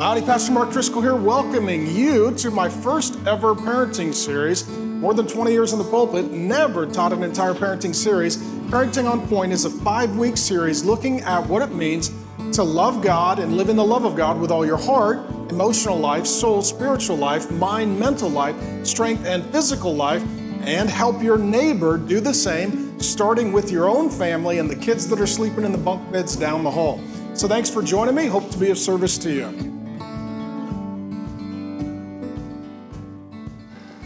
Howdy, 0.00 0.22
Pastor 0.22 0.52
Mark 0.52 0.72
Driscoll 0.72 1.02
here, 1.02 1.14
welcoming 1.14 1.86
you 1.86 2.30
to 2.36 2.50
my 2.50 2.70
first 2.70 3.18
ever 3.26 3.54
parenting 3.54 4.14
series. 4.14 4.66
More 4.66 5.12
than 5.12 5.26
20 5.26 5.52
years 5.52 5.74
in 5.74 5.78
the 5.78 5.84
pulpit, 5.84 6.30
never 6.30 6.86
taught 6.86 7.12
an 7.12 7.22
entire 7.22 7.52
parenting 7.52 7.94
series. 7.94 8.38
Parenting 8.70 9.04
on 9.04 9.28
Point 9.28 9.52
is 9.52 9.66
a 9.66 9.70
five 9.70 10.16
week 10.16 10.38
series 10.38 10.86
looking 10.86 11.20
at 11.20 11.46
what 11.46 11.60
it 11.60 11.74
means 11.74 12.10
to 12.52 12.62
love 12.62 13.02
God 13.02 13.40
and 13.40 13.58
live 13.58 13.68
in 13.68 13.76
the 13.76 13.84
love 13.84 14.06
of 14.06 14.16
God 14.16 14.40
with 14.40 14.50
all 14.50 14.64
your 14.64 14.78
heart, 14.78 15.18
emotional 15.50 15.98
life, 15.98 16.26
soul, 16.26 16.62
spiritual 16.62 17.16
life, 17.16 17.50
mind, 17.50 18.00
mental 18.00 18.30
life, 18.30 18.56
strength, 18.86 19.26
and 19.26 19.44
physical 19.52 19.94
life, 19.94 20.22
and 20.62 20.88
help 20.88 21.22
your 21.22 21.36
neighbor 21.36 21.98
do 21.98 22.20
the 22.20 22.32
same, 22.32 22.98
starting 22.98 23.52
with 23.52 23.70
your 23.70 23.86
own 23.86 24.08
family 24.08 24.60
and 24.60 24.70
the 24.70 24.76
kids 24.76 25.06
that 25.08 25.20
are 25.20 25.26
sleeping 25.26 25.62
in 25.62 25.72
the 25.72 25.78
bunk 25.78 26.10
beds 26.10 26.36
down 26.36 26.64
the 26.64 26.70
hall. 26.70 26.98
So 27.34 27.46
thanks 27.46 27.68
for 27.68 27.82
joining 27.82 28.14
me. 28.14 28.28
Hope 28.28 28.50
to 28.50 28.56
be 28.56 28.70
of 28.70 28.78
service 28.78 29.18
to 29.18 29.30
you. 29.30 29.69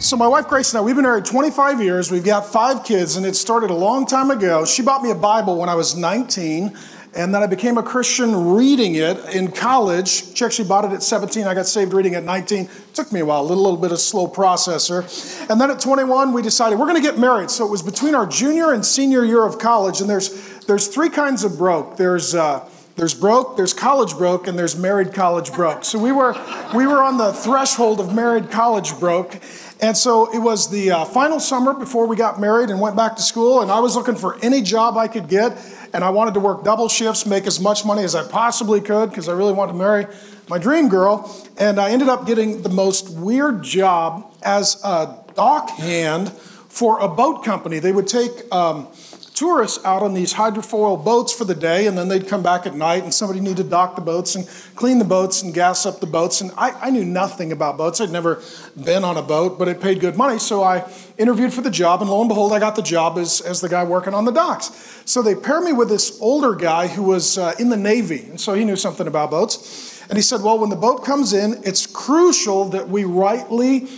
So, 0.05 0.19
my 0.19 0.29
wife 0.29 0.49
Grace 0.49 0.75
and 0.75 0.81
I, 0.81 0.83
we've 0.83 0.95
been 0.95 1.05
married 1.05 1.25
25 1.25 1.81
years. 1.81 2.11
We've 2.11 2.23
got 2.23 2.45
five 2.45 2.85
kids, 2.85 3.17
and 3.17 3.25
it 3.25 3.35
started 3.35 3.71
a 3.71 3.75
long 3.75 4.05
time 4.05 4.31
ago. 4.31 4.67
She 4.67 4.83
bought 4.83 5.03
me 5.03 5.11
a 5.11 5.15
Bible 5.15 5.57
when 5.57 5.71
I 5.71 5.75
was 5.77 5.97
19, 5.97 6.77
and 7.15 7.35
then 7.35 7.43
I 7.43 7.47
became 7.47 7.79
a 7.79 7.83
Christian 7.83 8.53
reading 8.53 8.97
it 8.97 9.35
in 9.35 9.51
college. 9.51 10.37
She 10.37 10.45
actually 10.45 10.69
bought 10.69 10.85
it 10.85 10.93
at 10.93 11.03
17. 11.03 11.47
I 11.47 11.55
got 11.55 11.65
saved 11.65 11.95
reading 11.95 12.17
at 12.17 12.23
19. 12.23 12.65
It 12.65 12.71
took 12.93 13.13
me 13.13 13.21
a 13.21 13.25
while, 13.25 13.41
a 13.41 13.49
little, 13.49 13.63
little 13.63 13.79
bit 13.79 13.93
of 13.93 13.99
slow 13.99 14.29
processor. 14.29 15.49
And 15.49 15.59
then 15.59 15.71
at 15.71 15.81
21, 15.81 16.35
we 16.35 16.43
decided 16.43 16.79
we're 16.79 16.85
going 16.85 17.03
to 17.03 17.09
get 17.09 17.19
married. 17.19 17.51
So, 17.51 17.65
it 17.65 17.71
was 17.71 17.83
between 17.83 18.15
our 18.15 18.27
junior 18.27 18.75
and 18.75 18.85
senior 18.85 19.25
year 19.25 19.47
of 19.47 19.59
college, 19.59 20.03
and 20.03 20.11
there's, 20.11 20.59
there's 20.67 20.87
three 20.87 21.09
kinds 21.09 21.45
of 21.45 21.57
broke. 21.57 21.97
There's 21.97 22.35
uh, 22.35 22.69
there's 22.97 23.15
broke, 23.15 23.57
there's 23.57 23.75
college 23.75 24.17
broke, 24.17 24.47
and 24.47 24.57
there's 24.57 24.77
married 24.77 25.13
college 25.13 25.53
broke. 25.53 25.85
So 25.85 25.99
we 25.99 26.13
were, 26.13 26.33
we 26.75 26.87
were 26.87 27.03
on 27.03 27.19
the 27.19 27.33
threshold 27.33 27.99
of 27.99 28.15
married 28.15 28.53
college 28.53 28.97
broke. 29.01 29.41
And 29.85 29.95
so 29.95 30.33
it 30.33 30.39
was 30.39 30.71
the 30.71 30.93
uh, 30.93 31.05
final 31.05 31.39
summer 31.39 31.75
before 31.75 32.07
we 32.07 32.17
got 32.17 32.41
married 32.41 32.71
and 32.71 32.81
went 32.81 32.97
back 32.97 33.17
to 33.17 33.23
school. 33.23 33.61
And 33.61 33.71
I 33.71 33.81
was 33.81 33.97
looking 33.97 34.17
for 34.17 34.43
any 34.43 34.63
job 34.63 34.97
I 34.97 35.09
could 35.09 35.29
get. 35.29 35.59
And 35.93 36.03
I 36.03 36.09
wanted 36.09 36.33
to 36.35 36.41
work 36.41 36.65
double 36.65 36.89
shifts, 36.89 37.27
make 37.27 37.47
as 37.47 37.61
much 37.61 37.85
money 37.85 38.03
as 38.03 38.15
I 38.15 38.27
possibly 38.27 38.81
could 38.81 39.11
because 39.11 39.29
I 39.29 39.35
really 39.35 39.53
wanted 39.53 39.73
to 39.73 39.79
marry 39.79 40.07
my 40.49 40.57
dream 40.57 40.89
girl. 40.89 41.31
And 41.59 41.79
I 41.79 41.91
ended 41.91 42.09
up 42.09 42.27
getting 42.27 42.63
the 42.63 42.71
most 42.71 43.11
weird 43.11 43.63
job 43.63 44.35
as 44.43 44.83
a 44.83 45.23
dock 45.35 45.69
hand 45.73 46.33
for 46.33 47.01
a 47.01 47.07
boat 47.07 47.45
company. 47.45 47.79
They 47.79 47.93
would 47.93 48.09
take 48.09 48.31
um, 48.51 48.89
tourists 49.35 49.85
out 49.85 50.01
on 50.01 50.15
these 50.15 50.33
hydrofoil 50.33 51.05
boats 51.05 51.33
for 51.33 51.45
the 51.45 51.57
day, 51.57 51.89
and 51.89 51.99
then 51.99 52.07
they'd 52.07 52.29
come 52.29 52.43
back 52.43 52.67
at 52.67 52.75
night, 52.75 53.03
and 53.03 53.13
somebody 53.13 53.41
needed 53.41 53.57
to 53.57 53.65
dock 53.65 53.97
the 53.97 54.01
boats 54.01 54.37
and 54.37 54.49
clean 54.77 55.01
the 55.01 55.05
boats 55.05 55.43
and 55.43 55.53
gas 55.53 55.85
up 55.85 55.99
the 55.99 56.07
boats. 56.07 56.41
And 56.41 56.53
I, 56.57 56.71
I 56.71 56.91
knew 56.91 57.05
nothing 57.05 57.51
about 57.51 57.77
boats. 57.77 58.01
I'd 58.01 58.11
never 58.11 58.41
been 58.83 59.03
on 59.03 59.17
a 59.17 59.23
boat, 59.23 59.59
but 59.59 59.67
it 59.67 59.81
paid 59.81 59.99
good 59.99 60.17
money. 60.17 60.39
So 60.39 60.63
I 60.63 60.89
interviewed 61.19 61.53
for 61.53 61.63
the 61.63 61.71
job, 61.71 62.01
and 62.01 62.09
lo 62.09 62.21
and 62.21 62.29
behold, 62.29 62.53
I 62.53 62.61
got 62.61 62.77
the 62.77 62.83
job 62.83 63.19
as, 63.19 63.41
as 63.41 63.61
the 63.61 63.69
guy 63.69 63.83
working 63.83 64.15
on 64.15 64.25
the 64.25 64.33
docks. 64.33 65.03
So 65.05 65.21
they 65.21 65.35
paired 65.35 65.65
me 65.65 65.73
with 65.73 65.89
this 65.89 66.17
older 66.23 66.55
guy 66.55 66.87
who 66.87 67.03
was 67.03 67.37
uh, 67.37 67.55
in 67.59 67.71
the 67.71 67.77
Navy, 67.77 68.27
and 68.31 68.41
so 68.41 68.55
he 68.55 68.65
knew 68.65 68.77
something 68.77 69.09
about 69.09 69.31
boats. 69.31 70.01
And 70.09 70.17
he 70.17 70.23
said, 70.23 70.43
Well, 70.43 70.61
when 70.61 70.71
the 70.71 70.77
boat 70.77 71.05
comes 71.05 71.33
in, 71.33 71.61
it's 71.65 71.87
crucial 71.87 72.67
that 72.67 72.89
we 72.89 73.05
rightly 73.05 73.89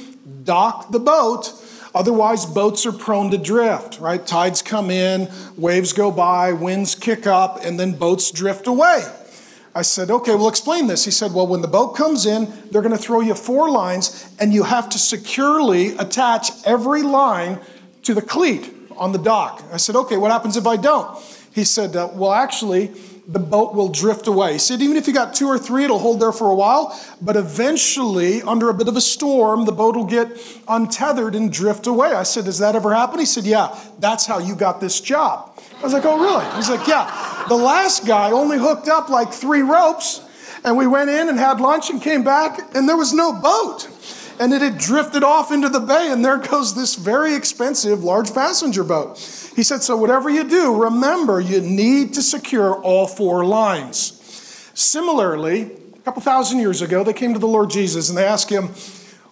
dock 0.45 0.93
the 0.93 1.01
boat 1.01 1.53
Otherwise, 1.97 2.45
boats 2.45 2.85
are 2.85 2.93
prone 2.93 3.31
to 3.31 3.39
drift, 3.39 3.99
right? 4.01 4.27
Tides 4.27 4.61
come 4.61 4.91
in, 4.91 5.31
waves 5.57 5.95
go 5.95 6.11
by, 6.11 6.53
winds 6.53 6.95
kick 6.95 7.27
up, 7.27 7.65
and 7.65 7.81
then 7.81 7.93
boats 7.93 8.31
drift 8.31 8.67
away. 8.67 9.03
I 9.75 9.81
said, 9.81 10.11
okay, 10.11 10.35
well, 10.35 10.49
explain 10.49 10.89
this. 10.89 11.07
He 11.07 11.11
said, 11.11 11.33
well, 11.33 11.47
when 11.47 11.63
the 11.63 11.69
boat 11.69 11.97
comes 11.97 12.27
in, 12.27 12.53
they're 12.71 12.83
going 12.83 12.95
to 12.95 13.03
throw 13.03 13.21
you 13.21 13.35
four 13.35 13.71
lines, 13.71 14.31
and 14.39 14.53
you 14.53 14.65
have 14.65 14.91
to 14.91 14.99
securely 14.99 15.97
attach 15.97 16.51
every 16.67 17.01
line 17.03 17.61
to 18.03 18.13
the 18.13 18.21
cleat 18.21 18.75
on 18.99 19.13
the 19.13 19.19
dock. 19.19 19.65
I 19.73 19.79
said, 19.79 19.97
okay, 19.97 20.19
what 20.19 20.31
happens 20.31 20.59
if 20.59 20.67
I 20.67 20.77
don't? 20.77 21.19
He 21.55 21.65
said, 21.65 21.97
uh, 21.97 22.11
well, 22.13 22.33
actually, 22.33 22.93
the 23.29 23.39
boat 23.41 23.75
will 23.75 23.89
drift 23.89 24.29
away. 24.29 24.57
Said, 24.59 24.81
even 24.81 24.97
if 24.97 25.09
you 25.09 25.13
got 25.13 25.35
two 25.35 25.49
or 25.49 25.59
three, 25.59 25.85
it'll 25.85 25.99
hold 25.99 26.21
there 26.21 26.33
for 26.33 26.49
a 26.49 26.55
while, 26.55 26.99
but 27.21 27.37
eventually, 27.37 28.41
under 28.43 28.69
a 28.69 28.75
bit 28.75 28.87
of 28.87 28.97
a 28.97 29.01
storm, 29.01 29.65
the 29.65 29.73
boat 29.73 29.97
will 29.97 30.05
get 30.05 30.29
untethered 30.69 31.35
and 31.35 31.53
drift 31.53 31.89
away. 31.89 32.13
I 32.13 32.23
said, 32.23 32.45
Does 32.45 32.59
that 32.59 32.77
ever 32.77 32.95
happen? 32.95 33.19
He 33.19 33.27
said, 33.27 33.45
Yeah, 33.45 33.77
that's 33.99 34.27
how 34.27 34.39
you 34.39 34.55
got 34.55 34.81
this 34.81 35.01
job. 35.01 35.61
I 35.79 35.83
was 35.83 35.93
like, 35.93 36.05
Oh, 36.05 36.21
really? 36.21 36.45
He's 36.55 36.71
like, 36.71 36.87
Yeah. 36.87 37.45
The 37.49 37.57
last 37.57 38.07
guy 38.07 38.31
only 38.31 38.59
hooked 38.59 38.89
up 38.89 39.09
like 39.09 39.33
three 39.33 39.63
ropes, 39.63 40.21
and 40.65 40.77
we 40.77 40.87
went 40.87 41.11
in 41.11 41.29
and 41.29 41.39
had 41.39 41.61
lunch 41.61 41.91
and 41.91 42.01
came 42.01 42.23
back, 42.23 42.61
and 42.77 42.89
there 42.89 42.97
was 42.97 43.13
no 43.13 43.33
boat. 43.33 43.89
And 44.39 44.53
it 44.53 44.61
had 44.61 44.79
drifted 44.79 45.25
off 45.25 45.51
into 45.51 45.69
the 45.69 45.81
bay, 45.81 46.13
and 46.13 46.25
there 46.25 46.39
goes 46.39 46.75
this 46.75 46.95
very 46.95 47.35
expensive 47.35 48.05
large 48.05 48.33
passenger 48.35 48.85
boat. 48.85 49.19
He 49.57 49.63
said, 49.63 49.83
So, 49.83 49.97
whatever 49.97 50.29
you 50.29 50.45
do, 50.45 50.83
remember 50.85 51.41
you 51.41 51.63
need 51.63 52.13
to 52.15 52.23
secure 52.23 52.75
all 52.75 53.07
four 53.07 53.45
lines. 53.45 54.13
Similarly, 54.75 55.63
a 55.95 55.99
couple 56.01 56.21
thousand 56.21 56.61
years 56.61 56.83
ago, 56.83 57.03
they 57.03 57.15
came 57.15 57.33
to 57.33 57.39
the 57.39 57.49
Lord 57.49 57.71
Jesus 57.71 58.11
and 58.11 58.19
they 58.19 58.27
asked 58.27 58.51
him, 58.51 58.69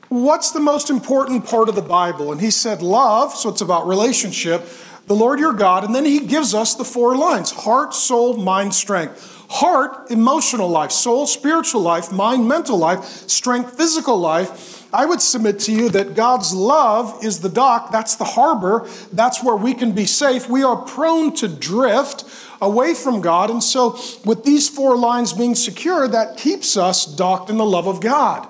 What's 0.09 0.51
the 0.51 0.61
most 0.61 0.89
important 0.89 1.45
part 1.45 1.69
of 1.69 1.75
the 1.75 1.83
Bible? 1.83 2.33
And 2.33 2.41
he 2.41 2.51
said, 2.51 2.81
Love, 2.81 3.35
so 3.35 3.51
it's 3.51 3.61
about 3.61 3.87
relationship, 3.87 4.67
the 5.07 5.15
Lord 5.15 5.39
your 5.39 5.53
God. 5.53 5.85
And 5.85 5.95
then 5.95 6.07
he 6.07 6.21
gives 6.21 6.55
us 6.55 6.75
the 6.75 6.85
four 6.85 7.15
lines 7.15 7.51
heart, 7.51 7.93
soul, 7.93 8.39
mind, 8.39 8.75
strength. 8.75 9.33
Heart, 9.51 10.11
emotional 10.11 10.69
life, 10.69 10.91
soul, 10.91 11.27
spiritual 11.27 11.83
life, 11.83 12.11
mind, 12.11 12.49
mental 12.49 12.79
life, 12.79 13.05
strength, 13.05 13.77
physical 13.77 14.19
life 14.19 14.84
I 14.95 15.07
would 15.07 15.21
submit 15.21 15.59
to 15.61 15.73
you 15.73 15.89
that 15.89 16.15
God's 16.15 16.55
love 16.55 17.25
is 17.25 17.41
the 17.41 17.49
dock, 17.49 17.91
that's 17.91 18.15
the 18.15 18.25
harbor, 18.25 18.89
that's 19.13 19.43
where 19.43 19.57
we 19.57 19.75
can 19.75 19.91
be 19.91 20.07
safe. 20.07 20.49
We 20.49 20.63
are 20.63 20.77
prone 20.77 21.35
to 21.35 21.49
drift 21.49 22.23
away 22.61 22.95
from 22.95 23.21
God. 23.21 23.51
And 23.51 23.61
so, 23.61 23.99
with 24.25 24.45
these 24.45 24.69
four 24.69 24.97
lines 24.97 25.33
being 25.33 25.57
secure, 25.57 26.07
that 26.07 26.37
keeps 26.37 26.77
us 26.77 27.07
docked 27.07 27.51
in 27.51 27.57
the 27.57 27.67
love 27.67 27.89
of 27.89 28.01
God. 28.01 28.49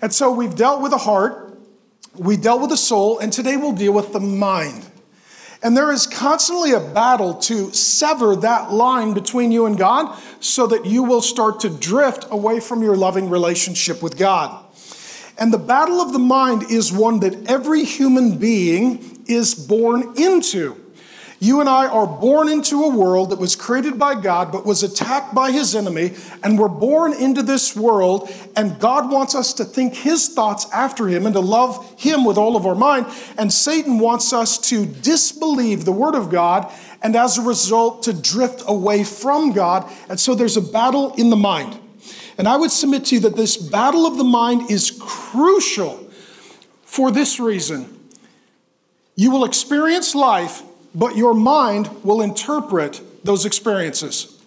And 0.00 0.14
so, 0.14 0.30
we've 0.30 0.54
dealt 0.54 0.82
with 0.82 0.92
the 0.92 0.98
heart, 0.98 1.58
we 2.14 2.36
dealt 2.36 2.60
with 2.60 2.70
the 2.70 2.76
soul, 2.76 3.18
and 3.18 3.32
today 3.32 3.56
we'll 3.56 3.72
deal 3.72 3.92
with 3.92 4.12
the 4.12 4.20
mind. 4.20 4.86
And 5.64 5.76
there 5.76 5.90
is 5.90 6.06
constantly 6.06 6.72
a 6.72 6.80
battle 6.80 7.34
to 7.34 7.72
sever 7.72 8.36
that 8.36 8.72
line 8.72 9.14
between 9.14 9.50
you 9.50 9.66
and 9.66 9.76
God 9.76 10.16
so 10.38 10.68
that 10.68 10.86
you 10.86 11.02
will 11.02 11.22
start 11.22 11.58
to 11.60 11.70
drift 11.70 12.26
away 12.30 12.60
from 12.60 12.82
your 12.82 12.96
loving 12.96 13.28
relationship 13.28 14.00
with 14.00 14.16
God. 14.16 14.64
And 15.42 15.52
the 15.52 15.58
battle 15.58 16.00
of 16.00 16.12
the 16.12 16.20
mind 16.20 16.70
is 16.70 16.92
one 16.92 17.18
that 17.18 17.50
every 17.50 17.82
human 17.82 18.38
being 18.38 19.24
is 19.26 19.56
born 19.56 20.14
into. 20.16 20.76
You 21.40 21.58
and 21.58 21.68
I 21.68 21.88
are 21.88 22.06
born 22.06 22.48
into 22.48 22.84
a 22.84 22.88
world 22.88 23.30
that 23.30 23.40
was 23.40 23.56
created 23.56 23.98
by 23.98 24.14
God 24.14 24.52
but 24.52 24.64
was 24.64 24.84
attacked 24.84 25.34
by 25.34 25.50
his 25.50 25.74
enemy, 25.74 26.12
and 26.44 26.56
we're 26.56 26.68
born 26.68 27.12
into 27.12 27.42
this 27.42 27.74
world, 27.74 28.32
and 28.54 28.78
God 28.78 29.10
wants 29.10 29.34
us 29.34 29.52
to 29.54 29.64
think 29.64 29.94
his 29.94 30.28
thoughts 30.28 30.68
after 30.72 31.08
him 31.08 31.26
and 31.26 31.34
to 31.34 31.40
love 31.40 31.92
him 32.00 32.24
with 32.24 32.38
all 32.38 32.54
of 32.54 32.64
our 32.64 32.76
mind. 32.76 33.06
And 33.36 33.52
Satan 33.52 33.98
wants 33.98 34.32
us 34.32 34.58
to 34.70 34.86
disbelieve 34.86 35.84
the 35.84 35.90
word 35.90 36.14
of 36.14 36.30
God 36.30 36.72
and 37.02 37.16
as 37.16 37.36
a 37.36 37.42
result 37.42 38.04
to 38.04 38.12
drift 38.12 38.62
away 38.68 39.02
from 39.02 39.50
God. 39.50 39.90
And 40.08 40.20
so 40.20 40.36
there's 40.36 40.56
a 40.56 40.62
battle 40.62 41.12
in 41.16 41.30
the 41.30 41.36
mind. 41.36 41.80
And 42.38 42.48
I 42.48 42.56
would 42.56 42.70
submit 42.70 43.06
to 43.06 43.16
you 43.16 43.20
that 43.22 43.36
this 43.36 43.56
battle 43.56 44.06
of 44.06 44.16
the 44.16 44.24
mind 44.24 44.70
is 44.70 44.90
crucial 45.00 46.08
for 46.84 47.10
this 47.10 47.38
reason. 47.38 47.98
You 49.16 49.30
will 49.30 49.44
experience 49.44 50.14
life, 50.14 50.62
but 50.94 51.16
your 51.16 51.34
mind 51.34 52.04
will 52.04 52.22
interpret 52.22 53.00
those 53.24 53.44
experiences. 53.44 54.38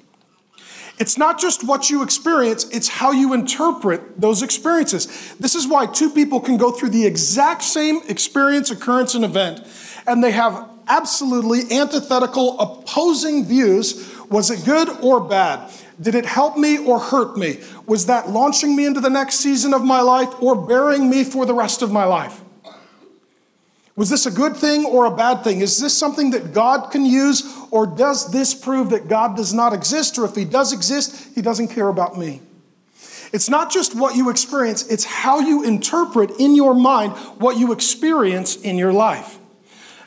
It's 0.97 1.18
not 1.18 1.40
just 1.40 1.66
what 1.68 1.90
you 1.90 2.03
experience, 2.03 2.69
it's 2.69 2.88
how 2.88 3.12
you 3.12 3.34
interpret 3.34 4.19
those 4.19 4.41
experiences. 4.41 5.35
This 5.40 5.53
is 5.53 5.67
why 5.67 5.88
two 5.88 6.09
people 6.09 6.40
can 6.40 6.58
go 6.58 6.72
through 6.72 6.90
the 6.90 7.05
exact 7.05 7.64
same 7.64 8.02
experience, 8.08 8.72
occurrence, 8.72 9.14
and 9.14 9.26
event, 9.26 9.61
and 10.08 10.23
they 10.23 10.31
have 10.31 10.70
absolutely 10.88 11.76
antithetical, 11.78 12.59
opposing 12.59 13.46
views. 13.46 14.09
Was 14.29 14.49
it 14.52 14.64
good 14.66 14.90
or 15.02 15.20
bad? 15.20 15.70
Did 16.02 16.16
it 16.16 16.26
help 16.26 16.58
me 16.58 16.78
or 16.78 17.00
hurt 17.00 17.38
me? 17.38 17.62
Was 17.86 18.08
that 18.08 18.30
launching 18.30 18.76
me 18.76 18.86
into 18.86 19.00
the 19.00 19.09
next 19.09 19.36
season 19.36 19.74
of 19.74 19.84
my 19.84 20.02
life 20.02 20.30
or 20.42 20.56
burying 20.56 21.09
me 21.09 21.24
for 21.24 21.46
the 21.46 21.53
rest 21.53 21.82
of 21.82 21.92
my 21.92 22.03
life? 22.03 22.42
Was 23.96 24.09
this 24.09 24.26
a 24.26 24.32
good 24.32 24.58
thing 24.58 24.86
or 24.86 25.06
a 25.06 25.16
bad 25.16 25.44
thing? 25.44 25.62
Is 25.62 25.80
this 25.80 25.97
something 25.97 26.32
that 26.32 26.53
God 26.53 26.92
can 26.92 27.06
use 27.06 27.44
or 27.72 27.88
does 27.88 28.30
this 28.32 28.53
prove 28.53 28.90
that 28.90 29.08
God 29.08 29.38
does 29.38 29.53
not 29.53 29.72
exist? 29.72 30.18
Or 30.18 30.26
if 30.26 30.36
He 30.36 30.44
does 30.44 30.74
exist, 30.74 31.30
He 31.34 31.42
doesn't 31.42 31.70
care 31.70 31.88
about 31.88 32.18
me? 32.18 32.41
It's 33.32 33.50
not 33.50 33.72
just 33.72 33.96
what 33.96 34.16
you 34.16 34.30
experience, 34.30 34.86
it's 34.88 35.06
how 35.06 35.40
you 35.40 35.64
interpret 35.64 36.32
in 36.40 36.56
your 36.56 36.74
mind 36.74 37.14
what 37.38 37.58
you 37.58 37.72
experience 37.72 38.58
in 38.58 38.78
your 38.78 38.94
life. 38.94 39.38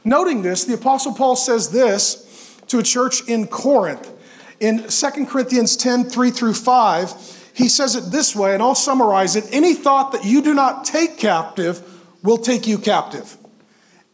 Noting 0.05 0.43
this, 0.43 0.65
the 0.65 0.75
Apostle 0.75 1.15
Paul 1.15 1.37
says 1.37 1.71
this 1.71 2.61
to 2.69 2.79
a 2.79 2.83
church 2.83 3.27
in 3.27 3.47
Corinth 3.47 4.11
in 4.61 4.89
2 4.89 5.27
Corinthians 5.27 5.77
10 5.77 6.05
3 6.05 6.31
through 6.31 6.55
5, 6.55 7.51
he 7.55 7.69
says 7.69 7.97
it 7.97 8.13
this 8.13 8.37
way, 8.37 8.55
and 8.55 8.63
I'll 8.63 8.75
summarize 8.75 9.37
it 9.37 9.45
any 9.53 9.75
thought 9.75 10.13
that 10.13 10.25
you 10.25 10.43
do 10.43 10.55
not 10.55 10.85
take 10.85 11.19
captive 11.19 11.83
will 12.23 12.39
take 12.39 12.67
you 12.67 12.79
captive. 12.79 13.37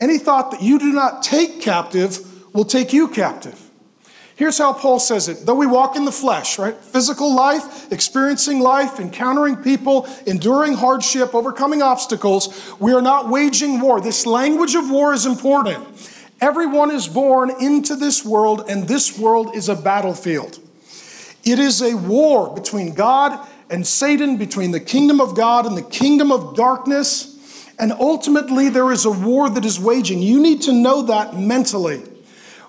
Any 0.00 0.18
thought 0.18 0.50
that 0.50 0.62
you 0.62 0.78
do 0.78 0.92
not 0.92 1.22
take 1.22 1.60
captive 1.60 2.20
will 2.54 2.64
take 2.64 2.92
you 2.92 3.08
captive. 3.08 3.60
Here's 4.36 4.58
how 4.58 4.72
Paul 4.72 4.98
says 4.98 5.28
it. 5.28 5.46
Though 5.46 5.54
we 5.54 5.66
walk 5.66 5.94
in 5.94 6.04
the 6.04 6.12
flesh, 6.12 6.58
right? 6.58 6.76
Physical 6.76 7.34
life, 7.36 7.92
experiencing 7.92 8.58
life, 8.58 8.98
encountering 8.98 9.56
people, 9.56 10.08
enduring 10.26 10.74
hardship, 10.74 11.34
overcoming 11.34 11.82
obstacles, 11.82 12.74
we 12.80 12.92
are 12.92 13.02
not 13.02 13.28
waging 13.28 13.80
war. 13.80 14.00
This 14.00 14.26
language 14.26 14.74
of 14.74 14.90
war 14.90 15.14
is 15.14 15.24
important. 15.24 15.86
Everyone 16.44 16.90
is 16.90 17.08
born 17.08 17.50
into 17.58 17.96
this 17.96 18.22
world, 18.22 18.66
and 18.68 18.86
this 18.86 19.18
world 19.18 19.56
is 19.56 19.70
a 19.70 19.74
battlefield. 19.74 20.58
It 21.42 21.58
is 21.58 21.80
a 21.80 21.94
war 21.94 22.54
between 22.54 22.92
God 22.92 23.48
and 23.70 23.86
Satan, 23.86 24.36
between 24.36 24.70
the 24.70 24.78
kingdom 24.78 25.22
of 25.22 25.34
God 25.34 25.64
and 25.64 25.74
the 25.74 25.80
kingdom 25.80 26.30
of 26.30 26.54
darkness. 26.54 27.66
And 27.78 27.92
ultimately, 27.92 28.68
there 28.68 28.92
is 28.92 29.06
a 29.06 29.10
war 29.10 29.48
that 29.48 29.64
is 29.64 29.80
waging. 29.80 30.20
You 30.20 30.38
need 30.38 30.60
to 30.62 30.72
know 30.74 31.00
that 31.04 31.34
mentally. 31.34 32.02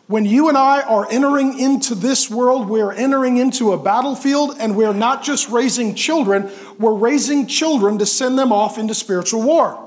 When 0.07 0.23
you 0.23 0.47
and 0.47 0.57
I 0.57 0.81
are 0.83 1.05
entering 1.11 1.59
into 1.59 1.95
this 1.95 2.29
world, 2.29 2.69
we're 2.69 2.93
entering 2.93 3.35
into 3.35 3.73
a 3.73 3.77
battlefield, 3.77 4.55
and 4.57 4.77
we're 4.77 4.93
not 4.93 5.21
just 5.21 5.49
raising 5.49 5.95
children, 5.95 6.49
we're 6.79 6.95
raising 6.95 7.45
children 7.45 7.97
to 7.97 8.05
send 8.05 8.39
them 8.39 8.53
off 8.53 8.77
into 8.77 8.93
spiritual 8.93 9.41
war. 9.41 9.84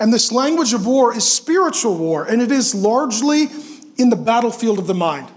And 0.00 0.12
this 0.12 0.32
language 0.32 0.72
of 0.72 0.86
war 0.86 1.14
is 1.14 1.30
spiritual 1.30 1.96
war, 1.96 2.24
and 2.24 2.40
it 2.40 2.50
is 2.50 2.74
largely 2.74 3.48
in 3.98 4.08
the 4.08 4.16
battlefield 4.16 4.78
of 4.78 4.86
the 4.86 4.94
mind. 4.94 5.28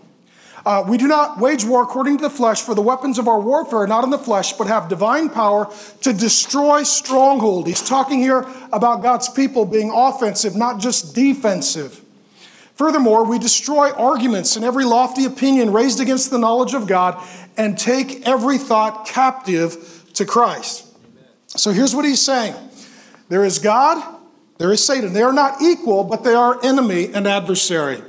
Uh, 0.65 0.81
we 0.87 0.97
do 0.97 1.07
not 1.07 1.39
wage 1.39 1.65
war 1.65 1.83
according 1.83 2.17
to 2.17 2.23
the 2.23 2.29
flesh, 2.29 2.61
for 2.61 2.73
the 2.73 2.81
weapons 2.81 3.19
of 3.19 3.27
our 3.27 3.39
warfare 3.39 3.79
are 3.79 3.87
not 3.87 4.05
in 4.05 4.09
the 4.09 4.17
flesh, 4.17 4.53
but 4.53 4.67
have 4.67 4.87
divine 4.87 5.29
power 5.29 5.69
to 6.01 6.13
destroy 6.13 6.83
stronghold. 6.83 7.67
He's 7.67 7.85
talking 7.85 8.19
here 8.19 8.45
about 8.71 9.03
God's 9.03 9.27
people 9.27 9.65
being 9.65 9.91
offensive, 9.93 10.55
not 10.55 10.79
just 10.79 11.13
defensive. 11.13 11.99
Furthermore, 12.75 13.25
we 13.25 13.37
destroy 13.37 13.91
arguments 13.91 14.55
and 14.55 14.63
every 14.63 14.85
lofty 14.85 15.25
opinion 15.25 15.73
raised 15.73 15.99
against 15.99 16.31
the 16.31 16.39
knowledge 16.39 16.73
of 16.73 16.87
God 16.87 17.21
and 17.57 17.77
take 17.77 18.25
every 18.25 18.57
thought 18.57 19.05
captive 19.05 20.05
to 20.13 20.25
Christ. 20.25 20.87
So 21.47 21.71
here's 21.71 21.93
what 21.93 22.05
he's 22.05 22.21
saying 22.21 22.55
there 23.27 23.43
is 23.43 23.59
God, 23.59 24.12
there 24.63 24.71
is 24.71 24.81
Satan. 24.81 25.11
They 25.11 25.23
are 25.23 25.33
not 25.33 25.61
equal, 25.61 26.05
but 26.05 26.23
they 26.23 26.33
are 26.33 26.57
enemy 26.63 27.13
and 27.13 27.27
adversary. 27.27 28.01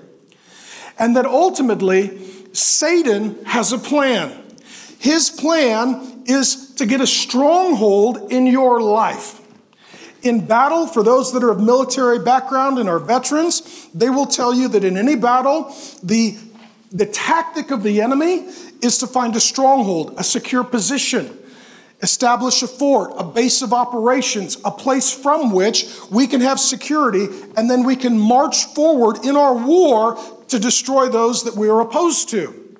And 0.96 1.16
that 1.16 1.26
ultimately, 1.26 2.16
Satan 2.52 3.44
has 3.44 3.72
a 3.72 3.78
plan. 3.78 4.40
His 5.00 5.30
plan 5.30 6.22
is 6.26 6.72
to 6.76 6.86
get 6.86 7.00
a 7.00 7.08
stronghold 7.08 8.30
in 8.30 8.46
your 8.46 8.80
life. 8.80 9.40
In 10.22 10.46
battle, 10.46 10.86
for 10.86 11.02
those 11.02 11.32
that 11.32 11.42
are 11.42 11.50
of 11.50 11.60
military 11.60 12.20
background 12.20 12.78
and 12.78 12.88
are 12.88 13.00
veterans, 13.00 13.88
they 13.92 14.08
will 14.08 14.26
tell 14.26 14.54
you 14.54 14.68
that 14.68 14.84
in 14.84 14.96
any 14.96 15.16
battle, 15.16 15.74
the, 16.04 16.38
the 16.92 17.06
tactic 17.06 17.72
of 17.72 17.82
the 17.82 18.00
enemy 18.00 18.46
is 18.80 18.98
to 18.98 19.08
find 19.08 19.34
a 19.34 19.40
stronghold, 19.40 20.14
a 20.18 20.22
secure 20.22 20.62
position, 20.62 21.36
establish 22.04 22.62
a 22.62 22.68
fort, 22.68 23.12
a 23.16 23.24
base 23.24 23.62
of 23.62 23.72
operations, 23.72 24.56
a 24.64 24.70
place 24.70 25.10
from 25.12 25.50
which 25.50 25.86
we 26.10 26.28
can 26.28 26.40
have 26.40 26.60
security, 26.60 27.26
and 27.56 27.68
then 27.68 27.82
we 27.82 27.96
can 27.96 28.16
march 28.16 28.66
forward 28.66 29.24
in 29.24 29.36
our 29.36 29.54
war 29.54 30.16
to 30.46 30.60
destroy 30.60 31.08
those 31.08 31.42
that 31.42 31.56
we 31.56 31.68
are 31.68 31.80
opposed 31.80 32.28
to. 32.28 32.78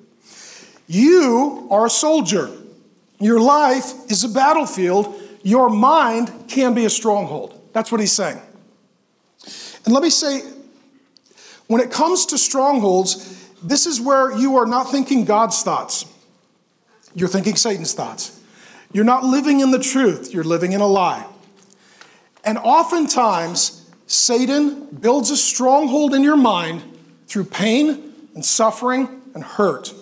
You 0.87 1.67
are 1.69 1.87
a 1.87 1.89
soldier. 1.89 2.49
Your 3.19 3.41
life 3.41 3.91
is 4.09 4.23
a 4.23 4.29
battlefield 4.29 5.21
your 5.45 5.69
mind 5.69 6.31
can 6.47 6.73
be 6.73 6.85
a 6.85 6.89
stronghold. 6.89 7.61
That's 7.71 7.91
what 7.91 8.01
he's 8.01 8.11
saying. 8.11 8.41
And 9.85 9.93
let 9.93 10.01
me 10.01 10.09
say, 10.09 10.41
when 11.67 11.81
it 11.81 11.91
comes 11.91 12.25
to 12.27 12.39
strongholds, 12.39 13.47
this 13.61 13.85
is 13.85 14.01
where 14.01 14.35
you 14.35 14.55
are 14.57 14.65
not 14.65 14.89
thinking 14.89 15.23
God's 15.23 15.61
thoughts. 15.61 16.05
You're 17.13 17.29
thinking 17.29 17.57
Satan's 17.57 17.93
thoughts. 17.93 18.34
You're 18.95 19.03
not 19.03 19.25
living 19.25 19.59
in 19.59 19.71
the 19.71 19.79
truth, 19.79 20.33
you're 20.33 20.45
living 20.45 20.71
in 20.71 20.79
a 20.79 20.87
lie. 20.87 21.27
And 22.45 22.57
oftentimes, 22.57 23.85
Satan 24.07 24.85
builds 24.85 25.31
a 25.31 25.35
stronghold 25.35 26.13
in 26.13 26.23
your 26.23 26.37
mind 26.37 26.81
through 27.27 27.43
pain 27.43 28.13
and 28.35 28.45
suffering 28.45 29.21
and 29.33 29.43
hurt. 29.43 29.93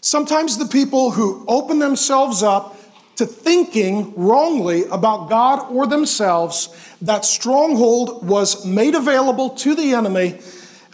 Sometimes 0.00 0.56
the 0.56 0.64
people 0.64 1.10
who 1.10 1.44
open 1.46 1.78
themselves 1.78 2.42
up 2.42 2.74
to 3.16 3.26
thinking 3.26 4.14
wrongly 4.16 4.84
about 4.86 5.28
God 5.28 5.70
or 5.70 5.86
themselves, 5.86 6.74
that 7.02 7.26
stronghold 7.26 8.26
was 8.26 8.64
made 8.64 8.94
available 8.94 9.50
to 9.56 9.74
the 9.74 9.92
enemy 9.92 10.38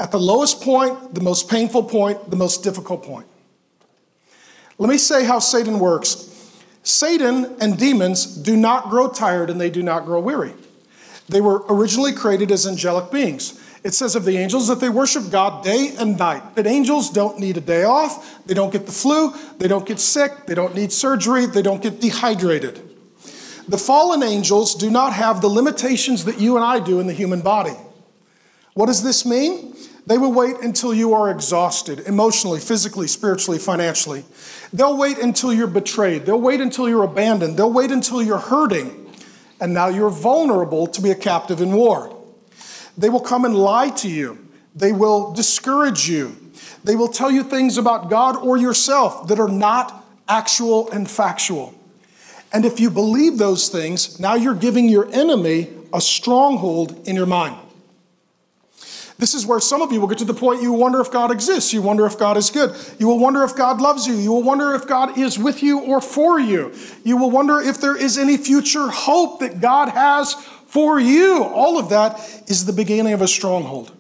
at 0.00 0.10
the 0.10 0.18
lowest 0.18 0.60
point, 0.60 1.14
the 1.14 1.20
most 1.20 1.48
painful 1.48 1.84
point, 1.84 2.30
the 2.30 2.36
most 2.36 2.64
difficult 2.64 3.04
point. 3.04 3.28
Let 4.80 4.88
me 4.88 4.96
say 4.96 5.24
how 5.24 5.40
Satan 5.40 5.78
works. 5.78 6.26
Satan 6.82 7.54
and 7.60 7.78
demons 7.78 8.24
do 8.24 8.56
not 8.56 8.88
grow 8.88 9.10
tired 9.10 9.50
and 9.50 9.60
they 9.60 9.68
do 9.68 9.82
not 9.82 10.06
grow 10.06 10.20
weary. 10.20 10.54
They 11.28 11.42
were 11.42 11.62
originally 11.68 12.14
created 12.14 12.50
as 12.50 12.66
angelic 12.66 13.12
beings. 13.12 13.60
It 13.84 13.92
says 13.92 14.16
of 14.16 14.24
the 14.24 14.38
angels 14.38 14.68
that 14.68 14.80
they 14.80 14.88
worship 14.88 15.30
God 15.30 15.62
day 15.62 15.94
and 15.98 16.18
night. 16.18 16.54
But 16.54 16.66
angels 16.66 17.10
don't 17.10 17.38
need 17.38 17.58
a 17.58 17.60
day 17.60 17.84
off. 17.84 18.42
They 18.46 18.54
don't 18.54 18.72
get 18.72 18.86
the 18.86 18.92
flu. 18.92 19.34
They 19.58 19.68
don't 19.68 19.84
get 19.84 20.00
sick. 20.00 20.46
They 20.46 20.54
don't 20.54 20.74
need 20.74 20.92
surgery. 20.92 21.44
They 21.44 21.60
don't 21.60 21.82
get 21.82 22.00
dehydrated. 22.00 22.80
The 23.68 23.78
fallen 23.78 24.22
angels 24.22 24.74
do 24.74 24.90
not 24.90 25.12
have 25.12 25.42
the 25.42 25.48
limitations 25.48 26.24
that 26.24 26.40
you 26.40 26.56
and 26.56 26.64
I 26.64 26.80
do 26.80 27.00
in 27.00 27.06
the 27.06 27.12
human 27.12 27.42
body. 27.42 27.76
What 28.72 28.86
does 28.86 29.02
this 29.02 29.26
mean? 29.26 29.76
They 30.06 30.18
will 30.18 30.32
wait 30.32 30.56
until 30.62 30.94
you 30.94 31.14
are 31.14 31.30
exhausted 31.30 32.00
emotionally, 32.00 32.60
physically, 32.60 33.06
spiritually, 33.06 33.58
financially. 33.58 34.24
They'll 34.72 34.96
wait 34.96 35.18
until 35.18 35.52
you're 35.52 35.66
betrayed. 35.66 36.26
They'll 36.26 36.40
wait 36.40 36.60
until 36.60 36.88
you're 36.88 37.04
abandoned. 37.04 37.56
They'll 37.56 37.72
wait 37.72 37.90
until 37.90 38.22
you're 38.22 38.38
hurting. 38.38 39.12
And 39.60 39.74
now 39.74 39.88
you're 39.88 40.10
vulnerable 40.10 40.86
to 40.86 41.02
be 41.02 41.10
a 41.10 41.14
captive 41.14 41.60
in 41.60 41.72
war. 41.72 42.16
They 42.96 43.08
will 43.08 43.20
come 43.20 43.44
and 43.44 43.54
lie 43.54 43.90
to 43.90 44.08
you. 44.08 44.38
They 44.74 44.92
will 44.92 45.32
discourage 45.32 46.08
you. 46.08 46.36
They 46.82 46.96
will 46.96 47.08
tell 47.08 47.30
you 47.30 47.42
things 47.42 47.76
about 47.76 48.08
God 48.08 48.36
or 48.36 48.56
yourself 48.56 49.28
that 49.28 49.38
are 49.38 49.48
not 49.48 50.04
actual 50.28 50.90
and 50.90 51.10
factual. 51.10 51.74
And 52.52 52.64
if 52.64 52.80
you 52.80 52.90
believe 52.90 53.38
those 53.38 53.68
things, 53.68 54.18
now 54.18 54.34
you're 54.34 54.54
giving 54.54 54.88
your 54.88 55.10
enemy 55.12 55.68
a 55.92 56.00
stronghold 56.00 57.06
in 57.06 57.16
your 57.16 57.26
mind. 57.26 57.56
This 59.20 59.34
is 59.34 59.46
where 59.46 59.60
some 59.60 59.82
of 59.82 59.92
you 59.92 60.00
will 60.00 60.08
get 60.08 60.16
to 60.18 60.24
the 60.24 60.32
point 60.32 60.62
you 60.62 60.72
wonder 60.72 60.98
if 60.98 61.12
God 61.12 61.30
exists. 61.30 61.74
You 61.74 61.82
wonder 61.82 62.06
if 62.06 62.18
God 62.18 62.38
is 62.38 62.48
good. 62.48 62.74
You 62.98 63.06
will 63.06 63.18
wonder 63.18 63.44
if 63.44 63.54
God 63.54 63.78
loves 63.78 64.06
you. 64.06 64.14
You 64.14 64.32
will 64.32 64.42
wonder 64.42 64.74
if 64.74 64.86
God 64.86 65.18
is 65.18 65.38
with 65.38 65.62
you 65.62 65.80
or 65.80 66.00
for 66.00 66.40
you. 66.40 66.74
You 67.04 67.18
will 67.18 67.30
wonder 67.30 67.60
if 67.60 67.82
there 67.82 67.94
is 67.94 68.16
any 68.16 68.38
future 68.38 68.88
hope 68.88 69.40
that 69.40 69.60
God 69.60 69.90
has 69.90 70.32
for 70.66 70.98
you. 70.98 71.44
All 71.44 71.78
of 71.78 71.90
that 71.90 72.18
is 72.48 72.64
the 72.64 72.72
beginning 72.72 73.12
of 73.12 73.20
a 73.20 73.28
stronghold 73.28 73.92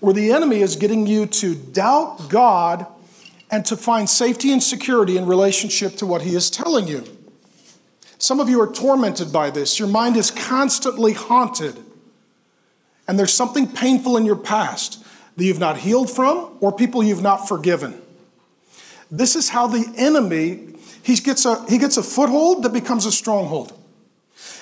where 0.00 0.14
the 0.14 0.32
enemy 0.32 0.62
is 0.62 0.76
getting 0.76 1.06
you 1.06 1.26
to 1.26 1.54
doubt 1.54 2.30
God 2.30 2.86
and 3.50 3.62
to 3.66 3.76
find 3.76 4.08
safety 4.08 4.52
and 4.52 4.62
security 4.62 5.18
in 5.18 5.26
relationship 5.26 5.96
to 5.96 6.06
what 6.06 6.22
he 6.22 6.34
is 6.34 6.48
telling 6.48 6.88
you. 6.88 7.04
Some 8.16 8.40
of 8.40 8.48
you 8.48 8.60
are 8.62 8.72
tormented 8.72 9.32
by 9.32 9.50
this. 9.50 9.78
Your 9.78 9.88
mind 9.88 10.16
is 10.16 10.30
constantly 10.30 11.12
haunted, 11.12 11.76
and 13.10 13.18
there's 13.18 13.34
something 13.34 13.66
painful 13.66 14.16
in 14.16 14.24
your 14.24 14.36
past 14.36 15.04
that 15.36 15.42
you've 15.42 15.58
not 15.58 15.78
healed 15.78 16.08
from 16.08 16.56
or 16.60 16.70
people 16.70 17.02
you've 17.02 17.24
not 17.24 17.48
forgiven. 17.48 18.00
This 19.10 19.34
is 19.34 19.48
how 19.48 19.66
the 19.66 19.92
enemy 19.96 20.68
he 21.02 21.16
gets 21.16 21.44
a, 21.44 21.68
he 21.68 21.78
gets 21.78 21.96
a 21.96 22.04
foothold 22.04 22.62
that 22.62 22.72
becomes 22.72 23.06
a 23.06 23.10
stronghold. 23.10 23.76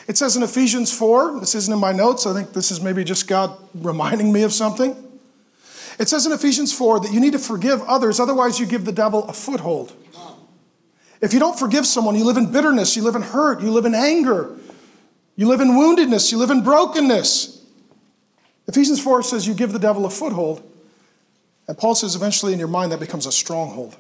It 0.07 0.17
says 0.17 0.35
in 0.35 0.43
Ephesians 0.43 0.91
4, 0.97 1.41
this 1.41 1.55
isn't 1.55 1.71
in 1.71 1.79
my 1.79 1.93
notes, 1.93 2.25
I 2.25 2.33
think 2.33 2.55
this 2.55 2.71
is 2.71 2.81
maybe 2.81 3.05
just 3.05 3.29
God 3.29 3.55
reminding 3.75 4.33
me 4.33 4.45
of 4.45 4.55
something. 4.55 4.97
It 5.99 6.09
says 6.09 6.25
in 6.25 6.33
Ephesians 6.33 6.73
4 6.73 7.01
that 7.01 7.13
you 7.13 7.21
need 7.21 7.33
to 7.33 7.39
forgive 7.39 7.83
others, 7.83 8.19
otherwise, 8.19 8.59
you 8.59 8.65
give 8.65 8.87
the 8.87 8.93
devil 8.93 9.25
a 9.25 9.35
foothold. 9.35 9.93
If 11.21 11.35
you 11.35 11.39
don't 11.39 11.59
forgive 11.59 11.87
someone, 11.87 12.15
you 12.15 12.25
live 12.25 12.39
in 12.39 12.51
bitterness, 12.51 12.97
you 12.97 13.03
live 13.03 13.15
in 13.15 13.21
hurt, 13.21 13.61
you 13.61 13.71
live 13.71 13.85
in 13.85 13.95
anger, 13.95 14.57
you 15.37 15.49
live 15.49 15.61
in 15.61 15.73
woundedness, 15.73 16.33
you 16.33 16.39
live 16.39 16.49
in 16.49 16.63
brokenness. 16.65 17.58
Ephesians 18.69 19.01
4 19.01 19.23
says 19.23 19.47
you 19.47 19.55
give 19.55 19.73
the 19.73 19.79
devil 19.79 20.07
a 20.07 20.11
foothold. 20.11 20.63
And 21.67 21.77
Paul 21.77 21.95
says 21.95 22.15
eventually 22.15 22.53
in 22.53 22.59
your 22.59 22.69
mind 22.69 22.93
that 22.93 23.01
becomes 23.01 23.27
a 23.27 23.33
stronghold. 23.33 23.97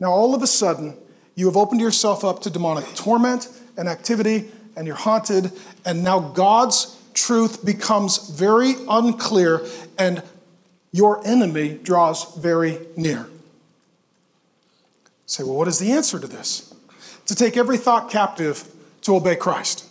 Now, 0.00 0.10
all 0.10 0.34
of 0.34 0.42
a 0.42 0.46
sudden, 0.46 0.96
you 1.34 1.46
have 1.46 1.56
opened 1.56 1.80
yourself 1.80 2.24
up 2.24 2.42
to 2.42 2.50
demonic 2.50 2.84
torment 2.94 3.48
and 3.76 3.88
activity 3.88 4.50
and 4.76 4.86
you're 4.86 4.96
haunted, 4.96 5.52
and 5.84 6.02
now 6.02 6.18
God's 6.18 6.98
truth 7.14 7.64
becomes 7.64 8.30
very 8.30 8.74
unclear, 8.88 9.66
and 9.98 10.22
your 10.92 11.26
enemy 11.26 11.78
draws 11.82 12.34
very 12.36 12.78
near. 12.96 13.26
say, 15.26 15.44
well, 15.44 15.56
what 15.56 15.68
is 15.68 15.78
the 15.78 15.92
answer 15.92 16.18
to 16.18 16.26
this? 16.26 16.74
To 17.26 17.34
take 17.34 17.56
every 17.56 17.76
thought 17.76 18.10
captive 18.10 18.66
to 19.02 19.16
obey 19.16 19.36
Christ. 19.36 19.90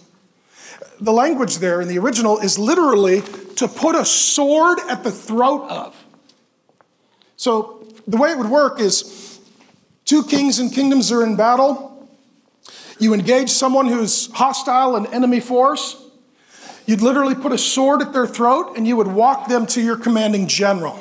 The 0.99 1.13
language 1.13 1.57
there 1.57 1.81
in 1.81 1.87
the 1.87 1.97
original 1.97 2.39
is 2.39 2.59
literally 2.59 3.21
to 3.61 3.67
put 3.67 3.95
a 3.95 4.03
sword 4.03 4.79
at 4.89 5.03
the 5.03 5.11
throat 5.11 5.69
of. 5.69 5.95
So 7.37 7.87
the 8.07 8.17
way 8.17 8.31
it 8.31 8.37
would 8.37 8.49
work 8.49 8.79
is 8.79 9.39
two 10.05 10.23
kings 10.23 10.57
and 10.57 10.73
kingdoms 10.73 11.11
are 11.11 11.23
in 11.23 11.35
battle. 11.35 12.09
You 12.99 13.13
engage 13.13 13.49
someone 13.49 13.87
who's 13.87 14.31
hostile 14.33 14.95
and 14.95 15.07
enemy 15.07 15.39
force. 15.39 15.95
You'd 16.87 17.01
literally 17.01 17.35
put 17.35 17.51
a 17.51 17.57
sword 17.57 18.01
at 18.01 18.13
their 18.13 18.25
throat 18.25 18.77
and 18.77 18.87
you 18.87 18.95
would 18.97 19.07
walk 19.07 19.47
them 19.47 19.67
to 19.67 19.81
your 19.81 19.95
commanding 19.95 20.47
general. 20.47 20.99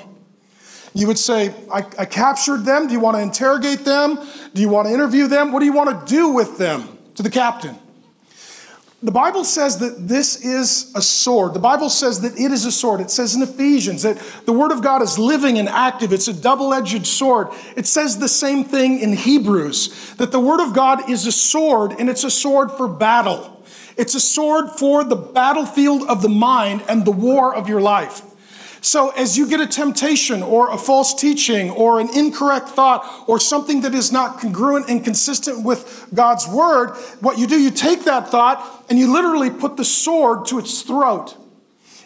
You 0.93 1.07
would 1.07 1.19
say, 1.19 1.55
I, 1.73 1.79
I, 1.99 2.05
captured 2.05 2.65
them. 2.65 2.89
Do 2.89 2.93
you 2.93 3.01
want 3.01 3.17
to 3.17 3.23
interrogate 3.23 3.85
them? 3.85 4.19
Do 4.53 4.61
you 4.61 4.69
want 4.69 4.89
to 4.89 4.95
interview 4.95 5.29
them? 5.29 5.53
What 5.53 5.61
do 5.61 5.65
you 5.65 5.73
want 5.73 6.07
to 6.07 6.13
do 6.13 6.31
with 6.31 6.59
them? 6.59 6.99
To 7.15 7.23
the 7.23 7.31
captain. 7.31 7.79
The 9.03 9.11
Bible 9.11 9.45
says 9.45 9.79
that 9.79 10.09
this 10.09 10.45
is 10.45 10.93
a 10.95 11.01
sword. 11.01 11.55
The 11.55 11.59
Bible 11.59 11.89
says 11.89 12.21
that 12.21 12.39
it 12.39 12.53
is 12.53 12.67
a 12.67 12.73
sword. 12.73 13.01
It 13.01 13.11
says 13.11 13.35
in 13.35 13.41
Ephesians 13.41 14.03
that 14.03 14.19
the 14.45 14.53
Word 14.53 14.73
of 14.73 14.83
God 14.83 15.01
is 15.01 15.19
living 15.19 15.59
and 15.59 15.71
active. 15.71 16.13
It's 16.13 16.29
a 16.29 16.35
double 16.35 16.75
edged 16.75 17.07
sword. 17.07 17.49
It 17.77 17.87
says 17.87 18.19
the 18.19 18.29
same 18.29 18.63
thing 18.63 19.01
in 19.01 19.15
Hebrews 19.15 20.15
that 20.19 20.33
the 20.33 20.41
Word 20.41 20.61
of 20.61 20.75
God 20.75 21.09
is 21.09 21.27
a 21.27 21.33
sword 21.33 21.93
and 21.99 22.11
it's 22.11 22.25
a 22.25 22.31
sword 22.31 22.73
for 22.73 22.89
battle. 22.89 23.65
It's 23.97 24.15
a 24.15 24.21
sword 24.21 24.71
for 24.79 25.03
the 25.03 25.17
battlefield 25.17 26.03
of 26.03 26.21
the 26.21 26.29
mind 26.29 26.83
and 26.87 27.07
the 27.07 27.11
war 27.11 27.55
of 27.55 27.71
your 27.71 27.81
life. 27.81 28.23
So, 28.83 29.11
as 29.11 29.37
you 29.37 29.47
get 29.47 29.61
a 29.61 29.67
temptation 29.67 30.43
or 30.43 30.71
a 30.71 30.79
false 30.79 31.15
teaching 31.15 31.71
or 31.71 32.01
an 32.01 32.09
incorrect 32.17 32.71
thought 32.71 33.25
or 33.27 33.39
something 33.39 33.83
that 33.83 33.95
is 33.95 34.11
not 34.11 34.41
congruent 34.41 34.89
and 34.89 35.05
consistent 35.05 35.65
with 35.65 36.09
God's 36.15 36.49
word, 36.49 36.97
what 37.21 37.39
you 37.39 37.47
do, 37.47 37.61
you 37.61 37.71
take 37.71 38.05
that 38.05 38.29
thought 38.29 38.87
and 38.89 38.99
you 38.99 39.13
literally 39.13 39.51
put 39.51 39.77
the 39.77 39.85
sword 39.85 40.47
to 40.47 40.59
its 40.59 40.81
throat. 40.81 41.37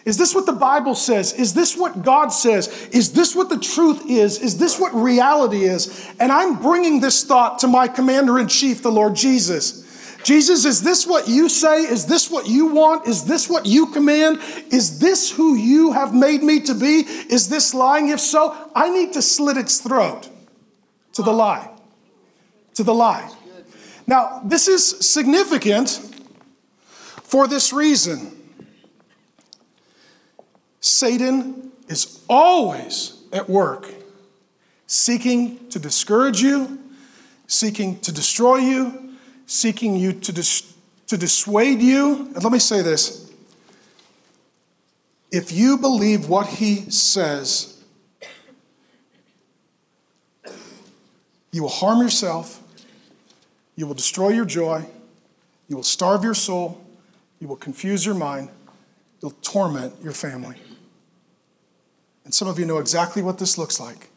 Is 0.05 0.19
this 0.19 0.35
what 0.35 0.47
the 0.47 0.53
Bible 0.53 0.95
says? 0.95 1.33
Is 1.33 1.55
this 1.55 1.77
what 1.77 2.03
God 2.03 2.29
says? 2.29 2.89
Is 2.93 3.13
this 3.13 3.35
what 3.35 3.49
the 3.49 3.59
truth 3.59 4.03
is? 4.11 4.39
Is 4.39 4.59
this 4.59 4.79
what 4.79 4.95
reality 4.95 5.65
is? 5.65 6.11
And 6.21 6.31
I'm 6.31 6.61
bringing 6.61 7.01
this 7.01 7.25
thought 7.25 7.61
to 7.61 7.69
my 7.69 7.89
commander 7.89 8.39
in 8.39 8.49
chief, 8.49 8.83
the 8.83 8.93
Lord 8.93 9.15
Jesus. 9.15 9.84
Jesus, 10.25 10.65
is 10.65 10.83
this 10.83 11.07
what 11.07 11.29
you 11.29 11.51
say? 11.51 11.83
Is 11.83 12.07
this 12.07 12.31
what 12.31 12.49
you 12.49 12.69
want? 12.69 13.07
Is 13.07 13.25
this 13.25 13.49
what 13.49 13.67
you 13.67 13.89
command? 13.89 14.41
Is 14.73 14.99
this 14.99 15.31
who 15.31 15.55
you 15.55 15.93
have 15.93 16.15
made 16.15 16.43
me 16.43 16.61
to 16.61 16.75
be? 16.75 17.01
Is 17.31 17.51
this 17.51 17.75
lying? 17.75 18.09
If 18.09 18.21
so, 18.21 18.57
I 18.75 18.89
need 18.89 19.13
to 19.13 19.23
slit 19.23 19.59
its 19.59 19.81
throat 19.81 20.31
to 21.13 21.23
the 21.23 21.31
lie. 21.31 21.71
To 22.75 22.83
the 22.83 22.95
lie. 22.95 23.31
Now, 24.07 24.41
this 24.45 24.67
is 24.67 24.99
significant 25.07 26.01
for 27.23 27.47
this 27.47 27.73
reason 27.73 28.31
Satan 30.81 31.73
is 31.89 32.23
always 32.29 33.23
at 33.33 33.49
work, 33.49 33.93
seeking 34.87 35.69
to 35.69 35.79
discourage 35.79 36.41
you, 36.41 36.79
seeking 37.47 37.99
to 38.01 38.13
destroy 38.13 38.57
you 38.57 39.04
seeking 39.47 39.97
you 39.97 40.13
to, 40.13 40.33
dis- 40.33 40.75
to 41.07 41.17
dissuade 41.17 41.81
you. 41.81 42.31
And 42.35 42.43
let 42.43 42.53
me 42.53 42.59
say 42.59 42.83
this. 42.83 43.33
If 45.31 45.51
you 45.51 45.79
believe 45.79 46.29
what 46.29 46.47
he 46.47 46.91
says, 46.91 47.83
you 51.51 51.63
will 51.63 51.69
harm 51.69 52.01
yourself, 52.01 52.61
you 53.77 53.87
will 53.87 53.95
destroy 53.95 54.31
your 54.31 54.45
joy, 54.45 54.85
you 55.69 55.77
will 55.77 55.83
starve 55.83 56.23
your 56.23 56.35
soul, 56.35 56.85
you 57.41 57.49
will 57.49 57.57
confuse 57.57 58.07
your 58.07 58.15
mind, 58.15 58.49
you'll 59.21 59.33
torment 59.43 59.95
your 60.03 60.13
family. 60.13 60.57
And 62.25 62.33
some 62.33 62.49
of 62.49 62.59
you 62.59 62.65
know 62.65 62.79
exactly 62.79 63.23
what 63.23 63.39
this 63.39 63.59
looks 63.59 63.79
like. 63.79 64.09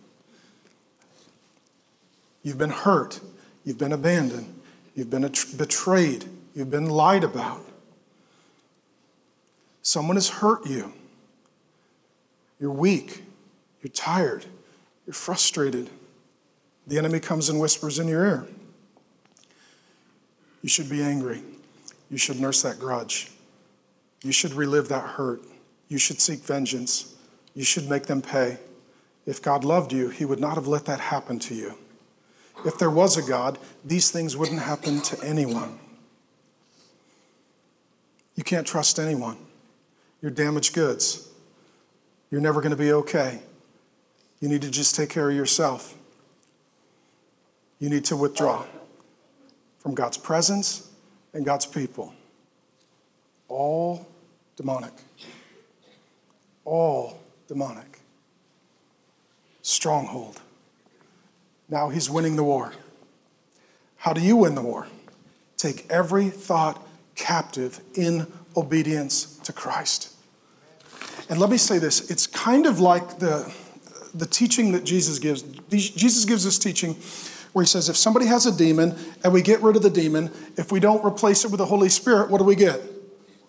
You've 2.44 2.58
been 2.58 2.70
hurt, 2.70 3.20
you've 3.66 3.78
been 3.78 3.92
abandoned, 3.92 4.57
You've 4.98 5.12
been 5.12 5.32
betrayed. 5.56 6.26
You've 6.56 6.72
been 6.72 6.90
lied 6.90 7.24
about. 7.24 7.64
Someone 9.84 10.18
has 10.18 10.28
hurt 10.28 10.66
you. 10.66 10.92
You're 12.60 12.72
weak. 12.72 13.24
You're 13.84 13.92
tired. 13.92 14.46
You're 15.06 15.14
frustrated. 15.14 15.92
The 16.88 16.98
enemy 16.98 17.20
comes 17.20 17.48
and 17.48 17.60
whispers 17.60 18.00
in 18.00 18.08
your 18.08 18.26
ear. 18.26 18.48
You 20.64 20.70
should 20.70 20.90
be 20.90 21.04
angry. 21.04 21.44
You 22.10 22.18
should 22.18 22.40
nurse 22.40 22.64
that 22.64 22.80
grudge. 22.80 23.30
You 24.24 24.32
should 24.32 24.54
relive 24.54 24.90
that 24.90 25.12
hurt. 25.12 25.44
You 25.90 26.00
should 26.00 26.20
seek 26.20 26.40
vengeance. 26.40 27.14
You 27.54 27.64
should 27.64 27.88
make 27.88 28.08
them 28.08 28.24
pay. 28.24 28.58
If 29.28 29.44
God 29.44 29.64
loved 29.64 29.94
you, 29.94 30.10
He 30.10 30.26
would 30.26 30.40
not 30.40 30.56
have 30.56 30.68
let 30.68 30.86
that 30.86 31.00
happen 31.00 31.38
to 31.40 31.54
you. 31.54 31.78
If 32.66 32.78
there 32.78 32.90
was 32.90 33.18
a 33.18 33.22
God, 33.22 33.58
these 33.86 34.12
things 34.12 34.36
wouldn't 34.36 34.62
happen 34.62 35.02
to 35.02 35.24
anyone. 35.24 35.80
You 38.36 38.44
can't 38.44 38.68
trust 38.68 39.00
anyone. 39.00 39.38
You're 40.22 40.32
damaged 40.32 40.74
goods. 40.74 41.28
You're 42.32 42.42
never 42.42 42.62
going 42.62 42.72
to 42.72 42.78
be 42.78 42.92
okay. 42.92 43.40
You 44.40 44.50
need 44.50 44.62
to 44.62 44.70
just 44.70 44.96
take 44.96 45.10
care 45.10 45.30
of 45.30 45.36
yourself. 45.36 45.96
You 47.80 47.90
need 47.90 48.06
to 48.06 48.16
withdraw 48.16 48.66
from 49.80 49.96
God's 49.96 50.18
presence 50.18 50.92
and 51.34 51.46
God's 51.46 51.66
people. 51.66 52.14
All 53.48 54.08
demonic. 54.56 54.94
All 56.66 57.20
demonic. 57.48 58.00
Stronghold. 59.62 60.42
Now 61.70 61.90
he's 61.90 62.10
winning 62.10 62.36
the 62.36 62.44
war. 62.44 62.74
How 63.98 64.14
do 64.14 64.22
you 64.22 64.38
win 64.38 64.56
the 64.56 64.62
war? 64.62 64.88
Take 65.58 65.86
every 65.90 66.30
thought 66.30 66.86
captive 67.16 67.82
in 67.96 68.28
obedience 68.56 69.38
to 69.40 69.52
Christ. 69.52 70.14
And 71.30 71.40
let 71.40 71.50
me 71.50 71.58
say 71.58 71.80
this 71.80 72.10
it's 72.10 72.28
kind 72.28 72.66
of 72.66 72.80
like 72.80 73.20
the, 73.20 73.52
the 74.14 74.26
teaching 74.26 74.72
that 74.72 74.84
Jesus 74.84 75.20
gives. 75.20 75.42
Jesus 75.70 76.26
gives 76.26 76.44
this 76.44 76.58
teaching 76.58 76.96
where 77.54 77.64
he 77.64 77.68
says, 77.68 77.90
if 77.90 77.98
somebody 77.98 78.28
has 78.28 78.46
a 78.46 78.56
demon 78.56 78.96
and 79.24 79.34
we 79.34 79.42
get 79.42 79.62
rid 79.62 79.76
of 79.76 79.82
the 79.82 79.90
demon, 79.90 80.32
if 80.58 80.72
we 80.72 80.80
don't 80.80 81.04
replace 81.04 81.44
it 81.44 81.50
with 81.50 81.58
the 81.58 81.66
Holy 81.66 81.90
Spirit, 81.90 82.30
what 82.30 82.38
do 82.38 82.44
we 82.44 82.56
get? 82.56 82.80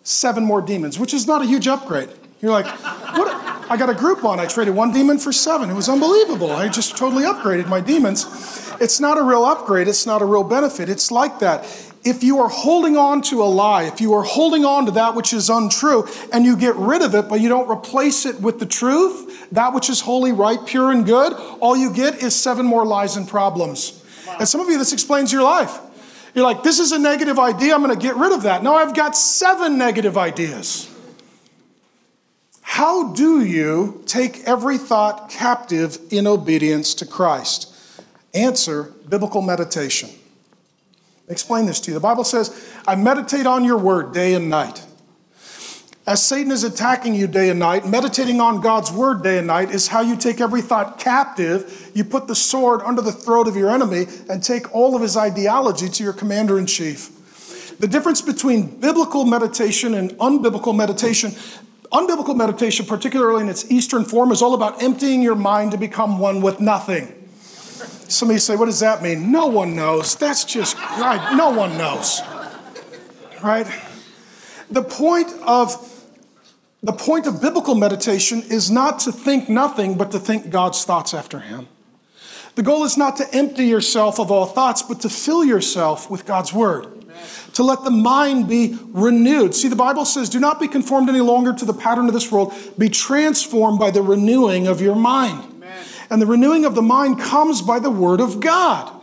Seven 0.02 0.44
more 0.44 0.62
demons, 0.62 0.98
which 0.98 1.12
is 1.12 1.26
not 1.26 1.42
a 1.42 1.44
huge 1.44 1.68
upgrade. 1.68 2.08
You're 2.40 2.52
like, 2.52 2.66
what? 3.16 3.27
I 3.70 3.76
got 3.76 3.90
a 3.90 3.92
Groupon. 3.92 4.38
I 4.38 4.46
traded 4.46 4.74
one 4.74 4.92
demon 4.92 5.18
for 5.18 5.30
seven. 5.30 5.68
It 5.68 5.74
was 5.74 5.90
unbelievable. 5.90 6.50
I 6.50 6.68
just 6.68 6.96
totally 6.96 7.24
upgraded 7.24 7.68
my 7.68 7.80
demons. 7.80 8.24
It's 8.80 8.98
not 8.98 9.18
a 9.18 9.22
real 9.22 9.44
upgrade, 9.44 9.88
it's 9.88 10.06
not 10.06 10.22
a 10.22 10.24
real 10.24 10.44
benefit. 10.44 10.88
It's 10.88 11.10
like 11.10 11.40
that. 11.40 11.64
If 12.04 12.22
you 12.22 12.38
are 12.38 12.48
holding 12.48 12.96
on 12.96 13.20
to 13.22 13.42
a 13.42 13.44
lie, 13.44 13.82
if 13.82 14.00
you 14.00 14.14
are 14.14 14.22
holding 14.22 14.64
on 14.64 14.86
to 14.86 14.92
that 14.92 15.14
which 15.14 15.32
is 15.32 15.50
untrue, 15.50 16.08
and 16.32 16.44
you 16.44 16.56
get 16.56 16.76
rid 16.76 17.02
of 17.02 17.14
it, 17.14 17.28
but 17.28 17.40
you 17.40 17.48
don't 17.48 17.68
replace 17.68 18.24
it 18.24 18.40
with 18.40 18.60
the 18.60 18.66
truth, 18.66 19.50
that 19.50 19.74
which 19.74 19.90
is 19.90 20.00
holy, 20.00 20.32
right, 20.32 20.64
pure, 20.64 20.90
and 20.92 21.04
good, 21.04 21.34
all 21.60 21.76
you 21.76 21.92
get 21.92 22.22
is 22.22 22.34
seven 22.34 22.64
more 22.64 22.86
lies 22.86 23.16
and 23.16 23.28
problems. 23.28 24.02
And 24.38 24.48
some 24.48 24.60
of 24.60 24.68
you, 24.68 24.78
this 24.78 24.92
explains 24.92 25.32
your 25.32 25.42
life. 25.42 25.76
You're 26.34 26.44
like, 26.44 26.62
this 26.62 26.78
is 26.78 26.92
a 26.92 26.98
negative 26.98 27.38
idea, 27.38 27.74
I'm 27.74 27.82
going 27.82 27.94
to 27.94 28.00
get 28.00 28.16
rid 28.16 28.32
of 28.32 28.44
that. 28.44 28.62
No, 28.62 28.74
I've 28.74 28.94
got 28.94 29.16
seven 29.16 29.76
negative 29.76 30.16
ideas. 30.16 30.88
How 32.68 33.12
do 33.14 33.42
you 33.42 34.04
take 34.04 34.44
every 34.44 34.76
thought 34.76 35.30
captive 35.30 35.98
in 36.10 36.26
obedience 36.26 36.94
to 36.96 37.06
Christ? 37.06 37.74
Answer 38.34 38.92
biblical 39.08 39.40
meditation. 39.40 40.10
Explain 41.28 41.64
this 41.64 41.80
to 41.80 41.90
you. 41.90 41.94
The 41.94 42.00
Bible 42.00 42.24
says, 42.24 42.70
I 42.86 42.94
meditate 42.94 43.46
on 43.46 43.64
your 43.64 43.78
word 43.78 44.12
day 44.12 44.34
and 44.34 44.50
night. 44.50 44.84
As 46.06 46.24
Satan 46.24 46.52
is 46.52 46.62
attacking 46.62 47.14
you 47.14 47.26
day 47.26 47.48
and 47.48 47.58
night, 47.58 47.86
meditating 47.86 48.38
on 48.38 48.60
God's 48.60 48.92
word 48.92 49.22
day 49.22 49.38
and 49.38 49.46
night 49.46 49.70
is 49.70 49.88
how 49.88 50.02
you 50.02 50.14
take 50.14 50.38
every 50.38 50.60
thought 50.60 51.00
captive. 51.00 51.90
You 51.94 52.04
put 52.04 52.28
the 52.28 52.36
sword 52.36 52.82
under 52.82 53.00
the 53.00 53.12
throat 53.12 53.48
of 53.48 53.56
your 53.56 53.70
enemy 53.70 54.06
and 54.28 54.44
take 54.44 54.72
all 54.74 54.94
of 54.94 55.00
his 55.00 55.16
ideology 55.16 55.88
to 55.88 56.04
your 56.04 56.12
commander 56.12 56.58
in 56.58 56.66
chief. 56.66 57.14
The 57.78 57.88
difference 57.88 58.20
between 58.20 58.78
biblical 58.78 59.24
meditation 59.24 59.94
and 59.94 60.10
unbiblical 60.18 60.76
meditation 60.76 61.32
Unbiblical 61.92 62.36
meditation, 62.36 62.84
particularly 62.84 63.42
in 63.42 63.48
its 63.48 63.70
Eastern 63.70 64.04
form, 64.04 64.30
is 64.30 64.42
all 64.42 64.54
about 64.54 64.82
emptying 64.82 65.22
your 65.22 65.34
mind 65.34 65.72
to 65.72 65.78
become 65.78 66.18
one 66.18 66.42
with 66.42 66.60
nothing. 66.60 67.14
Some 68.08 68.28
of 68.28 68.34
you 68.34 68.40
say, 68.40 68.56
What 68.56 68.66
does 68.66 68.80
that 68.80 69.02
mean? 69.02 69.32
No 69.32 69.46
one 69.46 69.74
knows. 69.74 70.14
That's 70.16 70.44
just 70.44 70.76
right. 70.76 71.34
No 71.36 71.50
one 71.50 71.78
knows. 71.78 72.20
Right? 73.42 73.66
The 74.70 74.82
point 74.82 75.32
of 75.46 75.94
the 76.82 76.92
point 76.92 77.26
of 77.26 77.40
biblical 77.40 77.74
meditation 77.74 78.42
is 78.42 78.70
not 78.70 79.00
to 79.00 79.12
think 79.12 79.48
nothing, 79.48 79.96
but 79.96 80.12
to 80.12 80.18
think 80.18 80.50
God's 80.50 80.84
thoughts 80.84 81.12
after 81.12 81.40
Him. 81.40 81.68
The 82.54 82.62
goal 82.62 82.84
is 82.84 82.96
not 82.96 83.16
to 83.16 83.34
empty 83.34 83.66
yourself 83.66 84.18
of 84.18 84.30
all 84.30 84.46
thoughts, 84.46 84.82
but 84.82 85.00
to 85.00 85.08
fill 85.08 85.44
yourself 85.44 86.10
with 86.10 86.26
God's 86.26 86.52
word. 86.52 86.97
To 87.54 87.62
let 87.62 87.82
the 87.84 87.90
mind 87.90 88.48
be 88.48 88.78
renewed. 88.88 89.54
See, 89.54 89.68
the 89.68 89.76
Bible 89.76 90.04
says, 90.04 90.28
do 90.28 90.38
not 90.38 90.60
be 90.60 90.68
conformed 90.68 91.08
any 91.08 91.20
longer 91.20 91.52
to 91.52 91.64
the 91.64 91.72
pattern 91.72 92.06
of 92.06 92.12
this 92.12 92.30
world, 92.30 92.54
be 92.78 92.88
transformed 92.88 93.78
by 93.78 93.90
the 93.90 94.02
renewing 94.02 94.66
of 94.66 94.80
your 94.80 94.94
mind. 94.94 95.44
Amen. 95.56 95.84
And 96.10 96.22
the 96.22 96.26
renewing 96.26 96.64
of 96.64 96.74
the 96.74 96.82
mind 96.82 97.20
comes 97.20 97.62
by 97.62 97.78
the 97.78 97.90
word 97.90 98.20
of 98.20 98.40
God. 98.40 98.94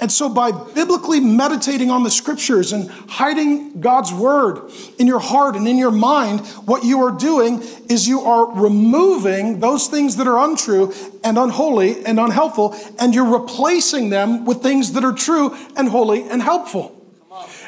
And 0.00 0.12
so, 0.12 0.28
by 0.28 0.52
biblically 0.52 1.18
meditating 1.18 1.90
on 1.90 2.04
the 2.04 2.10
scriptures 2.10 2.72
and 2.72 2.88
hiding 3.08 3.80
God's 3.80 4.12
word 4.12 4.70
in 4.96 5.08
your 5.08 5.18
heart 5.18 5.56
and 5.56 5.66
in 5.66 5.76
your 5.76 5.90
mind, 5.90 6.46
what 6.66 6.84
you 6.84 7.02
are 7.02 7.10
doing 7.10 7.62
is 7.88 8.06
you 8.06 8.20
are 8.20 8.48
removing 8.52 9.58
those 9.58 9.88
things 9.88 10.14
that 10.16 10.28
are 10.28 10.38
untrue 10.38 10.94
and 11.24 11.36
unholy 11.36 12.04
and 12.04 12.20
unhelpful, 12.20 12.76
and 13.00 13.12
you're 13.12 13.40
replacing 13.40 14.10
them 14.10 14.44
with 14.44 14.62
things 14.62 14.92
that 14.92 15.04
are 15.04 15.12
true 15.12 15.56
and 15.76 15.88
holy 15.88 16.28
and 16.28 16.42
helpful. 16.42 16.94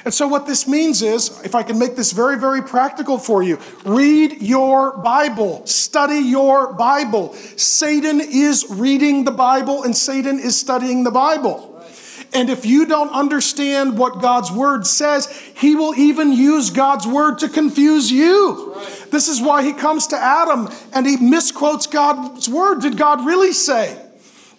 And 0.04 0.14
so, 0.14 0.26
what 0.26 0.46
this 0.46 0.66
means 0.66 1.02
is, 1.02 1.40
if 1.44 1.54
I 1.54 1.62
can 1.62 1.78
make 1.78 1.96
this 1.96 2.12
very, 2.12 2.38
very 2.38 2.62
practical 2.62 3.18
for 3.18 3.42
you, 3.42 3.58
read 3.84 4.40
your 4.40 4.96
Bible, 4.98 5.66
study 5.66 6.18
your 6.18 6.72
Bible. 6.72 7.34
Satan 7.56 8.20
is 8.20 8.66
reading 8.70 9.24
the 9.24 9.30
Bible, 9.30 9.82
and 9.82 9.96
Satan 9.96 10.38
is 10.38 10.58
studying 10.58 11.04
the 11.04 11.10
Bible. 11.10 11.66
And 12.32 12.48
if 12.48 12.64
you 12.64 12.86
don't 12.86 13.10
understand 13.10 13.98
what 13.98 14.22
God's 14.22 14.52
word 14.52 14.86
says, 14.86 15.26
he 15.56 15.74
will 15.74 15.94
even 15.96 16.32
use 16.32 16.70
God's 16.70 17.06
word 17.06 17.40
to 17.40 17.48
confuse 17.48 18.10
you. 18.10 18.72
Right. 18.72 19.06
This 19.10 19.26
is 19.26 19.42
why 19.42 19.64
he 19.64 19.72
comes 19.72 20.06
to 20.08 20.16
Adam 20.16 20.68
and 20.92 21.06
he 21.06 21.16
misquotes 21.16 21.88
God's 21.88 22.48
word. 22.48 22.82
Did 22.82 22.96
God 22.96 23.26
really 23.26 23.52
say? 23.52 24.00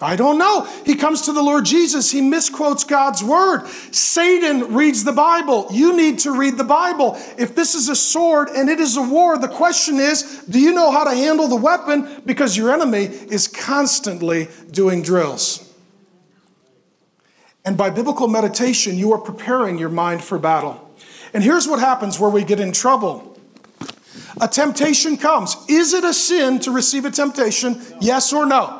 I 0.01 0.15
don't 0.15 0.37
know. 0.37 0.67
He 0.85 0.95
comes 0.95 1.21
to 1.23 1.33
the 1.33 1.43
Lord 1.43 1.65
Jesus. 1.65 2.11
He 2.11 2.21
misquotes 2.21 2.83
God's 2.83 3.23
word. 3.23 3.67
Satan 3.91 4.73
reads 4.73 5.03
the 5.03 5.11
Bible. 5.11 5.67
You 5.71 5.95
need 5.95 6.19
to 6.19 6.31
read 6.31 6.57
the 6.57 6.63
Bible. 6.63 7.15
If 7.37 7.55
this 7.55 7.75
is 7.75 7.87
a 7.87 7.95
sword 7.95 8.49
and 8.49 8.69
it 8.69 8.79
is 8.79 8.97
a 8.97 9.01
war, 9.01 9.37
the 9.37 9.47
question 9.47 9.97
is 9.97 10.43
do 10.49 10.59
you 10.59 10.73
know 10.73 10.91
how 10.91 11.03
to 11.03 11.11
handle 11.11 11.47
the 11.47 11.55
weapon? 11.55 12.21
Because 12.25 12.57
your 12.57 12.71
enemy 12.71 13.03
is 13.03 13.47
constantly 13.47 14.47
doing 14.71 15.03
drills. 15.03 15.67
And 17.63 17.77
by 17.77 17.91
biblical 17.91 18.27
meditation, 18.27 18.97
you 18.97 19.13
are 19.13 19.19
preparing 19.19 19.77
your 19.77 19.89
mind 19.89 20.23
for 20.23 20.39
battle. 20.39 20.89
And 21.33 21.43
here's 21.43 21.67
what 21.67 21.79
happens 21.79 22.19
where 22.19 22.29
we 22.29 22.43
get 22.43 22.59
in 22.59 22.71
trouble 22.71 23.27
a 24.39 24.47
temptation 24.47 25.17
comes. 25.17 25.55
Is 25.67 25.93
it 25.93 26.03
a 26.03 26.13
sin 26.13 26.59
to 26.61 26.71
receive 26.71 27.05
a 27.05 27.11
temptation? 27.11 27.73
No. 27.73 27.97
Yes 28.01 28.33
or 28.33 28.45
no? 28.45 28.77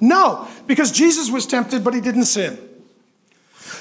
No, 0.00 0.48
because 0.66 0.90
Jesus 0.90 1.30
was 1.30 1.46
tempted, 1.46 1.84
but 1.84 1.94
he 1.94 2.00
didn't 2.00 2.24
sin. 2.24 2.58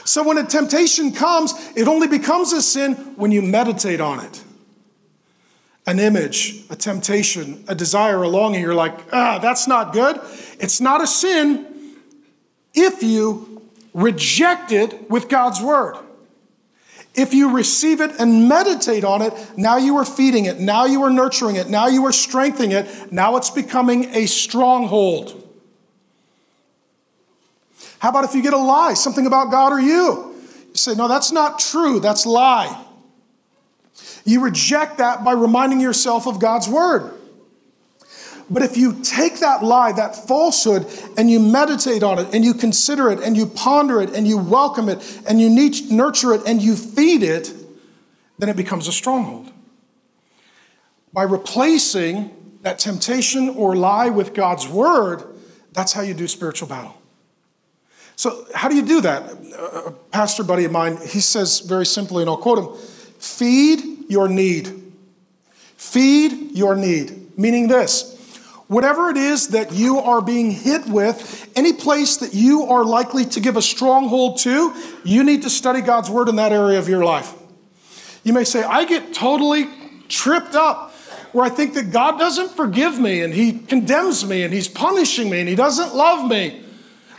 So 0.06 0.24
when 0.24 0.38
a 0.38 0.46
temptation 0.46 1.12
comes, 1.14 1.54
it 1.76 1.88
only 1.88 2.08
becomes 2.08 2.52
a 2.52 2.62
sin 2.62 2.94
when 3.16 3.32
you 3.32 3.42
meditate 3.42 4.02
on 4.02 4.20
it. 4.20 4.44
An 5.86 6.00
image, 6.00 6.64
a 6.70 6.76
temptation, 6.76 7.64
a 7.68 7.76
desire, 7.76 8.24
a 8.24 8.28
longing, 8.28 8.62
you're 8.62 8.74
like, 8.74 8.98
ah, 9.14 9.40
that's 9.40 9.68
not 9.68 9.94
good. 9.94 10.20
It's 10.60 10.80
not 10.80 11.02
a 11.02 11.08
sin 11.08 11.68
if 12.74 13.04
you 13.04 13.62
reject 13.94 14.72
it 14.72 15.10
with 15.10 15.30
God's 15.30 15.62
word. 15.62 15.98
If 17.16 17.34
you 17.34 17.56
receive 17.56 18.02
it 18.02 18.12
and 18.20 18.50
meditate 18.50 19.04
on 19.04 19.22
it, 19.22 19.34
now 19.56 19.78
you 19.78 19.98
are 19.98 20.06
feeding 20.06 20.46
it, 20.46 20.60
now 20.60 20.86
you 20.86 21.04
are 21.04 21.12
nurturing 21.12 21.58
it, 21.58 21.70
now 21.70 21.88
you 21.88 22.06
are 22.06 22.12
strengthening 22.12 22.72
it, 22.72 23.12
now 23.12 23.36
it's 23.36 23.52
becoming 23.52 24.06
a 24.16 24.26
stronghold. 24.26 25.43
How 28.04 28.10
about 28.10 28.26
if 28.26 28.36
you 28.36 28.42
get 28.42 28.52
a 28.52 28.58
lie, 28.58 28.96
something 28.96 29.26
about 29.26 29.50
God 29.50 29.72
or 29.72 29.80
you? 29.80 30.36
You 30.68 30.76
say, 30.76 30.94
no, 30.94 31.08
that's 31.08 31.32
not 31.32 31.58
true, 31.58 32.02
that's 32.02 32.26
lie. 32.26 32.84
You 34.26 34.44
reject 34.44 34.98
that 34.98 35.24
by 35.24 35.32
reminding 35.32 35.80
yourself 35.80 36.28
of 36.28 36.38
God's 36.38 36.68
word. 36.68 37.14
But 38.50 38.62
if 38.62 38.76
you 38.76 39.02
take 39.04 39.40
that 39.40 39.64
lie, 39.64 39.94
that 39.94 40.28
falsehood, 40.28 40.86
and 41.18 41.32
you 41.32 41.40
meditate 41.40 42.04
on 42.04 42.20
it, 42.20 42.28
and 42.36 42.44
you 42.44 42.54
consider 42.54 43.10
it, 43.10 43.22
and 43.22 43.38
you 43.38 43.46
ponder 43.46 44.02
it, 44.02 44.14
and 44.14 44.28
you 44.28 44.38
welcome 44.38 44.90
it, 44.90 45.22
and 45.26 45.40
you 45.40 45.50
nurture 45.90 46.34
it, 46.34 46.42
and 46.46 46.62
you 46.62 46.76
feed 46.76 47.24
it, 47.24 47.54
then 48.38 48.50
it 48.50 48.58
becomes 48.58 48.90
a 48.90 48.92
stronghold. 48.92 49.50
By 51.14 51.24
replacing 51.24 52.58
that 52.64 52.80
temptation 52.80 53.48
or 53.48 53.78
lie 53.78 54.10
with 54.10 54.34
God's 54.34 54.68
word, 54.68 55.24
that's 55.72 55.94
how 55.94 56.02
you 56.02 56.14
do 56.14 56.28
spiritual 56.28 56.68
battle. 56.68 56.98
So, 58.16 58.46
how 58.54 58.70
do 58.70 58.76
you 58.76 58.86
do 58.86 59.02
that? 59.02 59.32
A 59.86 59.92
pastor 60.12 60.44
buddy 60.44 60.66
of 60.66 60.72
mine, 60.72 60.98
he 60.98 61.20
says 61.20 61.60
very 61.62 61.86
simply, 61.86 62.24
and 62.24 62.30
I'll 62.30 62.38
quote 62.38 62.60
him 62.60 62.88
feed 63.20 64.10
your 64.10 64.28
need. 64.28 64.82
Feed 65.78 66.52
your 66.52 66.76
need. 66.76 67.38
Meaning 67.38 67.68
this 67.68 68.14
Whatever 68.68 69.10
it 69.10 69.18
is 69.18 69.50
that 69.50 69.74
you 69.74 70.00
are 70.00 70.22
being 70.22 70.50
hit 70.50 70.88
with, 70.88 71.52
any 71.56 71.74
place 71.74 72.18
that 72.18 72.34
you 72.34 72.64
are 72.64 72.84
likely 72.84 73.26
to 73.26 73.40
give 73.40 73.58
a 73.58 73.62
stronghold 73.62 74.40
to, 74.40 74.74
you 75.04 75.24
need 75.24 75.44
to 75.44 75.50
study 75.50 75.82
God's 75.82 76.10
word 76.10 76.30
in 76.30 76.38
that 76.38 76.52
area 76.52 76.80
of 76.80 76.90
your 76.90 77.04
life. 77.04 77.34
You 78.24 78.34
may 78.34 78.46
say, 78.46 78.64
I 78.64 78.86
get 78.86 79.14
totally 79.14 79.68
tripped 80.08 80.56
up 80.56 80.92
where 81.34 81.46
I 81.46 81.50
think 81.50 81.74
that 81.74 81.92
God 81.92 82.18
doesn't 82.18 82.52
forgive 82.52 83.00
me 83.00 83.22
and 83.22 83.34
He 83.34 83.60
condemns 83.60 84.26
me 84.26 84.44
and 84.44 84.54
He's 84.54 84.70
punishing 84.70 85.30
me 85.30 85.42
and 85.42 85.50
He 85.50 85.56
doesn't 85.56 85.94
love 85.94 86.30
me. 86.30 86.63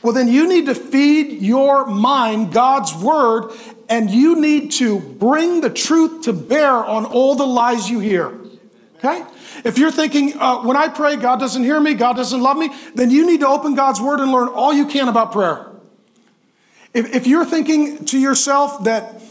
Well, 0.04 0.12
then 0.12 0.28
you 0.28 0.46
need 0.46 0.66
to 0.66 0.74
feed 0.74 1.40
your 1.40 1.86
mind 1.86 2.52
God's 2.52 2.94
word 2.94 3.52
and 3.88 4.10
you 4.10 4.38
need 4.38 4.72
to 4.72 5.00
bring 5.00 5.62
the 5.62 5.70
truth 5.70 6.24
to 6.24 6.34
bear 6.34 6.72
on 6.72 7.06
all 7.06 7.34
the 7.34 7.46
lies 7.46 7.88
you 7.88 8.00
hear. 8.00 8.38
Okay? 8.98 9.24
If 9.64 9.78
you're 9.78 9.90
thinking, 9.90 10.38
uh, 10.38 10.58
when 10.58 10.76
I 10.76 10.88
pray, 10.88 11.16
God 11.16 11.40
doesn't 11.40 11.62
hear 11.62 11.80
me, 11.80 11.94
God 11.94 12.16
doesn't 12.16 12.38
love 12.38 12.58
me, 12.58 12.70
then 12.94 13.10
you 13.10 13.26
need 13.26 13.40
to 13.40 13.48
open 13.48 13.74
God's 13.76 13.98
word 13.98 14.20
and 14.20 14.30
learn 14.30 14.48
all 14.48 14.74
you 14.74 14.86
can 14.86 15.08
about 15.08 15.32
prayer. 15.32 15.70
If, 16.92 17.14
if 17.14 17.26
you're 17.26 17.46
thinking 17.46 18.04
to 18.04 18.18
yourself 18.18 18.84
that, 18.84 19.22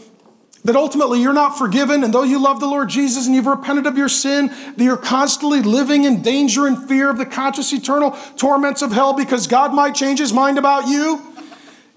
that 0.64 0.76
ultimately 0.76 1.20
you're 1.20 1.34
not 1.34 1.58
forgiven, 1.58 2.02
and 2.02 2.12
though 2.12 2.22
you 2.22 2.42
love 2.42 2.58
the 2.58 2.66
Lord 2.66 2.88
Jesus 2.88 3.26
and 3.26 3.34
you've 3.34 3.46
repented 3.46 3.86
of 3.86 3.98
your 3.98 4.08
sin, 4.08 4.48
that 4.48 4.78
you're 4.78 4.96
constantly 4.96 5.60
living 5.60 6.04
in 6.04 6.22
danger 6.22 6.66
and 6.66 6.88
fear 6.88 7.10
of 7.10 7.18
the 7.18 7.26
conscious 7.26 7.72
eternal 7.72 8.12
torments 8.36 8.80
of 8.80 8.90
hell 8.90 9.12
because 9.12 9.46
God 9.46 9.74
might 9.74 9.94
change 9.94 10.18
his 10.18 10.32
mind 10.32 10.58
about 10.58 10.88
you, 10.88 11.34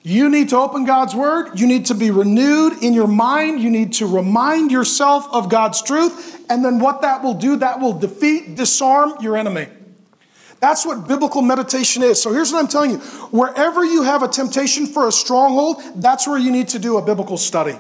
you 0.08 0.30
need 0.30 0.50
to 0.50 0.58
open 0.58 0.86
God's 0.86 1.14
word. 1.14 1.60
You 1.60 1.68
need 1.68 1.88
to 1.88 1.94
be 1.94 2.12
renewed 2.12 2.82
in 2.82 2.94
your 2.94 3.08
mind. 3.08 3.60
You 3.60 3.70
need 3.70 3.92
to 3.96 4.08
remind 4.08 4.72
yourself 4.72 5.28
of 5.34 5.50
God's 5.50 5.82
truth. 5.82 6.46
And 6.50 6.64
then 6.64 6.80
what 6.80 7.02
that 7.02 7.24
will 7.24 7.34
do, 7.34 7.58
that 7.58 7.82
will 7.82 7.92
defeat, 7.92 8.56
disarm 8.56 9.16
your 9.20 9.36
enemy. 9.36 9.68
That's 10.62 10.86
what 10.86 11.10
biblical 11.10 11.42
meditation 11.42 12.04
is. 12.04 12.22
So 12.22 12.32
here's 12.32 12.54
what 12.54 12.60
I'm 12.60 12.70
telling 12.70 12.92
you 12.92 12.98
wherever 13.32 13.84
you 13.84 14.04
have 14.04 14.24
a 14.24 14.30
temptation 14.30 14.88
for 14.88 15.10
a 15.10 15.12
stronghold, 15.12 15.82
that's 15.98 16.26
where 16.26 16.40
you 16.40 16.52
need 16.52 16.70
to 16.70 16.80
do 16.80 16.98
a 16.98 17.02
biblical 17.02 17.36
study. 17.36 17.78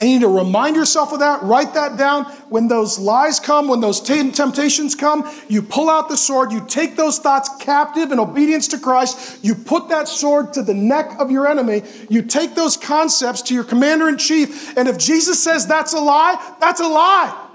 And 0.00 0.08
you 0.08 0.18
need 0.18 0.24
to 0.24 0.28
remind 0.28 0.76
yourself 0.76 1.12
of 1.12 1.18
that, 1.18 1.42
write 1.42 1.74
that 1.74 1.98
down. 1.98 2.24
When 2.48 2.68
those 2.68 2.98
lies 2.98 3.38
come, 3.38 3.68
when 3.68 3.80
those 3.80 4.00
t- 4.00 4.30
temptations 4.30 4.94
come, 4.94 5.30
you 5.46 5.60
pull 5.60 5.90
out 5.90 6.08
the 6.08 6.16
sword, 6.16 6.52
you 6.52 6.64
take 6.66 6.96
those 6.96 7.18
thoughts 7.18 7.50
captive 7.60 8.10
in 8.10 8.18
obedience 8.18 8.68
to 8.68 8.78
Christ, 8.78 9.44
you 9.44 9.54
put 9.54 9.90
that 9.90 10.08
sword 10.08 10.54
to 10.54 10.62
the 10.62 10.72
neck 10.72 11.18
of 11.18 11.30
your 11.30 11.46
enemy, 11.46 11.82
you 12.08 12.22
take 12.22 12.54
those 12.54 12.78
concepts 12.78 13.42
to 13.42 13.54
your 13.54 13.64
commander 13.64 14.08
in 14.08 14.16
chief, 14.16 14.74
and 14.78 14.88
if 14.88 14.96
Jesus 14.96 15.42
says 15.42 15.66
that's 15.66 15.92
a 15.92 16.00
lie, 16.00 16.54
that's 16.60 16.80
a 16.80 16.88
lie. 16.88 17.48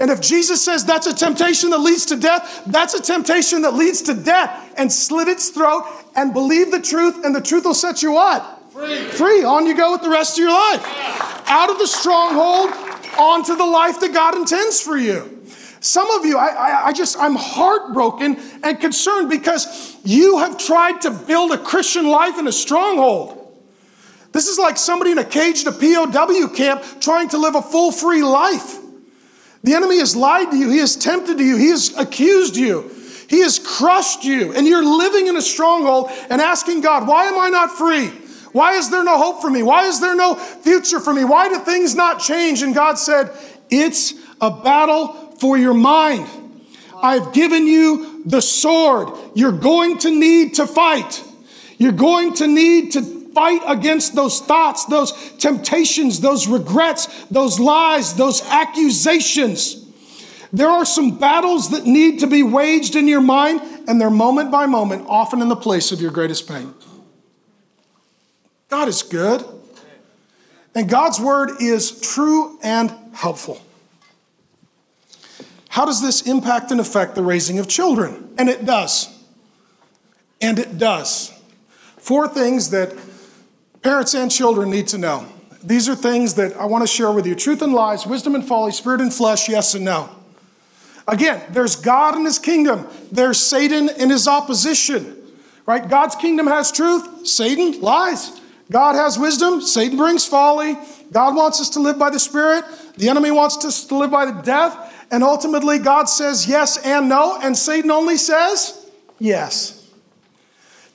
And 0.00 0.10
if 0.10 0.20
Jesus 0.20 0.62
says 0.62 0.84
that's 0.84 1.06
a 1.06 1.14
temptation 1.14 1.70
that 1.70 1.78
leads 1.78 2.06
to 2.06 2.16
death, 2.16 2.64
that's 2.66 2.94
a 2.94 3.00
temptation 3.00 3.62
that 3.62 3.74
leads 3.74 4.02
to 4.02 4.14
death. 4.14 4.74
And 4.76 4.92
slit 4.92 5.26
its 5.26 5.48
throat 5.48 5.84
and 6.14 6.34
believe 6.34 6.70
the 6.70 6.82
truth, 6.82 7.24
and 7.24 7.34
the 7.34 7.40
truth 7.40 7.64
will 7.64 7.72
set 7.72 8.02
you 8.02 8.12
what? 8.12 8.55
Free. 8.76 9.04
Free. 9.08 9.42
On 9.42 9.66
you 9.66 9.74
go 9.74 9.92
with 9.92 10.02
the 10.02 10.10
rest 10.10 10.36
of 10.36 10.44
your 10.44 10.52
life. 10.52 10.84
Out 11.48 11.70
of 11.70 11.78
the 11.78 11.86
stronghold, 11.86 12.70
onto 13.18 13.56
the 13.56 13.64
life 13.64 14.00
that 14.00 14.12
God 14.12 14.36
intends 14.36 14.82
for 14.82 14.98
you. 14.98 15.32
Some 15.80 16.10
of 16.10 16.26
you, 16.26 16.36
I, 16.36 16.48
I, 16.48 16.86
I, 16.88 16.92
just, 16.92 17.18
I'm 17.18 17.36
heartbroken 17.36 18.36
and 18.62 18.78
concerned 18.78 19.30
because 19.30 19.96
you 20.04 20.38
have 20.38 20.58
tried 20.58 21.00
to 21.02 21.10
build 21.10 21.52
a 21.52 21.58
Christian 21.58 22.08
life 22.08 22.38
in 22.38 22.46
a 22.46 22.52
stronghold. 22.52 23.42
This 24.32 24.46
is 24.46 24.58
like 24.58 24.76
somebody 24.76 25.12
in 25.12 25.18
a 25.18 25.24
caged 25.24 25.66
a 25.66 25.72
POW 25.72 26.48
camp 26.54 26.84
trying 27.00 27.30
to 27.30 27.38
live 27.38 27.54
a 27.54 27.62
full 27.62 27.92
free 27.92 28.22
life. 28.22 28.76
The 29.62 29.72
enemy 29.72 30.00
has 30.00 30.14
lied 30.14 30.50
to 30.50 30.56
you, 30.56 30.68
he 30.68 30.78
has 30.78 30.96
tempted 30.96 31.40
you, 31.40 31.56
he 31.56 31.70
has 31.70 31.96
accused 31.96 32.56
you, 32.56 32.90
he 33.30 33.40
has 33.40 33.58
crushed 33.58 34.24
you, 34.24 34.52
and 34.52 34.66
you're 34.66 34.84
living 34.84 35.28
in 35.28 35.36
a 35.36 35.42
stronghold 35.42 36.10
and 36.28 36.42
asking 36.42 36.82
God, 36.82 37.08
why 37.08 37.24
am 37.24 37.38
I 37.38 37.48
not 37.48 37.70
free? 37.70 38.12
Why 38.56 38.76
is 38.76 38.88
there 38.88 39.04
no 39.04 39.18
hope 39.18 39.42
for 39.42 39.50
me? 39.50 39.62
Why 39.62 39.84
is 39.84 40.00
there 40.00 40.16
no 40.16 40.34
future 40.34 40.98
for 40.98 41.12
me? 41.12 41.24
Why 41.24 41.50
do 41.50 41.58
things 41.58 41.94
not 41.94 42.20
change? 42.20 42.62
And 42.62 42.74
God 42.74 42.94
said, 42.94 43.30
It's 43.68 44.14
a 44.40 44.50
battle 44.50 45.08
for 45.38 45.58
your 45.58 45.74
mind. 45.74 46.26
I've 47.02 47.34
given 47.34 47.66
you 47.66 48.22
the 48.24 48.40
sword 48.40 49.10
you're 49.34 49.52
going 49.52 49.98
to 49.98 50.10
need 50.10 50.54
to 50.54 50.66
fight. 50.66 51.22
You're 51.76 51.92
going 51.92 52.32
to 52.36 52.46
need 52.46 52.92
to 52.92 53.02
fight 53.34 53.60
against 53.66 54.14
those 54.14 54.40
thoughts, 54.40 54.86
those 54.86 55.12
temptations, 55.36 56.20
those 56.20 56.48
regrets, 56.48 57.26
those 57.26 57.60
lies, 57.60 58.14
those 58.14 58.42
accusations. 58.46 59.84
There 60.50 60.70
are 60.70 60.86
some 60.86 61.18
battles 61.18 61.72
that 61.72 61.84
need 61.84 62.20
to 62.20 62.26
be 62.26 62.42
waged 62.42 62.96
in 62.96 63.06
your 63.06 63.20
mind, 63.20 63.60
and 63.86 64.00
they're 64.00 64.08
moment 64.08 64.50
by 64.50 64.64
moment, 64.64 65.04
often 65.10 65.42
in 65.42 65.50
the 65.50 65.56
place 65.56 65.92
of 65.92 66.00
your 66.00 66.10
greatest 66.10 66.48
pain. 66.48 66.72
God 68.68 68.88
is 68.88 69.02
good, 69.02 69.44
and 70.74 70.88
God's 70.88 71.20
word 71.20 71.50
is 71.60 72.00
true 72.00 72.58
and 72.62 72.92
helpful. 73.12 73.60
How 75.68 75.84
does 75.84 76.00
this 76.00 76.22
impact 76.22 76.70
and 76.70 76.80
affect 76.80 77.14
the 77.14 77.22
raising 77.22 77.58
of 77.58 77.68
children? 77.68 78.34
And 78.38 78.48
it 78.48 78.64
does. 78.64 79.08
And 80.40 80.58
it 80.58 80.78
does. 80.78 81.32
Four 81.98 82.28
things 82.28 82.70
that 82.70 82.94
parents 83.82 84.14
and 84.14 84.30
children 84.30 84.70
need 84.70 84.88
to 84.88 84.98
know. 84.98 85.26
These 85.62 85.88
are 85.88 85.94
things 85.94 86.34
that 86.34 86.56
I 86.56 86.64
want 86.64 86.82
to 86.82 86.86
share 86.86 87.12
with 87.12 87.26
you 87.26 87.34
truth 87.34 87.60
and 87.60 87.72
lies, 87.72 88.06
wisdom 88.06 88.34
and 88.34 88.46
folly, 88.46 88.72
spirit 88.72 89.00
and 89.00 89.12
flesh, 89.12 89.48
yes 89.48 89.74
and 89.74 89.84
no. 89.84 90.08
Again, 91.08 91.42
there's 91.50 91.76
God 91.76 92.14
and 92.14 92.24
his 92.24 92.38
kingdom, 92.38 92.86
there's 93.12 93.38
Satan 93.38 93.88
and 93.88 94.10
his 94.10 94.26
opposition. 94.26 95.14
Right? 95.66 95.88
God's 95.88 96.14
kingdom 96.16 96.46
has 96.46 96.70
truth, 96.70 97.26
Satan 97.26 97.80
lies. 97.80 98.40
God 98.70 98.94
has 98.94 99.18
wisdom, 99.18 99.60
Satan 99.60 99.96
brings 99.96 100.26
folly. 100.26 100.76
God 101.12 101.36
wants 101.36 101.60
us 101.60 101.70
to 101.70 101.80
live 101.80 101.98
by 101.98 102.10
the 102.10 102.18
Spirit, 102.18 102.64
the 102.96 103.08
enemy 103.08 103.30
wants 103.30 103.64
us 103.64 103.84
to 103.86 103.96
live 103.96 104.10
by 104.10 104.26
the 104.26 104.42
death. 104.42 104.94
And 105.10 105.22
ultimately, 105.22 105.78
God 105.78 106.08
says 106.08 106.48
yes 106.48 106.78
and 106.84 107.08
no, 107.08 107.38
and 107.40 107.56
Satan 107.56 107.92
only 107.92 108.16
says 108.16 108.90
yes. 109.20 109.85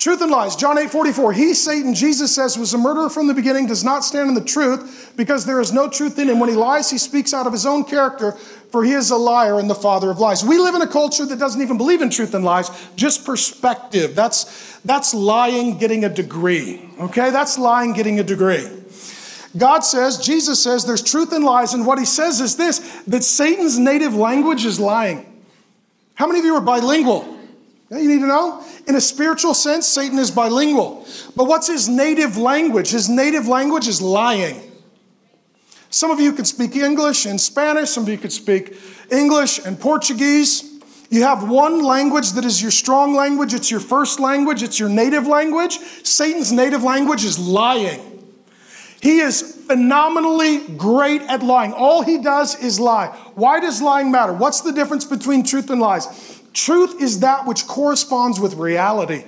Truth 0.02 0.24
and 0.24 0.32
lies. 0.32 0.56
John 0.56 0.80
8 0.80 0.90
44. 0.90 1.34
He, 1.34 1.54
Satan, 1.54 1.94
Jesus 1.94 2.34
says, 2.34 2.58
was 2.58 2.74
a 2.74 2.78
murderer 2.80 3.08
from 3.08 3.28
the 3.28 3.36
beginning, 3.36 3.68
does 3.68 3.84
not 3.84 4.04
stand 4.04 4.30
in 4.30 4.34
the 4.34 4.44
truth 4.44 5.14
because 5.16 5.46
there 5.46 5.62
is 5.62 5.72
no 5.72 5.88
truth 5.88 6.18
in 6.18 6.28
him. 6.28 6.40
When 6.40 6.50
he 6.50 6.56
lies, 6.56 6.90
he 6.90 6.98
speaks 6.98 7.36
out 7.36 7.46
of 7.46 7.54
his 7.54 7.68
own 7.68 7.84
character, 7.84 8.32
for 8.32 8.84
he 8.84 8.94
is 8.94 9.12
a 9.12 9.16
liar 9.16 9.60
and 9.60 9.70
the 9.70 9.76
father 9.76 10.10
of 10.10 10.18
lies. 10.18 10.44
We 10.44 10.58
live 10.58 10.74
in 10.74 10.82
a 10.82 10.88
culture 10.88 11.24
that 11.28 11.38
doesn't 11.38 11.62
even 11.62 11.78
believe 11.78 12.02
in 12.02 12.10
truth 12.10 12.34
and 12.34 12.44
lies, 12.44 12.72
just 12.96 13.28
perspective. 13.28 14.16
That's, 14.16 14.80
that's 14.80 15.14
lying 15.14 15.78
getting 15.78 16.04
a 16.04 16.10
degree. 16.10 16.90
Okay? 17.00 17.30
That's 17.30 17.60
lying 17.60 17.94
getting 17.94 18.20
a 18.20 18.24
degree. 18.24 18.68
God 19.56 19.82
says, 19.82 20.18
Jesus 20.18 20.64
says, 20.64 20.84
there's 20.84 21.04
truth 21.04 21.32
and 21.32 21.44
lies, 21.44 21.76
and 21.76 21.86
what 21.86 22.00
he 22.00 22.06
says 22.06 22.42
is 22.42 22.58
this 22.58 22.80
that 23.06 23.24
Satan's 23.24 23.78
native 23.78 24.16
language 24.16 24.66
is 24.66 24.80
lying. 24.80 25.32
How 26.16 26.26
many 26.26 26.40
of 26.40 26.46
you 26.46 26.56
are 26.56 26.62
bilingual? 26.62 27.38
You 27.92 28.08
need 28.08 28.22
to 28.22 28.28
know. 28.28 28.64
In 28.88 28.96
a 28.96 29.02
spiritual 29.02 29.54
sense, 29.54 29.88
Satan 29.88 30.18
is 30.18 30.32
bilingual. 30.32 31.06
But 31.36 31.46
what's 31.46 31.68
his 31.68 31.90
native 31.90 32.38
language? 32.38 32.92
His 32.92 33.10
native 33.10 33.48
language 33.48 33.88
is 33.88 34.02
lying. 34.02 34.72
Some 35.90 36.10
of 36.10 36.22
you 36.22 36.32
can 36.32 36.46
speak 36.46 36.78
English 36.78 37.26
and 37.26 37.40
Spanish, 37.40 37.90
some 37.90 38.04
of 38.04 38.10
you 38.10 38.18
could 38.18 38.32
speak 38.32 38.78
English 39.12 39.60
and 39.66 39.78
Portuguese. 39.78 40.70
You 41.10 41.24
have 41.24 41.50
one 41.50 41.84
language 41.84 42.32
that 42.32 42.46
is 42.46 42.62
your 42.62 42.72
strong 42.72 43.14
language, 43.14 43.54
it's 43.54 43.70
your 43.70 43.82
first 43.82 44.18
language, 44.18 44.64
it's 44.64 44.80
your 44.80 44.88
native 44.88 45.28
language. 45.28 45.80
Satan's 46.04 46.54
native 46.54 46.84
language 46.84 47.26
is 47.26 47.38
lying. 47.38 48.08
He 49.02 49.20
is 49.20 49.42
phenomenally 49.68 50.60
great 50.78 51.24
at 51.24 51.44
lying. 51.44 51.74
All 51.74 52.04
he 52.04 52.20
does 52.20 52.58
is 52.64 52.80
lie. 52.80 53.08
Why 53.36 53.60
does 53.60 53.82
lying 53.82 54.12
matter? 54.12 54.32
What's 54.32 54.62
the 54.62 54.72
difference 54.72 55.04
between 55.04 55.44
truth 55.44 55.70
and 55.70 55.82
lies? 55.82 56.41
Truth 56.54 57.02
is 57.02 57.22
that 57.22 57.46
which 57.46 57.68
corresponds 57.68 58.40
with 58.40 58.56
reality. 58.56 59.24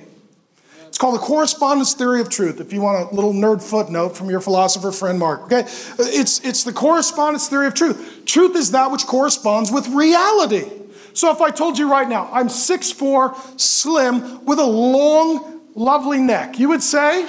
It's 0.86 0.98
called 0.98 1.16
the 1.16 1.24
correspondence 1.24 1.92
theory 1.94 2.20
of 2.20 2.28
truth. 2.28 2.60
If 2.60 2.72
you 2.72 2.80
want 2.80 3.10
a 3.10 3.14
little 3.14 3.32
nerd 3.32 3.60
footnote 3.62 4.16
from 4.16 4.30
your 4.30 4.40
philosopher 4.40 4.92
friend 4.92 5.18
Mark, 5.18 5.42
okay? 5.42 5.62
It's, 5.98 6.38
it's 6.44 6.62
the 6.62 6.72
correspondence 6.72 7.48
theory 7.48 7.66
of 7.66 7.74
truth. 7.74 8.22
Truth 8.26 8.54
is 8.54 8.70
that 8.70 8.92
which 8.92 9.04
corresponds 9.04 9.72
with 9.72 9.88
reality. 9.88 10.70
So 11.12 11.32
if 11.32 11.40
I 11.40 11.50
told 11.50 11.78
you 11.78 11.90
right 11.90 12.08
now, 12.08 12.28
I'm 12.30 12.46
6'4, 12.46 13.60
slim, 13.60 14.44
with 14.44 14.60
a 14.60 14.66
long, 14.66 15.62
lovely 15.74 16.20
neck, 16.20 16.60
you 16.60 16.68
would 16.68 16.82
say, 16.82 17.28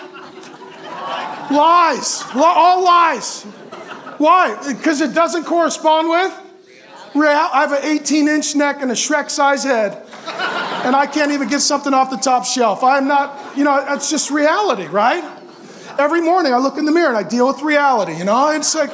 lies. 1.49 2.23
All 2.35 2.83
lies. 2.83 3.43
Why? 4.19 4.73
Because 4.75 5.01
it 5.01 5.15
doesn't 5.15 5.45
correspond 5.45 6.09
with. 6.09 6.44
I 7.23 7.61
have 7.61 7.71
an 7.71 7.83
18 7.83 8.27
inch 8.27 8.55
neck 8.55 8.81
and 8.81 8.91
a 8.91 8.95
Shrek 8.95 9.29
size 9.29 9.63
head. 9.63 9.93
And 10.85 10.95
I 10.95 11.07
can't 11.07 11.31
even 11.31 11.47
get 11.47 11.61
something 11.61 11.93
off 11.93 12.09
the 12.09 12.17
top 12.17 12.45
shelf. 12.45 12.83
I'm 12.83 13.07
not, 13.07 13.57
you 13.57 13.63
know, 13.63 13.85
it's 13.93 14.09
just 14.09 14.29
reality, 14.29 14.85
right? 14.87 15.23
Every 15.97 16.21
morning 16.21 16.53
I 16.53 16.57
look 16.57 16.77
in 16.77 16.85
the 16.85 16.91
mirror 16.91 17.09
and 17.09 17.17
I 17.17 17.27
deal 17.27 17.47
with 17.47 17.61
reality, 17.61 18.17
you 18.17 18.25
know? 18.25 18.49
It's 18.49 18.75
like, 18.75 18.91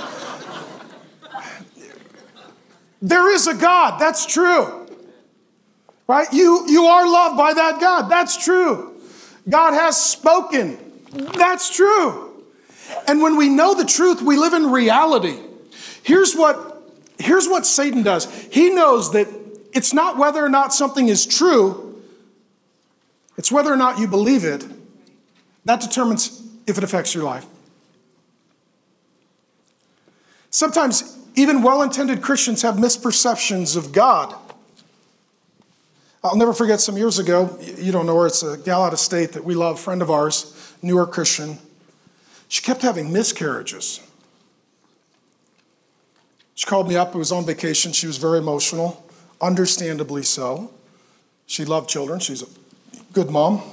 there 3.02 3.34
is 3.34 3.48
a 3.48 3.56
God, 3.56 4.00
that's 4.00 4.26
true. 4.26 4.88
Right? 6.08 6.32
You, 6.32 6.66
you 6.68 6.86
are 6.86 7.08
loved 7.08 7.38
by 7.38 7.54
that 7.54 7.82
God, 7.82 8.10
that's 8.10 8.44
true. 8.44 9.02
God 9.50 9.74
has 9.74 10.02
spoken, 10.02 10.78
that's 11.12 11.76
true. 11.76 12.46
And 13.08 13.22
when 13.22 13.38
we 13.38 13.50
know 13.50 13.74
the 13.74 13.86
truth, 13.86 14.22
we 14.22 14.38
live 14.38 14.54
in 14.54 14.72
reality. 14.72 15.40
Here's 16.04 16.36
what 16.36 16.71
here's 17.22 17.48
what 17.48 17.66
Satan 17.66 18.04
does 18.04 18.26
he 18.52 18.70
knows 18.70 19.12
that 19.14 19.28
it's 19.74 19.94
not 19.94 20.18
whether 20.18 20.44
or 20.44 20.50
not 20.50 20.74
something 20.74 21.08
is 21.08 21.26
true, 21.26 22.02
it's 23.38 23.52
whether 23.52 23.72
or 23.72 23.78
not 23.78 24.00
you 24.00 24.08
believe 24.08 24.44
it. 24.44 24.66
That 25.66 25.80
determines 25.80 26.42
if 26.68 26.78
it 26.78 26.84
affects 26.84 27.14
your 27.14 27.24
life. 27.24 27.46
Sometimes 30.50 31.18
even 31.36 31.62
well 31.62 31.82
intended 31.82 32.22
Christians 32.22 32.62
have 32.62 32.76
misperceptions 32.76 33.78
of 33.78 33.92
God. 33.92 34.36
I'll 36.24 36.36
never 36.36 36.54
forget 36.54 36.80
some 36.82 36.98
years 36.98 37.18
ago, 37.18 37.58
you 37.62 37.92
don't 37.92 38.06
know 38.06 38.16
her, 38.18 38.28
it's 38.28 38.44
a 38.44 38.58
gal 38.58 38.84
out 38.84 38.94
of 38.94 39.00
state 39.00 39.32
that 39.32 39.44
we 39.44 39.56
love, 39.56 39.80
friend 39.80 40.02
of 40.02 40.12
ours, 40.12 40.76
newer 40.82 41.08
Christian. 41.08 41.58
She 42.48 42.62
kept 42.62 42.82
having 42.82 43.12
miscarriages. 43.12 44.02
She 46.62 46.68
called 46.68 46.88
me 46.88 46.96
up. 46.96 47.16
It 47.16 47.18
was 47.18 47.32
on 47.32 47.44
vacation. 47.44 47.92
She 47.92 48.06
was 48.06 48.18
very 48.18 48.38
emotional, 48.38 49.04
understandably 49.42 50.22
so. 50.22 50.72
She 51.48 51.66
loved 51.66 51.90
children. 51.90 52.20
She's 52.20 52.44
a 52.44 52.46
good 53.14 53.32
mom. 53.32 53.64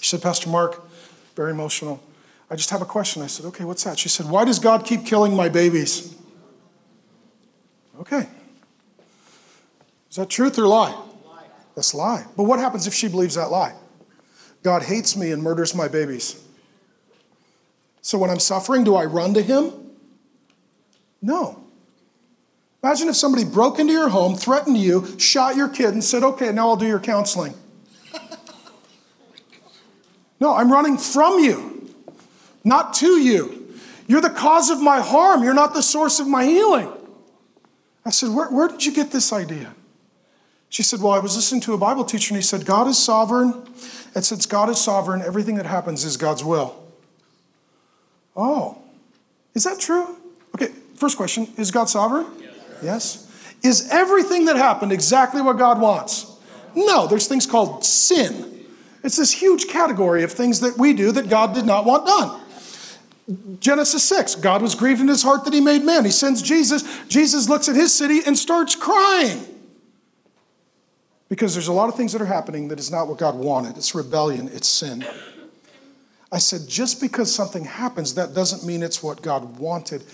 She 0.00 0.08
said, 0.08 0.22
Pastor 0.22 0.48
Mark, 0.48 0.88
very 1.36 1.50
emotional. 1.50 2.02
I 2.50 2.56
just 2.56 2.70
have 2.70 2.80
a 2.80 2.86
question. 2.86 3.20
I 3.20 3.26
said, 3.26 3.44
okay, 3.44 3.64
what's 3.64 3.84
that? 3.84 3.98
She 3.98 4.08
said, 4.08 4.24
why 4.24 4.46
does 4.46 4.58
God 4.58 4.86
keep 4.86 5.04
killing 5.04 5.36
my 5.36 5.50
babies? 5.50 6.16
Okay. 8.00 8.26
Is 10.08 10.16
that 10.16 10.30
truth 10.30 10.58
or 10.58 10.66
lie? 10.66 10.92
lie? 11.26 11.44
That's 11.74 11.92
lie. 11.92 12.24
But 12.38 12.44
what 12.44 12.58
happens 12.58 12.86
if 12.86 12.94
she 12.94 13.08
believes 13.08 13.34
that 13.34 13.50
lie? 13.50 13.74
God 14.62 14.82
hates 14.82 15.14
me 15.14 15.30
and 15.30 15.42
murders 15.42 15.74
my 15.74 15.88
babies. 15.88 16.42
So 18.00 18.16
when 18.16 18.30
I'm 18.30 18.40
suffering, 18.40 18.82
do 18.82 18.96
I 18.96 19.04
run 19.04 19.34
to 19.34 19.42
him? 19.42 19.74
No. 21.20 21.67
Imagine 22.82 23.08
if 23.08 23.16
somebody 23.16 23.44
broke 23.44 23.78
into 23.78 23.92
your 23.92 24.08
home, 24.08 24.36
threatened 24.36 24.76
you, 24.76 25.18
shot 25.18 25.56
your 25.56 25.68
kid, 25.68 25.94
and 25.94 26.02
said, 26.02 26.22
okay, 26.22 26.52
now 26.52 26.68
I'll 26.68 26.76
do 26.76 26.86
your 26.86 27.00
counseling. 27.00 27.54
no, 30.40 30.54
I'm 30.54 30.70
running 30.70 30.96
from 30.96 31.40
you, 31.40 31.92
not 32.62 32.94
to 32.94 33.20
you. 33.20 33.74
You're 34.06 34.20
the 34.20 34.30
cause 34.30 34.70
of 34.70 34.80
my 34.80 35.00
harm. 35.00 35.42
You're 35.42 35.54
not 35.54 35.74
the 35.74 35.82
source 35.82 36.20
of 36.20 36.28
my 36.28 36.44
healing. 36.44 36.90
I 38.04 38.10
said, 38.10 38.30
where, 38.30 38.48
where 38.48 38.68
did 38.68 38.86
you 38.86 38.92
get 38.92 39.10
this 39.10 39.32
idea? 39.32 39.74
She 40.70 40.82
said, 40.82 41.00
Well, 41.00 41.12
I 41.12 41.18
was 41.18 41.34
listening 41.34 41.62
to 41.62 41.74
a 41.74 41.78
Bible 41.78 42.04
teacher 42.04 42.34
and 42.34 42.36
he 42.36 42.42
said, 42.42 42.66
God 42.66 42.88
is 42.88 42.98
sovereign. 42.98 43.54
And 44.14 44.24
since 44.24 44.46
God 44.46 44.68
is 44.68 44.78
sovereign, 44.78 45.22
everything 45.22 45.54
that 45.56 45.66
happens 45.66 46.04
is 46.04 46.16
God's 46.16 46.44
will. 46.44 46.76
Oh, 48.36 48.78
is 49.54 49.64
that 49.64 49.80
true? 49.80 50.16
Okay, 50.54 50.68
first 50.94 51.16
question 51.16 51.48
Is 51.56 51.70
God 51.70 51.88
sovereign? 51.88 52.26
Yes. 52.82 53.24
Is 53.62 53.88
everything 53.90 54.44
that 54.46 54.56
happened 54.56 54.92
exactly 54.92 55.42
what 55.42 55.58
God 55.58 55.80
wants? 55.80 56.36
No, 56.74 57.06
there's 57.06 57.26
things 57.26 57.46
called 57.46 57.84
sin. 57.84 58.66
It's 59.02 59.16
this 59.16 59.32
huge 59.32 59.68
category 59.68 60.22
of 60.22 60.32
things 60.32 60.60
that 60.60 60.78
we 60.78 60.92
do 60.92 61.12
that 61.12 61.28
God 61.28 61.54
did 61.54 61.64
not 61.64 61.84
want 61.84 62.06
done. 62.06 62.40
Genesis 63.60 64.04
6, 64.04 64.36
God 64.36 64.62
was 64.62 64.74
grieved 64.74 65.00
in 65.00 65.08
his 65.08 65.22
heart 65.22 65.44
that 65.44 65.52
he 65.52 65.60
made 65.60 65.82
man. 65.82 66.04
He 66.04 66.10
sends 66.10 66.40
Jesus. 66.40 66.84
Jesus 67.08 67.48
looks 67.48 67.68
at 67.68 67.76
his 67.76 67.92
city 67.92 68.20
and 68.24 68.38
starts 68.38 68.74
crying. 68.74 69.44
Because 71.28 71.54
there's 71.54 71.68
a 71.68 71.72
lot 71.72 71.90
of 71.90 71.94
things 71.94 72.12
that 72.12 72.22
are 72.22 72.26
happening 72.26 72.68
that 72.68 72.78
is 72.78 72.90
not 72.90 73.06
what 73.06 73.18
God 73.18 73.34
wanted. 73.34 73.76
It's 73.76 73.94
rebellion, 73.94 74.48
it's 74.52 74.68
sin. 74.68 75.04
I 76.32 76.38
said, 76.38 76.68
just 76.68 77.00
because 77.00 77.34
something 77.34 77.64
happens, 77.64 78.14
that 78.14 78.34
doesn't 78.34 78.66
mean 78.66 78.82
it's 78.82 79.02
what 79.02 79.20
God 79.20 79.58
wanted 79.58 80.04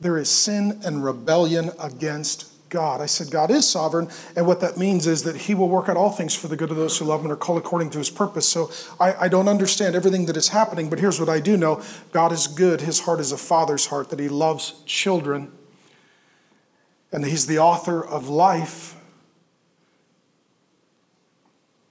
there 0.00 0.18
is 0.18 0.28
sin 0.28 0.80
and 0.84 1.02
rebellion 1.02 1.70
against 1.78 2.52
God. 2.68 3.00
I 3.00 3.06
said, 3.06 3.30
God 3.30 3.50
is 3.50 3.68
sovereign, 3.68 4.08
and 4.34 4.46
what 4.46 4.60
that 4.60 4.76
means 4.76 5.06
is 5.06 5.22
that 5.22 5.36
He 5.36 5.54
will 5.54 5.68
work 5.68 5.88
out 5.88 5.96
all 5.96 6.10
things 6.10 6.34
for 6.34 6.48
the 6.48 6.56
good 6.56 6.70
of 6.70 6.76
those 6.76 6.98
who 6.98 7.04
love 7.04 7.20
Him 7.20 7.26
and 7.26 7.32
are 7.32 7.36
called 7.36 7.58
according 7.58 7.90
to 7.90 7.98
His 7.98 8.10
purpose. 8.10 8.48
So 8.48 8.70
I, 8.98 9.14
I 9.14 9.28
don't 9.28 9.48
understand 9.48 9.94
everything 9.94 10.26
that 10.26 10.36
is 10.36 10.48
happening, 10.48 10.90
but 10.90 10.98
here's 10.98 11.20
what 11.20 11.28
I 11.28 11.40
do 11.40 11.56
know 11.56 11.82
God 12.12 12.32
is 12.32 12.46
good. 12.46 12.80
His 12.80 13.00
heart 13.00 13.20
is 13.20 13.32
a 13.32 13.38
father's 13.38 13.86
heart, 13.86 14.10
that 14.10 14.18
He 14.18 14.28
loves 14.28 14.82
children, 14.84 15.52
and 17.12 17.24
He's 17.24 17.46
the 17.46 17.58
author 17.58 18.04
of 18.04 18.28
life, 18.28 18.96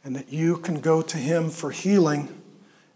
and 0.04 0.16
that 0.16 0.32
you 0.32 0.58
can 0.58 0.82
go 0.82 1.02
to 1.02 1.18
Him 1.18 1.50
for 1.50 1.72
healing, 1.72 2.42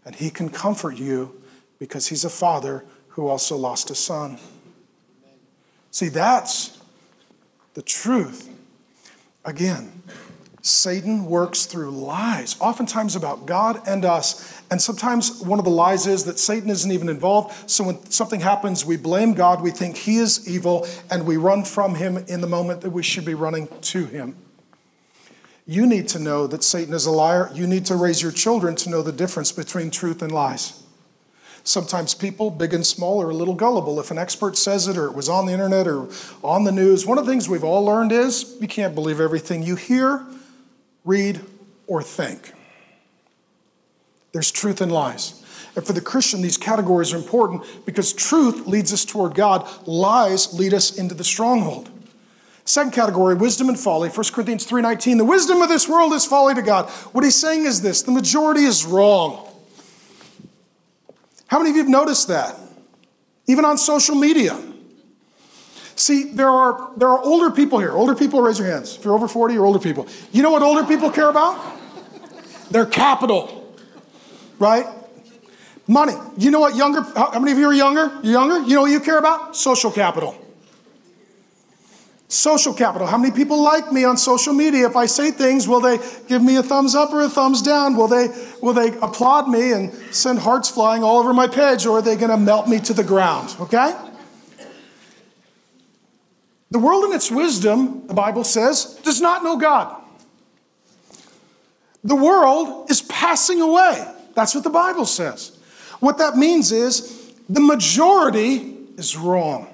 and 0.04 0.14
He 0.14 0.30
can 0.30 0.50
comfort 0.50 0.96
you 0.98 1.40
because 1.78 2.08
He's 2.08 2.24
a 2.24 2.30
father 2.30 2.84
who 3.08 3.26
also 3.26 3.56
lost 3.56 3.90
a 3.90 3.94
son. 3.94 4.38
See, 5.90 6.08
that's 6.08 6.78
the 7.74 7.82
truth. 7.82 8.48
Again, 9.44 10.02
Satan 10.62 11.24
works 11.24 11.64
through 11.64 11.90
lies, 11.90 12.56
oftentimes 12.60 13.16
about 13.16 13.46
God 13.46 13.80
and 13.88 14.04
us. 14.04 14.62
And 14.70 14.80
sometimes 14.80 15.40
one 15.40 15.58
of 15.58 15.64
the 15.64 15.70
lies 15.70 16.06
is 16.06 16.24
that 16.24 16.38
Satan 16.38 16.68
isn't 16.68 16.90
even 16.90 17.08
involved. 17.08 17.70
So 17.70 17.84
when 17.84 18.10
something 18.10 18.40
happens, 18.40 18.84
we 18.84 18.96
blame 18.96 19.32
God, 19.32 19.62
we 19.62 19.70
think 19.70 19.96
he 19.96 20.18
is 20.18 20.46
evil, 20.48 20.86
and 21.10 21.26
we 21.26 21.38
run 21.38 21.64
from 21.64 21.94
him 21.94 22.18
in 22.28 22.42
the 22.42 22.46
moment 22.46 22.82
that 22.82 22.90
we 22.90 23.02
should 23.02 23.24
be 23.24 23.34
running 23.34 23.68
to 23.80 24.04
him. 24.04 24.36
You 25.66 25.86
need 25.86 26.08
to 26.08 26.18
know 26.18 26.46
that 26.46 26.62
Satan 26.62 26.92
is 26.92 27.06
a 27.06 27.10
liar. 27.10 27.50
You 27.54 27.66
need 27.66 27.86
to 27.86 27.96
raise 27.96 28.20
your 28.20 28.32
children 28.32 28.74
to 28.76 28.90
know 28.90 29.02
the 29.02 29.12
difference 29.12 29.52
between 29.52 29.90
truth 29.90 30.20
and 30.20 30.30
lies. 30.30 30.79
Sometimes 31.62 32.14
people, 32.14 32.50
big 32.50 32.72
and 32.72 32.86
small, 32.86 33.22
are 33.22 33.30
a 33.30 33.34
little 33.34 33.54
gullible. 33.54 34.00
If 34.00 34.10
an 34.10 34.18
expert 34.18 34.56
says 34.56 34.88
it 34.88 34.96
or 34.96 35.06
it 35.06 35.14
was 35.14 35.28
on 35.28 35.46
the 35.46 35.52
internet 35.52 35.86
or 35.86 36.08
on 36.42 36.64
the 36.64 36.72
news, 36.72 37.06
one 37.06 37.18
of 37.18 37.26
the 37.26 37.32
things 37.32 37.48
we've 37.48 37.64
all 37.64 37.84
learned 37.84 38.12
is 38.12 38.56
you 38.60 38.68
can't 38.68 38.94
believe 38.94 39.20
everything 39.20 39.62
you 39.62 39.76
hear, 39.76 40.24
read, 41.04 41.40
or 41.86 42.02
think. 42.02 42.52
There's 44.32 44.50
truth 44.50 44.80
and 44.80 44.90
lies. 44.90 45.42
And 45.76 45.86
for 45.86 45.92
the 45.92 46.00
Christian, 46.00 46.42
these 46.42 46.56
categories 46.56 47.12
are 47.12 47.16
important 47.16 47.64
because 47.84 48.12
truth 48.12 48.66
leads 48.66 48.92
us 48.92 49.04
toward 49.04 49.34
God, 49.34 49.68
lies 49.86 50.52
lead 50.54 50.74
us 50.74 50.96
into 50.96 51.14
the 51.14 51.24
stronghold. 51.24 51.90
Second 52.64 52.92
category, 52.92 53.34
wisdom 53.34 53.68
and 53.68 53.78
folly. 53.78 54.08
1 54.08 54.32
Corinthians 54.32 54.64
3:19. 54.64 55.18
The 55.18 55.24
wisdom 55.24 55.60
of 55.62 55.68
this 55.68 55.88
world 55.88 56.12
is 56.12 56.24
folly 56.24 56.54
to 56.54 56.62
God. 56.62 56.88
What 57.12 57.24
he's 57.24 57.34
saying 57.34 57.64
is 57.64 57.82
this: 57.82 58.02
the 58.02 58.12
majority 58.12 58.64
is 58.64 58.84
wrong. 58.84 59.46
How 61.50 61.58
many 61.58 61.70
of 61.70 61.76
you 61.76 61.82
have 61.82 61.90
noticed 61.90 62.28
that? 62.28 62.56
Even 63.48 63.64
on 63.64 63.76
social 63.76 64.14
media. 64.14 64.56
See, 65.96 66.30
there 66.30 66.48
are, 66.48 66.92
there 66.96 67.08
are 67.08 67.20
older 67.20 67.50
people 67.50 67.80
here. 67.80 67.90
Older 67.90 68.14
people, 68.14 68.40
raise 68.40 68.60
your 68.60 68.68
hands. 68.68 68.96
If 68.96 69.04
you're 69.04 69.14
over 69.14 69.26
40, 69.26 69.54
you're 69.54 69.66
older 69.66 69.80
people. 69.80 70.06
You 70.30 70.44
know 70.44 70.52
what 70.52 70.62
older 70.62 70.84
people 70.84 71.10
care 71.10 71.28
about? 71.28 71.60
Their 72.70 72.86
capital, 72.86 73.74
right? 74.60 74.86
Money. 75.88 76.14
You 76.38 76.52
know 76.52 76.60
what 76.60 76.76
younger, 76.76 77.02
how 77.16 77.36
many 77.40 77.50
of 77.50 77.58
you 77.58 77.66
are 77.66 77.74
younger? 77.74 78.20
You're 78.22 78.32
younger? 78.32 78.60
You 78.60 78.76
know 78.76 78.82
what 78.82 78.92
you 78.92 79.00
care 79.00 79.18
about? 79.18 79.56
Social 79.56 79.90
capital. 79.90 80.36
Social 82.30 82.72
capital. 82.72 83.08
How 83.08 83.18
many 83.18 83.34
people 83.34 83.60
like 83.60 83.90
me 83.90 84.04
on 84.04 84.16
social 84.16 84.54
media? 84.54 84.86
If 84.86 84.94
I 84.94 85.06
say 85.06 85.32
things, 85.32 85.66
will 85.66 85.80
they 85.80 85.98
give 86.28 86.40
me 86.40 86.54
a 86.54 86.62
thumbs 86.62 86.94
up 86.94 87.12
or 87.12 87.22
a 87.22 87.28
thumbs 87.28 87.60
down? 87.60 87.96
Will 87.96 88.06
they, 88.06 88.28
will 88.62 88.72
they 88.72 88.96
applaud 89.00 89.48
me 89.48 89.72
and 89.72 89.92
send 90.14 90.38
hearts 90.38 90.70
flying 90.70 91.02
all 91.02 91.18
over 91.18 91.34
my 91.34 91.48
page, 91.48 91.86
or 91.86 91.98
are 91.98 92.02
they 92.02 92.14
going 92.14 92.30
to 92.30 92.36
melt 92.36 92.68
me 92.68 92.78
to 92.78 92.94
the 92.94 93.02
ground? 93.02 93.56
Okay? 93.58 93.92
The 96.70 96.78
world 96.78 97.02
in 97.06 97.12
its 97.12 97.32
wisdom, 97.32 98.06
the 98.06 98.14
Bible 98.14 98.44
says, 98.44 99.00
does 99.02 99.20
not 99.20 99.42
know 99.42 99.56
God. 99.56 100.00
The 102.04 102.14
world 102.14 102.92
is 102.92 103.02
passing 103.02 103.60
away. 103.60 104.06
That's 104.34 104.54
what 104.54 104.62
the 104.62 104.70
Bible 104.70 105.04
says. 105.04 105.58
What 105.98 106.18
that 106.18 106.36
means 106.36 106.70
is 106.70 107.32
the 107.48 107.60
majority 107.60 108.76
is 108.96 109.16
wrong. 109.16 109.66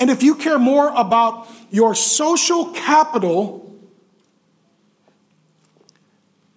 And 0.00 0.08
if 0.08 0.22
you 0.22 0.34
care 0.34 0.58
more 0.58 0.88
about 0.96 1.46
your 1.70 1.94
social 1.94 2.72
capital 2.72 3.70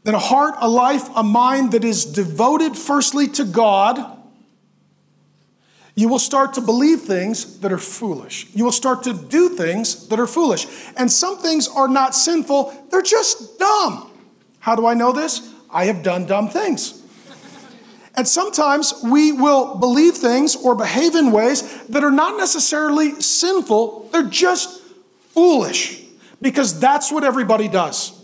than 0.04 0.16
a 0.16 0.20
heart, 0.20 0.56
a 0.60 0.70
life, 0.70 1.10
a 1.16 1.24
mind 1.24 1.74
that 1.74 1.84
is 1.84 2.06
devoted 2.06 2.78
firstly 2.78 3.28
to 3.28 3.44
God, 3.44 4.18
you 5.96 6.08
will 6.08 6.20
start 6.20 6.54
to 6.54 6.62
believe 6.62 7.02
things 7.02 7.60
that 7.60 7.72
are 7.72 7.78
foolish. 7.78 8.48
You 8.54 8.64
will 8.64 8.72
start 8.72 9.04
to 9.04 9.14
do 9.14 9.50
things 9.50 10.08
that 10.08 10.20
are 10.20 10.26
foolish. 10.26 10.66
And 10.98 11.12
some 11.12 11.38
things 11.38 11.68
are 11.68 11.88
not 11.88 12.16
sinful, 12.16 12.88
they're 12.90 13.02
just 13.02 13.60
dumb. 13.60 14.10
How 14.60 14.76
do 14.76 14.88
I 14.88 14.94
know 14.94 15.12
this? 15.12 15.54
I 15.70 15.86
have 15.86 16.02
done 16.02 16.26
dumb 16.26 16.50
things. 16.50 17.03
And 18.16 18.28
sometimes 18.28 18.94
we 19.04 19.32
will 19.32 19.76
believe 19.76 20.16
things 20.16 20.56
or 20.56 20.76
behave 20.76 21.16
in 21.16 21.32
ways 21.32 21.84
that 21.88 22.04
are 22.04 22.12
not 22.12 22.38
necessarily 22.38 23.20
sinful, 23.20 24.10
they're 24.12 24.24
just 24.24 24.82
foolish 25.30 26.00
because 26.42 26.80
that's 26.80 27.12
what 27.12 27.24
everybody 27.24 27.68
does. 27.68 28.20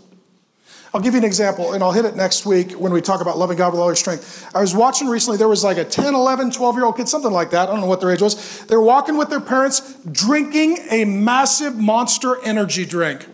I'll 0.92 1.00
give 1.00 1.14
you 1.14 1.18
an 1.18 1.24
example, 1.24 1.72
and 1.72 1.84
I'll 1.84 1.92
hit 1.92 2.04
it 2.04 2.16
next 2.16 2.44
week 2.44 2.72
when 2.72 2.92
we 2.92 3.00
talk 3.00 3.20
about 3.20 3.38
loving 3.38 3.56
God 3.56 3.72
with 3.72 3.80
all 3.80 3.88
your 3.88 3.96
strength. 3.96 4.50
I 4.54 4.60
was 4.60 4.74
watching 4.74 5.06
recently, 5.06 5.38
there 5.38 5.46
was 5.46 5.62
like 5.62 5.76
a 5.76 5.84
10, 5.84 6.14
11, 6.14 6.50
12 6.50 6.74
year 6.74 6.84
old 6.84 6.96
kid, 6.96 7.08
something 7.08 7.30
like 7.30 7.50
that. 7.50 7.68
I 7.68 7.72
don't 7.72 7.80
know 7.80 7.86
what 7.86 8.00
their 8.00 8.10
age 8.10 8.20
was. 8.20 8.64
They 8.66 8.74
were 8.74 8.82
walking 8.82 9.16
with 9.16 9.30
their 9.30 9.40
parents, 9.40 9.94
drinking 10.10 10.78
a 10.90 11.04
massive 11.04 11.76
monster 11.76 12.42
energy 12.42 12.84
drink. 12.84 13.24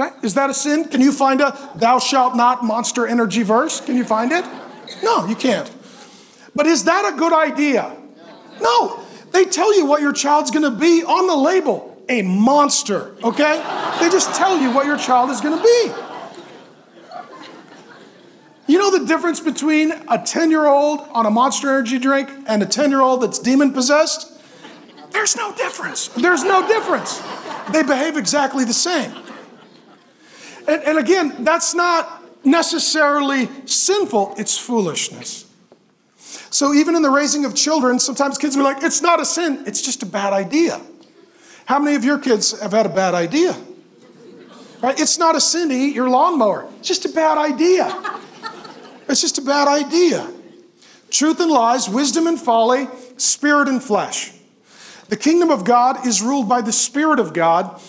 Okay? 0.00 0.14
Is 0.22 0.34
that 0.34 0.50
a 0.50 0.54
sin? 0.54 0.86
Can 0.86 1.00
you 1.00 1.12
find 1.12 1.40
a 1.40 1.70
thou 1.76 1.98
shalt 1.98 2.36
not 2.36 2.64
monster 2.64 3.06
energy 3.06 3.42
verse? 3.42 3.80
Can 3.80 3.96
you 3.96 4.04
find 4.04 4.32
it? 4.32 4.44
No, 5.02 5.26
you 5.26 5.34
can't. 5.34 5.70
But 6.54 6.66
is 6.66 6.84
that 6.84 7.12
a 7.12 7.16
good 7.16 7.32
idea? 7.32 7.96
No. 8.60 9.00
They 9.32 9.44
tell 9.44 9.76
you 9.76 9.86
what 9.86 10.00
your 10.00 10.12
child's 10.12 10.50
gonna 10.50 10.70
be 10.70 11.04
on 11.04 11.26
the 11.26 11.36
label 11.36 11.90
a 12.08 12.22
monster, 12.22 13.14
okay? 13.22 13.58
They 14.00 14.10
just 14.10 14.34
tell 14.34 14.60
you 14.60 14.72
what 14.72 14.84
your 14.84 14.98
child 14.98 15.30
is 15.30 15.40
gonna 15.40 15.62
be. 15.62 15.92
You 18.66 18.78
know 18.78 18.96
the 18.96 19.06
difference 19.06 19.38
between 19.38 19.92
a 20.08 20.20
10 20.24 20.50
year 20.50 20.66
old 20.66 21.00
on 21.12 21.26
a 21.26 21.30
monster 21.30 21.68
energy 21.68 21.98
drink 21.98 22.28
and 22.46 22.62
a 22.62 22.66
10 22.66 22.90
year 22.90 23.00
old 23.00 23.22
that's 23.22 23.38
demon 23.38 23.72
possessed? 23.72 24.32
There's 25.12 25.36
no 25.36 25.54
difference. 25.54 26.08
There's 26.08 26.42
no 26.42 26.66
difference. 26.66 27.22
They 27.72 27.82
behave 27.82 28.16
exactly 28.16 28.64
the 28.64 28.74
same. 28.74 29.12
And, 30.66 30.82
and 30.82 30.98
again, 30.98 31.44
that's 31.44 31.74
not 31.74 32.22
necessarily 32.44 33.48
sinful, 33.66 34.34
it's 34.38 34.56
foolishness. 34.58 35.46
So 36.50 36.74
even 36.74 36.96
in 36.96 37.02
the 37.02 37.10
raising 37.10 37.44
of 37.44 37.54
children, 37.54 37.98
sometimes 37.98 38.38
kids 38.38 38.56
are 38.56 38.62
like, 38.62 38.82
it's 38.82 39.02
not 39.02 39.20
a 39.20 39.24
sin, 39.24 39.64
it's 39.66 39.82
just 39.82 40.02
a 40.02 40.06
bad 40.06 40.32
idea. 40.32 40.80
How 41.66 41.78
many 41.78 41.96
of 41.96 42.04
your 42.04 42.18
kids 42.18 42.58
have 42.60 42.72
had 42.72 42.86
a 42.86 42.90
bad 42.90 43.14
idea? 43.14 43.56
Right? 44.82 44.98
It's 44.98 45.18
not 45.18 45.36
a 45.36 45.40
sin 45.40 45.68
to 45.68 45.74
eat 45.74 45.94
your 45.94 46.08
lawnmower. 46.08 46.68
It's 46.78 46.88
just 46.88 47.04
a 47.04 47.10
bad 47.10 47.38
idea. 47.38 48.18
It's 49.08 49.20
just 49.20 49.38
a 49.38 49.42
bad 49.42 49.68
idea. 49.68 50.32
Truth 51.10 51.40
and 51.40 51.50
lies, 51.50 51.88
wisdom 51.88 52.26
and 52.26 52.40
folly, 52.40 52.88
spirit 53.16 53.68
and 53.68 53.82
flesh. 53.82 54.32
The 55.08 55.16
kingdom 55.16 55.50
of 55.50 55.64
God 55.64 56.06
is 56.06 56.22
ruled 56.22 56.48
by 56.48 56.62
the 56.62 56.72
Spirit 56.72 57.18
of 57.18 57.32
God, 57.32 57.80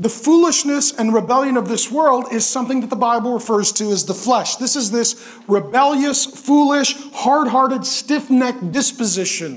the 0.00 0.08
foolishness 0.08 0.92
and 0.92 1.12
rebellion 1.12 1.58
of 1.58 1.68
this 1.68 1.90
world 1.90 2.32
is 2.32 2.46
something 2.46 2.80
that 2.80 2.88
the 2.88 2.96
Bible 2.96 3.34
refers 3.34 3.70
to 3.72 3.92
as 3.92 4.06
the 4.06 4.14
flesh. 4.14 4.56
This 4.56 4.74
is 4.74 4.90
this 4.90 5.30
rebellious, 5.46 6.24
foolish, 6.24 6.96
hard 7.12 7.48
hearted, 7.48 7.84
stiff 7.84 8.30
necked 8.30 8.72
disposition. 8.72 9.56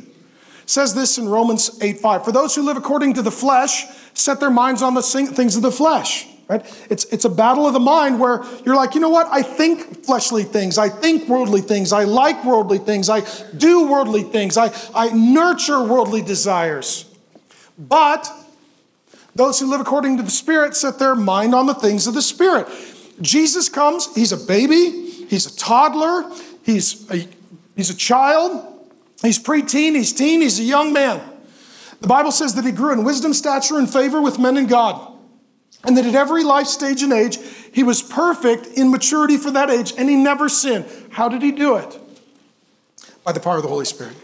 It 0.63 0.69
says 0.69 0.93
this 0.93 1.17
in 1.17 1.29
Romans 1.29 1.79
8 1.81 1.97
5. 1.97 2.25
For 2.25 2.33
those 2.33 2.55
who 2.55 2.61
live 2.61 2.75
according 2.75 3.13
to 3.13 3.21
the 3.21 3.31
flesh 3.31 3.85
set 4.13 4.41
their 4.41 4.51
minds 4.51 4.81
on 4.81 4.95
the 4.95 5.01
things 5.01 5.55
of 5.55 5.61
the 5.61 5.71
flesh. 5.71 6.27
Right? 6.49 6.85
It's, 6.89 7.05
it's 7.05 7.23
a 7.23 7.29
battle 7.29 7.65
of 7.65 7.71
the 7.71 7.79
mind 7.79 8.19
where 8.19 8.43
you're 8.65 8.75
like, 8.75 8.95
you 8.95 9.01
know 9.01 9.09
what? 9.09 9.27
I 9.27 9.41
think 9.43 10.03
fleshly 10.05 10.43
things. 10.43 10.77
I 10.77 10.89
think 10.89 11.29
worldly 11.29 11.61
things. 11.61 11.93
I 11.93 12.03
like 12.03 12.43
worldly 12.43 12.79
things. 12.79 13.09
I 13.09 13.21
do 13.55 13.89
worldly 13.89 14.23
things. 14.23 14.57
I, 14.57 14.73
I 14.93 15.09
nurture 15.13 15.81
worldly 15.81 16.21
desires. 16.21 17.09
But 17.77 18.29
those 19.35 19.59
who 19.59 19.69
live 19.69 19.81
according 19.81 20.17
to 20.17 20.23
the 20.23 20.31
Spirit 20.31 20.75
set 20.75 20.99
their 20.99 21.15
mind 21.15 21.55
on 21.55 21.65
the 21.65 21.73
things 21.73 22.07
of 22.07 22.13
the 22.13 22.21
Spirit. 22.21 22.67
Jesus 23.21 23.69
comes, 23.69 24.13
he's 24.15 24.31
a 24.31 24.37
baby, 24.37 24.91
he's 25.27 25.45
a 25.45 25.55
toddler, 25.55 26.29
he's 26.63 27.09
a, 27.11 27.27
he's 27.75 27.89
a 27.89 27.95
child, 27.95 28.89
he's 29.21 29.39
preteen, 29.39 29.95
he's 29.95 30.13
teen, 30.13 30.41
he's 30.41 30.59
a 30.59 30.63
young 30.63 30.93
man. 30.93 31.21
The 32.01 32.07
Bible 32.07 32.31
says 32.31 32.55
that 32.55 32.65
he 32.65 32.71
grew 32.71 32.91
in 32.91 33.03
wisdom, 33.03 33.33
stature, 33.33 33.77
and 33.77 33.91
favor 33.91 34.21
with 34.21 34.37
men 34.37 34.57
and 34.57 34.67
God. 34.67 35.11
And 35.85 35.97
that 35.97 36.05
at 36.05 36.15
every 36.15 36.43
life 36.43 36.67
stage 36.67 37.01
and 37.01 37.11
age, 37.11 37.37
he 37.73 37.83
was 37.83 38.01
perfect 38.01 38.67
in 38.67 38.91
maturity 38.91 39.37
for 39.37 39.51
that 39.51 39.69
age, 39.69 39.93
and 39.97 40.09
he 40.09 40.15
never 40.15 40.47
sinned. 40.47 40.85
How 41.11 41.27
did 41.27 41.41
he 41.41 41.51
do 41.51 41.75
it? 41.75 41.99
By 43.23 43.31
the 43.31 43.39
power 43.39 43.57
of 43.57 43.63
the 43.63 43.69
Holy 43.69 43.85
Spirit. 43.85 44.15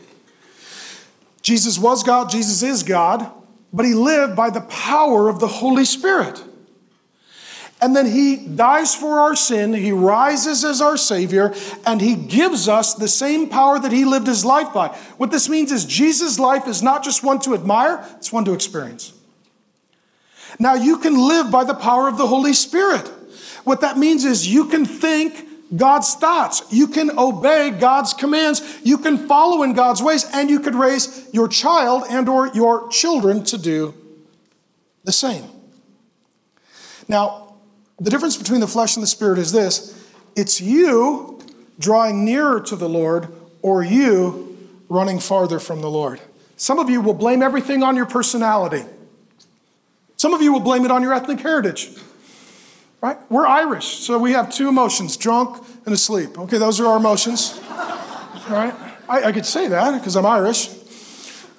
Jesus 1.42 1.80
was 1.80 2.04
God, 2.04 2.30
Jesus 2.30 2.64
is 2.64 2.84
God, 2.84 3.32
but 3.72 3.86
he 3.86 3.94
lived 3.94 4.36
by 4.36 4.50
the 4.50 4.62
power 4.62 5.30
of 5.30 5.40
the 5.40 5.48
Holy 5.48 5.86
Spirit. 5.86 6.44
And 7.82 7.96
then 7.96 8.08
he 8.08 8.36
dies 8.36 8.94
for 8.94 9.20
our 9.20 9.36
sin, 9.36 9.74
he 9.74 9.94
rises 9.94 10.66
as 10.66 10.82
our 10.82 10.98
Savior, 10.98 11.54
and 11.86 12.02
he 12.02 12.16
gives 12.16 12.68
us 12.68 12.94
the 12.94 13.08
same 13.08 13.48
power 13.48 13.80
that 13.80 13.94
he 13.94 14.04
lived 14.04 14.28
his 14.28 14.44
life 14.44 14.74
by. 14.74 14.90
What 15.18 15.32
this 15.32 15.48
means 15.48 15.72
is 15.72 15.86
Jesus' 15.86 16.40
life 16.40 16.68
is 16.68 16.84
not 16.84 17.04
just 17.04 17.24
one 17.24 17.40
to 17.42 17.54
admire, 17.54 18.06
it's 18.18 18.34
one 18.34 18.44
to 18.46 18.54
experience. 18.54 19.14
Now 20.60 20.74
you 20.74 20.98
can 20.98 21.16
live 21.16 21.52
by 21.52 21.64
the 21.64 21.74
power 21.74 22.10
of 22.10 22.18
the 22.18 22.28
Holy 22.28 22.54
Spirit. 22.54 23.08
What 23.64 23.82
that 23.82 23.98
means 23.98 24.26
is 24.26 24.48
you 24.48 24.66
can 24.66 24.86
think 24.86 25.49
God's 25.76 26.16
thoughts, 26.16 26.64
you 26.72 26.88
can 26.88 27.18
obey 27.18 27.70
God's 27.70 28.14
commands, 28.14 28.80
you 28.84 28.98
can 28.98 29.28
follow 29.28 29.62
in 29.64 29.74
God's 29.74 30.02
ways, 30.02 30.26
and 30.34 30.50
you 30.50 30.60
could 30.60 30.76
raise 30.76 31.30
your 31.32 31.48
child 31.48 32.04
and 32.10 32.28
or 32.28 32.48
your 32.48 32.90
children 32.90 33.44
to 33.46 33.58
do 33.58 33.94
the 35.04 35.12
same. 35.12 35.44
Now, 37.08 37.54
the 38.00 38.10
difference 38.10 38.38
between 38.38 38.62
the 38.62 38.68
flesh 38.68 38.96
and 38.96 39.04
the 39.04 39.08
spirit 39.08 39.38
is 39.38 39.52
this 39.52 39.96
it's 40.36 40.62
you 40.62 41.40
drawing 41.80 42.26
nearer 42.26 42.60
to 42.62 42.76
the 42.76 42.90
Lord 42.90 43.28
or 43.62 43.84
you 43.84 44.58
running 44.90 45.20
farther 45.20 45.60
from 45.60 45.82
the 45.82 45.90
Lord. 45.90 46.20
Some 46.58 46.80
of 46.80 46.90
you 46.90 47.02
will 47.02 47.14
blame 47.14 47.42
everything 47.42 47.84
on 47.84 47.96
your 47.96 48.06
personality. 48.06 48.84
Some 50.18 50.34
of 50.34 50.42
you 50.42 50.52
will 50.52 50.60
blame 50.60 50.84
it 50.84 50.92
on 50.92 51.02
your 51.02 51.14
ethnic 51.14 51.40
heritage. 51.40 51.92
Right? 53.02 53.18
We're 53.30 53.48
Irish, 53.48 54.00
so 54.00 54.20
we 54.20 54.34
have 54.34 54.52
two 54.52 54.68
emotions 54.68 55.16
drunk 55.16 55.64
and 55.86 55.94
asleep. 55.94 56.38
Okay, 56.38 56.58
those 56.58 56.80
are 56.80 56.88
our 56.88 56.98
emotions. 56.98 57.60
Right? 58.50 58.74
I, 59.08 59.24
I 59.26 59.32
could 59.32 59.46
say 59.46 59.68
that 59.70 59.98
because 59.98 60.16
I'm 60.16 60.26
Irish 60.26 60.70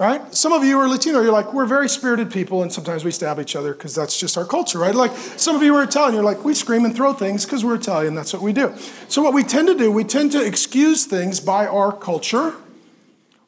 right? 0.01 0.35
Some 0.35 0.55
of 0.55 0.65
you 0.65 0.79
are 0.79 0.89
Latino, 0.89 1.21
you're 1.21 1.31
like, 1.31 1.53
we're 1.53 1.67
very 1.67 1.87
spirited 1.87 2.33
people, 2.33 2.63
and 2.63 2.73
sometimes 2.73 3.05
we 3.05 3.11
stab 3.11 3.39
each 3.39 3.55
other 3.55 3.75
because 3.75 3.95
that's 3.95 4.19
just 4.19 4.39
our 4.39 4.47
culture, 4.47 4.79
right? 4.79 4.95
Like 4.95 5.15
some 5.15 5.55
of 5.55 5.63
you 5.63 5.75
are 5.75 5.83
Italian, 5.83 6.15
you're 6.15 6.25
like, 6.25 6.43
we 6.43 6.55
scream 6.55 6.87
and 6.87 6.97
throw 6.97 7.13
things 7.13 7.45
because 7.45 7.67
we're 7.67 7.75
Italian, 7.75 8.15
that's 8.15 8.33
what 8.33 8.41
we 8.41 8.55
do. 8.55 8.75
So, 9.09 9.21
what 9.21 9.35
we 9.35 9.43
tend 9.43 9.69
to 9.69 9.75
do, 9.75 9.93
we 9.93 10.05
tend 10.05 10.33
to 10.33 10.43
excuse 10.43 11.05
things 11.05 11.39
by 11.39 11.67
our 11.67 11.93
culture 11.93 12.55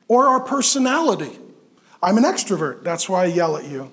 or 0.08 0.26
our 0.26 0.40
personality. 0.40 1.38
I'm 2.02 2.18
an 2.18 2.24
extrovert, 2.24 2.82
that's 2.82 3.08
why 3.08 3.22
I 3.22 3.26
yell 3.26 3.56
at 3.56 3.64
you. 3.64 3.90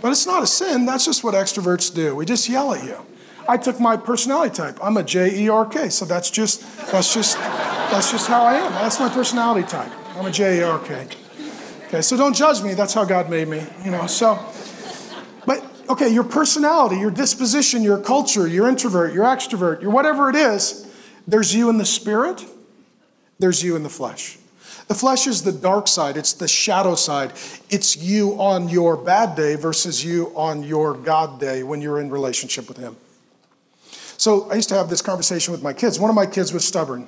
But 0.00 0.12
it's 0.12 0.26
not 0.26 0.42
a 0.42 0.46
sin, 0.46 0.86
that's 0.86 1.04
just 1.04 1.22
what 1.22 1.34
extroverts 1.34 1.94
do. 1.94 2.14
We 2.14 2.24
just 2.24 2.48
yell 2.48 2.72
at 2.74 2.84
you. 2.84 2.96
I 3.48 3.56
took 3.56 3.80
my 3.80 3.96
personality 3.96 4.54
type. 4.54 4.78
I'm 4.82 4.96
a 4.96 5.02
J 5.02 5.44
E 5.44 5.48
R 5.48 5.66
K, 5.66 5.88
so 5.88 6.04
that's 6.04 6.30
just 6.30 6.62
that's 6.90 7.12
just 7.12 7.36
that's 7.36 8.10
just 8.10 8.28
how 8.28 8.42
I 8.44 8.54
am. 8.54 8.72
That's 8.72 9.00
my 9.00 9.08
personality 9.08 9.66
type. 9.66 9.90
I'm 10.16 10.26
a 10.26 10.30
J 10.30 10.60
E 10.60 10.62
R 10.62 10.78
K. 10.78 11.08
Okay, 11.86 12.02
so 12.02 12.16
don't 12.16 12.36
judge 12.36 12.62
me. 12.62 12.74
That's 12.74 12.94
how 12.94 13.04
God 13.04 13.28
made 13.28 13.48
me, 13.48 13.66
you 13.84 13.90
know. 13.90 14.06
So, 14.06 14.38
but 15.46 15.64
okay, 15.88 16.08
your 16.08 16.22
personality, 16.22 17.00
your 17.00 17.10
disposition, 17.10 17.82
your 17.82 17.98
culture, 17.98 18.46
your 18.46 18.68
introvert, 18.68 19.12
your 19.12 19.24
extrovert, 19.24 19.82
your 19.82 19.90
whatever 19.90 20.30
it 20.30 20.36
is, 20.36 20.86
there's 21.26 21.52
you 21.52 21.68
in 21.68 21.78
the 21.78 21.84
spirit, 21.84 22.44
there's 23.40 23.64
you 23.64 23.74
in 23.74 23.82
the 23.82 23.88
flesh. 23.88 24.38
The 24.90 24.96
flesh 24.96 25.28
is 25.28 25.44
the 25.44 25.52
dark 25.52 25.86
side, 25.86 26.16
it's 26.16 26.32
the 26.32 26.48
shadow 26.48 26.96
side. 26.96 27.32
It's 27.70 27.96
you 27.96 28.32
on 28.40 28.68
your 28.68 28.96
bad 28.96 29.36
day 29.36 29.54
versus 29.54 30.04
you 30.04 30.32
on 30.34 30.64
your 30.64 30.94
God 30.94 31.38
day 31.38 31.62
when 31.62 31.80
you're 31.80 32.00
in 32.00 32.10
relationship 32.10 32.66
with 32.66 32.76
Him. 32.76 32.96
So 34.18 34.50
I 34.50 34.54
used 34.54 34.68
to 34.70 34.74
have 34.74 34.90
this 34.90 35.00
conversation 35.00 35.52
with 35.52 35.62
my 35.62 35.72
kids. 35.72 36.00
One 36.00 36.10
of 36.10 36.16
my 36.16 36.26
kids 36.26 36.52
was 36.52 36.66
stubborn. 36.66 37.06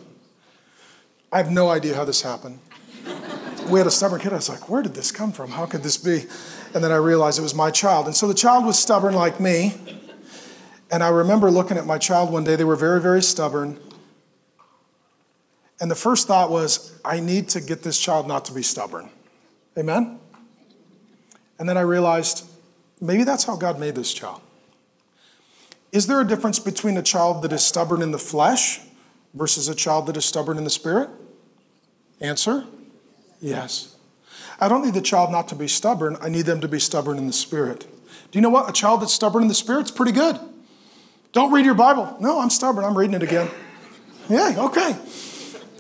I 1.33 1.39
have 1.39 1.51
no 1.51 1.71
idea 1.71 1.97
how 1.97 2.05
this 2.05 2.23
happened 2.23 2.61
we 3.69 3.79
had 3.79 3.87
a 3.87 3.91
stubborn 3.91 4.21
kid. 4.21 4.33
I 4.33 4.37
was 4.37 4.49
like, 4.49 4.69
where 4.69 4.83
did 4.83 4.95
this 4.95 5.11
come 5.11 5.33
from? 5.33 5.51
How 5.51 5.67
could 5.67 5.83
this 5.83 5.97
be? 5.97 6.25
And 6.75 6.83
then 6.83 6.93
I 6.93 6.97
realized 6.97 7.39
it 7.39 7.43
was 7.43 7.55
my 7.55 7.71
child. 7.71 8.07
And 8.07 8.15
so 8.15 8.27
the 8.27 8.35
child 8.35 8.65
was 8.65 8.79
stubborn 8.79 9.15
like 9.15 9.41
me. 9.41 9.75
And 10.91 11.03
I 11.03 11.09
remember 11.09 11.51
looking 11.51 11.79
at 11.79 11.87
my 11.87 11.99
child 11.99 12.31
one 12.31 12.45
day. 12.45 12.57
They 12.57 12.65
were 12.65 12.77
very, 12.77 13.01
very 13.01 13.23
stubborn. 13.23 13.79
And 15.81 15.91
the 15.91 15.97
first 15.97 16.29
thought 16.29 16.51
was, 16.51 16.97
I 17.05 17.21
need 17.21 17.49
to 17.51 17.61
get 17.61 17.83
this 17.83 17.99
child 17.99 18.29
not 18.29 18.45
to 18.47 18.53
be 18.53 18.63
stubborn. 18.63 19.11
Amen? 19.77 20.21
And 21.59 21.69
then 21.69 21.77
I 21.77 21.83
realized, 21.83 22.47
maybe 23.01 23.25
that's 23.25 23.45
how 23.45 23.57
God 23.57 23.81
made 23.81 23.95
this 23.95 24.13
child. 24.13 24.41
Is 25.93 26.07
there 26.07 26.21
a 26.21 26.25
difference 26.27 26.59
between 26.59 26.97
a 26.97 27.03
child 27.03 27.43
that 27.43 27.53
is 27.53 27.65
stubborn 27.65 28.01
in 28.01 28.13
the 28.13 28.19
flesh 28.19 28.81
versus 29.35 29.69
a 29.69 29.75
child 29.75 30.07
that 30.07 30.17
is 30.17 30.25
stubborn 30.25 30.57
in 30.57 30.65
the 30.65 30.71
spirit? 30.71 31.11
Answer 32.21 32.65
Yes. 33.41 33.97
I 34.61 34.69
don't 34.69 34.85
need 34.85 34.95
the 34.95 35.03
child 35.03 35.33
not 35.33 35.49
to 35.49 35.57
be 35.57 35.67
stubborn. 35.67 36.17
I 36.23 36.29
need 36.29 36.47
them 36.47 36.61
to 36.61 36.69
be 36.69 36.79
stubborn 36.79 37.19
in 37.19 37.27
the 37.27 37.33
spirit. 37.33 37.81
Do 38.31 38.39
you 38.39 38.41
know 38.41 38.51
what? 38.51 38.71
A 38.71 38.73
child 38.73 39.03
that's 39.03 39.13
stubborn 39.13 39.43
in 39.43 39.49
the 39.49 39.55
spirit's 39.55 39.91
pretty 39.91 40.13
good. 40.13 40.39
Don't 41.33 41.53
read 41.53 41.65
your 41.65 41.75
Bible. 41.75 42.17
No, 42.21 42.39
I'm 42.39 42.51
stubborn. 42.51 42.85
I'm 42.85 42.97
reading 42.97 43.15
it 43.15 43.23
again. 43.23 43.51
Yeah, 44.29 44.55
okay. 44.59 44.97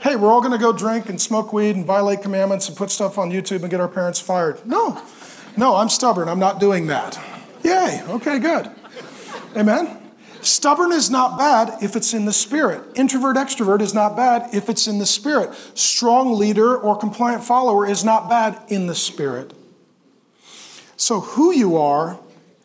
Hey, 0.02 0.16
we're 0.16 0.32
all 0.32 0.40
going 0.40 0.50
to 0.50 0.58
go 0.58 0.72
drink 0.72 1.08
and 1.08 1.20
smoke 1.20 1.52
weed 1.52 1.76
and 1.76 1.86
violate 1.86 2.22
commandments 2.22 2.66
and 2.66 2.76
put 2.76 2.90
stuff 2.90 3.18
on 3.18 3.30
YouTube 3.30 3.60
and 3.60 3.70
get 3.70 3.80
our 3.80 3.86
parents 3.86 4.18
fired. 4.18 4.66
No, 4.66 5.00
no, 5.56 5.76
I'm 5.76 5.88
stubborn. 5.88 6.28
I'm 6.28 6.40
not 6.40 6.58
doing 6.58 6.88
that. 6.88 7.20
Yay, 7.62 8.02
okay, 8.08 8.40
good. 8.40 8.68
Amen. 9.56 9.98
Stubborn 10.40 10.90
is 10.90 11.08
not 11.08 11.38
bad 11.38 11.80
if 11.84 11.94
it's 11.94 12.14
in 12.14 12.24
the 12.24 12.32
spirit. 12.32 12.82
Introvert, 12.96 13.36
extrovert 13.36 13.80
is 13.80 13.94
not 13.94 14.16
bad 14.16 14.52
if 14.52 14.68
it's 14.68 14.88
in 14.88 14.98
the 14.98 15.06
spirit. 15.06 15.54
Strong 15.78 16.36
leader 16.36 16.76
or 16.76 16.96
compliant 16.96 17.44
follower 17.44 17.86
is 17.86 18.04
not 18.04 18.28
bad 18.28 18.58
in 18.66 18.88
the 18.88 18.96
spirit. 18.96 19.52
So, 20.96 21.20
who 21.20 21.52
you 21.52 21.76
are 21.76 22.18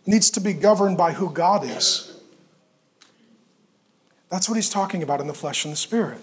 needs 0.08 0.32
to 0.32 0.40
be 0.40 0.54
governed 0.54 0.98
by 0.98 1.14
who 1.14 1.30
God 1.30 1.64
is. 1.64 2.20
That's 4.32 4.50
what 4.50 4.56
he's 4.56 4.72
talking 4.72 5.04
about 5.04 5.22
in 5.22 5.28
the 5.28 5.36
flesh 5.36 5.66
and 5.66 5.72
the 5.72 5.78
spirit. 5.78 6.20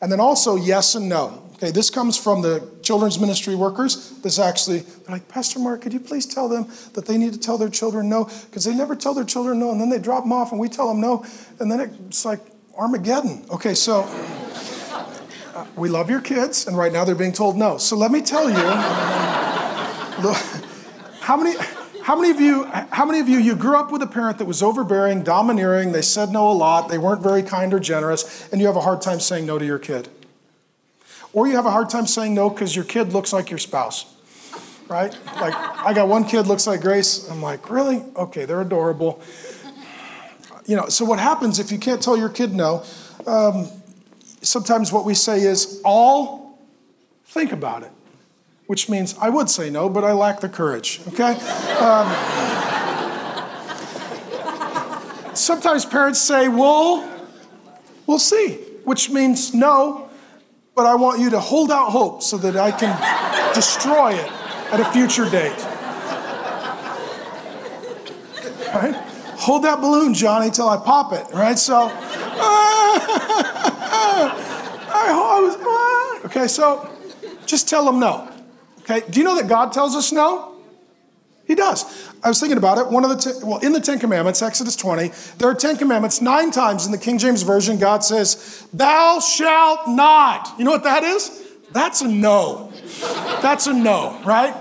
And 0.00 0.10
then 0.10 0.20
also, 0.20 0.56
yes 0.56 0.94
and 0.94 1.08
no. 1.08 1.42
Okay, 1.54 1.70
this 1.70 1.90
comes 1.90 2.16
from 2.16 2.40
the 2.40 2.66
children's 2.80 3.18
ministry 3.18 3.54
workers. 3.54 4.12
This 4.22 4.38
actually, 4.38 4.78
they're 4.78 5.16
like, 5.16 5.28
Pastor 5.28 5.58
Mark, 5.58 5.82
could 5.82 5.92
you 5.92 6.00
please 6.00 6.24
tell 6.24 6.48
them 6.48 6.66
that 6.94 7.04
they 7.04 7.18
need 7.18 7.34
to 7.34 7.38
tell 7.38 7.58
their 7.58 7.68
children 7.68 8.08
no? 8.08 8.24
Because 8.24 8.64
they 8.64 8.74
never 8.74 8.96
tell 8.96 9.12
their 9.12 9.24
children 9.24 9.58
no, 9.58 9.70
and 9.70 9.78
then 9.78 9.90
they 9.90 9.98
drop 9.98 10.24
them 10.24 10.32
off, 10.32 10.52
and 10.52 10.60
we 10.60 10.70
tell 10.70 10.88
them 10.88 11.02
no, 11.02 11.22
and 11.58 11.70
then 11.70 11.80
it's 11.80 12.24
like 12.24 12.40
Armageddon. 12.78 13.44
Okay, 13.50 13.74
so 13.74 14.04
uh, 15.54 15.66
we 15.76 15.90
love 15.90 16.08
your 16.08 16.22
kids, 16.22 16.66
and 16.66 16.78
right 16.78 16.94
now 16.94 17.04
they're 17.04 17.14
being 17.14 17.32
told 17.32 17.58
no. 17.58 17.76
So 17.76 17.94
let 17.94 18.10
me 18.10 18.22
tell 18.22 18.48
you, 18.48 18.56
look, 20.24 20.38
how 21.20 21.36
many. 21.36 21.58
How 22.10 22.16
many 22.16 22.32
of 22.32 22.40
you, 22.40 22.64
how 22.64 23.04
many 23.04 23.20
of 23.20 23.28
you, 23.28 23.38
you 23.38 23.54
grew 23.54 23.76
up 23.76 23.92
with 23.92 24.02
a 24.02 24.06
parent 24.08 24.38
that 24.38 24.44
was 24.44 24.64
overbearing, 24.64 25.22
domineering, 25.22 25.92
they 25.92 26.02
said 26.02 26.30
no 26.30 26.50
a 26.50 26.52
lot, 26.52 26.88
they 26.88 26.98
weren't 26.98 27.22
very 27.22 27.44
kind 27.44 27.72
or 27.72 27.78
generous, 27.78 28.48
and 28.50 28.60
you 28.60 28.66
have 28.66 28.74
a 28.74 28.80
hard 28.80 29.00
time 29.00 29.20
saying 29.20 29.46
no 29.46 29.60
to 29.60 29.64
your 29.64 29.78
kid? 29.78 30.08
Or 31.32 31.46
you 31.46 31.54
have 31.54 31.66
a 31.66 31.70
hard 31.70 31.88
time 31.88 32.08
saying 32.08 32.34
no 32.34 32.50
because 32.50 32.74
your 32.74 32.84
kid 32.84 33.12
looks 33.12 33.32
like 33.32 33.48
your 33.48 33.60
spouse, 33.60 34.12
right? 34.88 35.16
Like, 35.36 35.54
I 35.54 35.94
got 35.94 36.08
one 36.08 36.24
kid 36.24 36.48
looks 36.48 36.66
like 36.66 36.80
Grace. 36.80 37.30
I'm 37.30 37.40
like, 37.40 37.70
really? 37.70 38.02
Okay, 38.16 38.44
they're 38.44 38.60
adorable. 38.60 39.22
You 40.66 40.74
know, 40.74 40.88
so 40.88 41.04
what 41.04 41.20
happens 41.20 41.60
if 41.60 41.70
you 41.70 41.78
can't 41.78 42.02
tell 42.02 42.16
your 42.16 42.28
kid 42.28 42.52
no? 42.52 42.82
Um, 43.24 43.68
sometimes 44.42 44.90
what 44.90 45.04
we 45.04 45.14
say 45.14 45.42
is, 45.42 45.80
all 45.84 46.58
think 47.26 47.52
about 47.52 47.84
it, 47.84 47.92
which 48.70 48.88
means 48.88 49.16
I 49.20 49.28
would 49.30 49.50
say 49.50 49.68
no, 49.68 49.88
but 49.88 50.04
I 50.04 50.12
lack 50.12 50.38
the 50.38 50.48
courage, 50.48 51.00
okay? 51.08 51.32
Um, 51.80 52.06
sometimes 55.34 55.84
parents 55.84 56.22
say, 56.22 56.46
well, 56.46 57.04
we'll 58.06 58.20
see, 58.20 58.58
which 58.84 59.10
means 59.10 59.52
no, 59.52 60.08
but 60.76 60.86
I 60.86 60.94
want 60.94 61.18
you 61.18 61.30
to 61.30 61.40
hold 61.40 61.72
out 61.72 61.90
hope 61.90 62.22
so 62.22 62.38
that 62.38 62.56
I 62.56 62.70
can 62.70 62.94
destroy 63.56 64.12
it 64.12 64.30
at 64.72 64.78
a 64.78 64.84
future 64.92 65.28
date. 65.28 65.58
Right? 68.72 68.94
Hold 69.40 69.64
that 69.64 69.80
balloon, 69.80 70.14
Johnny, 70.14 70.52
till 70.52 70.68
I 70.68 70.76
pop 70.76 71.12
it, 71.12 71.26
right? 71.34 71.58
So, 71.58 71.90
I 75.02 75.40
was, 75.42 76.24
okay, 76.26 76.46
so 76.46 76.88
just 77.46 77.68
tell 77.68 77.84
them 77.84 77.98
no. 77.98 78.29
Okay, 78.90 79.08
do 79.08 79.20
you 79.20 79.24
know 79.24 79.36
that 79.36 79.46
God 79.46 79.72
tells 79.72 79.94
us 79.94 80.10
no? 80.10 80.56
He 81.46 81.54
does. 81.54 81.84
I 82.22 82.28
was 82.28 82.38
thinking 82.38 82.58
about 82.58 82.78
it. 82.78 82.88
One 82.88 83.04
of 83.04 83.10
the 83.10 83.16
ten, 83.16 83.46
well, 83.46 83.58
in 83.58 83.72
the 83.72 83.80
Ten 83.80 83.98
Commandments, 83.98 84.42
Exodus 84.42 84.76
20, 84.76 85.12
there 85.38 85.48
are 85.48 85.54
Ten 85.54 85.76
Commandments. 85.76 86.20
Nine 86.20 86.50
times 86.50 86.86
in 86.86 86.92
the 86.92 86.98
King 86.98 87.18
James 87.18 87.42
Version, 87.42 87.78
God 87.78 88.04
says, 88.04 88.66
"Thou 88.72 89.20
shalt 89.20 89.88
not." 89.88 90.54
You 90.58 90.64
know 90.64 90.70
what 90.70 90.84
that 90.84 91.02
is? 91.02 91.42
That's 91.72 92.02
a 92.02 92.08
no. 92.08 92.72
That's 93.42 93.66
a 93.66 93.72
no, 93.72 94.20
right? 94.24 94.54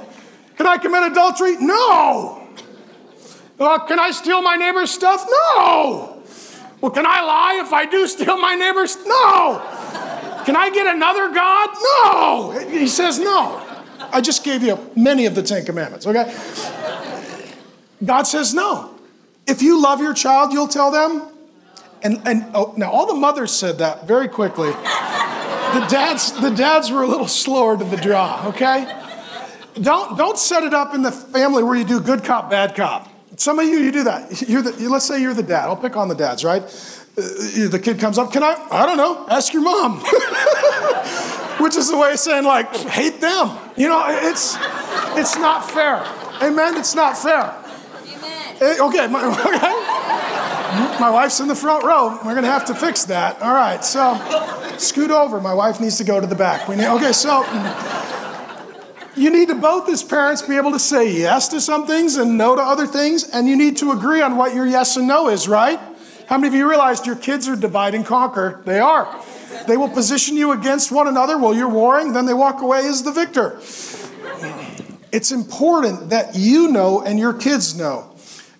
Can 0.57 0.67
I 0.67 0.77
commit 0.77 1.11
adultery? 1.11 1.57
No. 1.57 2.47
Uh, 3.59 3.79
can 3.79 3.99
I 3.99 4.11
steal 4.11 4.41
my 4.41 4.55
neighbor's 4.55 4.91
stuff? 4.91 5.25
No. 5.27 6.23
Well, 6.81 6.91
can 6.91 7.05
I 7.05 7.21
lie 7.21 7.61
if 7.65 7.73
I 7.73 7.85
do 7.85 8.07
steal 8.07 8.37
my 8.37 8.55
neighbor's? 8.55 8.95
No. 9.05 9.61
Can 10.45 10.55
I 10.55 10.69
get 10.73 10.95
another 10.95 11.33
God? 11.33 11.69
No. 12.03 12.67
He 12.69 12.87
says 12.87 13.19
no. 13.19 13.65
I 14.11 14.21
just 14.21 14.43
gave 14.43 14.63
you 14.63 14.91
many 14.95 15.25
of 15.25 15.35
the 15.35 15.43
Ten 15.43 15.65
Commandments, 15.65 16.05
okay? 16.07 16.35
God 18.03 18.23
says 18.23 18.53
no. 18.53 18.95
If 19.45 19.61
you 19.61 19.81
love 19.81 19.99
your 19.99 20.13
child, 20.13 20.53
you'll 20.53 20.67
tell 20.67 20.91
them. 20.91 21.27
And, 22.01 22.21
and 22.25 22.45
oh, 22.53 22.73
now 22.77 22.91
all 22.91 23.07
the 23.07 23.15
mothers 23.15 23.51
said 23.51 23.79
that 23.79 24.07
very 24.07 24.27
quickly. 24.27 24.69
The 24.69 25.85
dads, 25.89 26.31
the 26.39 26.49
dads 26.49 26.91
were 26.91 27.03
a 27.03 27.07
little 27.07 27.27
slower 27.27 27.77
to 27.77 27.83
the 27.83 27.97
draw, 27.97 28.47
okay? 28.47 28.95
Don't, 29.75 30.17
don't 30.17 30.37
set 30.37 30.63
it 30.63 30.73
up 30.73 30.95
in 30.95 31.01
the 31.01 31.11
family 31.11 31.63
where 31.63 31.75
you 31.75 31.85
do 31.85 31.99
good 31.99 32.23
cop, 32.23 32.49
bad 32.49 32.75
cop. 32.75 33.07
Some 33.35 33.59
of 33.59 33.65
you, 33.65 33.79
you 33.79 33.91
do 33.91 34.03
that. 34.03 34.41
You're 34.49 34.61
the, 34.61 34.89
let's 34.89 35.05
say 35.05 35.21
you're 35.21 35.33
the 35.33 35.43
dad. 35.43 35.65
I'll 35.65 35.77
pick 35.77 35.95
on 35.95 36.07
the 36.07 36.15
dads, 36.15 36.43
right? 36.43 36.63
Uh, 36.63 37.69
the 37.69 37.79
kid 37.81 37.99
comes 37.99 38.17
up, 38.17 38.31
can 38.31 38.43
I? 38.43 38.67
I 38.71 38.85
don't 38.85 38.97
know, 38.97 39.25
ask 39.29 39.53
your 39.53 39.61
mom. 39.61 40.03
Is 41.89 41.93
the 41.93 41.99
way 41.99 42.11
of 42.11 42.19
saying, 42.19 42.43
like, 42.43 42.75
hate 42.75 43.19
them. 43.19 43.57
You 43.75 43.89
know, 43.89 44.05
it's, 44.07 44.55
it's 45.17 45.35
not 45.37 45.71
fair. 45.71 46.05
Amen? 46.39 46.77
It's 46.77 46.93
not 46.93 47.17
fair. 47.17 47.51
Amen. 48.05 48.79
Okay, 48.79 49.07
my, 49.07 49.25
okay. 50.85 50.99
My 50.99 51.09
wife's 51.09 51.39
in 51.39 51.47
the 51.47 51.55
front 51.55 51.83
row. 51.83 52.19
We're 52.23 52.33
going 52.35 52.43
to 52.43 52.51
have 52.51 52.65
to 52.65 52.75
fix 52.75 53.05
that. 53.05 53.41
All 53.41 53.55
right, 53.55 53.83
so 53.83 54.13
scoot 54.77 55.09
over. 55.09 55.41
My 55.41 55.55
wife 55.55 55.79
needs 55.79 55.97
to 55.97 56.03
go 56.03 56.21
to 56.21 56.27
the 56.27 56.35
back. 56.35 56.67
We 56.67 56.75
need, 56.75 56.85
okay, 56.85 57.11
so 57.11 57.41
you 59.15 59.31
need 59.31 59.47
to 59.47 59.55
both 59.55 59.89
as 59.89 60.03
parents 60.03 60.43
be 60.43 60.57
able 60.57 60.73
to 60.73 60.79
say 60.79 61.11
yes 61.11 61.47
to 61.47 61.59
some 61.59 61.87
things 61.87 62.17
and 62.17 62.37
no 62.37 62.55
to 62.55 62.61
other 62.61 62.85
things, 62.85 63.27
and 63.27 63.47
you 63.47 63.55
need 63.55 63.77
to 63.77 63.93
agree 63.93 64.21
on 64.21 64.37
what 64.37 64.53
your 64.53 64.67
yes 64.67 64.95
and 64.95 65.07
no 65.07 65.27
is, 65.27 65.47
right? 65.47 65.79
How 66.27 66.37
many 66.37 66.49
of 66.49 66.53
you 66.53 66.69
realized 66.69 67.07
your 67.07 67.15
kids 67.15 67.49
are 67.49 67.55
divide 67.55 67.95
and 67.95 68.05
conquer? 68.05 68.61
They 68.63 68.79
are. 68.79 69.25
They 69.67 69.77
will 69.77 69.89
position 69.89 70.35
you 70.35 70.51
against 70.51 70.91
one 70.91 71.07
another 71.07 71.37
while 71.37 71.53
you're 71.53 71.69
warring, 71.69 72.13
then 72.13 72.25
they 72.25 72.33
walk 72.33 72.61
away 72.61 72.85
as 72.85 73.03
the 73.03 73.11
victor. 73.11 73.59
It's 75.11 75.31
important 75.31 76.09
that 76.11 76.35
you 76.35 76.69
know 76.69 77.01
and 77.01 77.17
your 77.17 77.33
kids 77.33 77.75
know. 77.75 78.15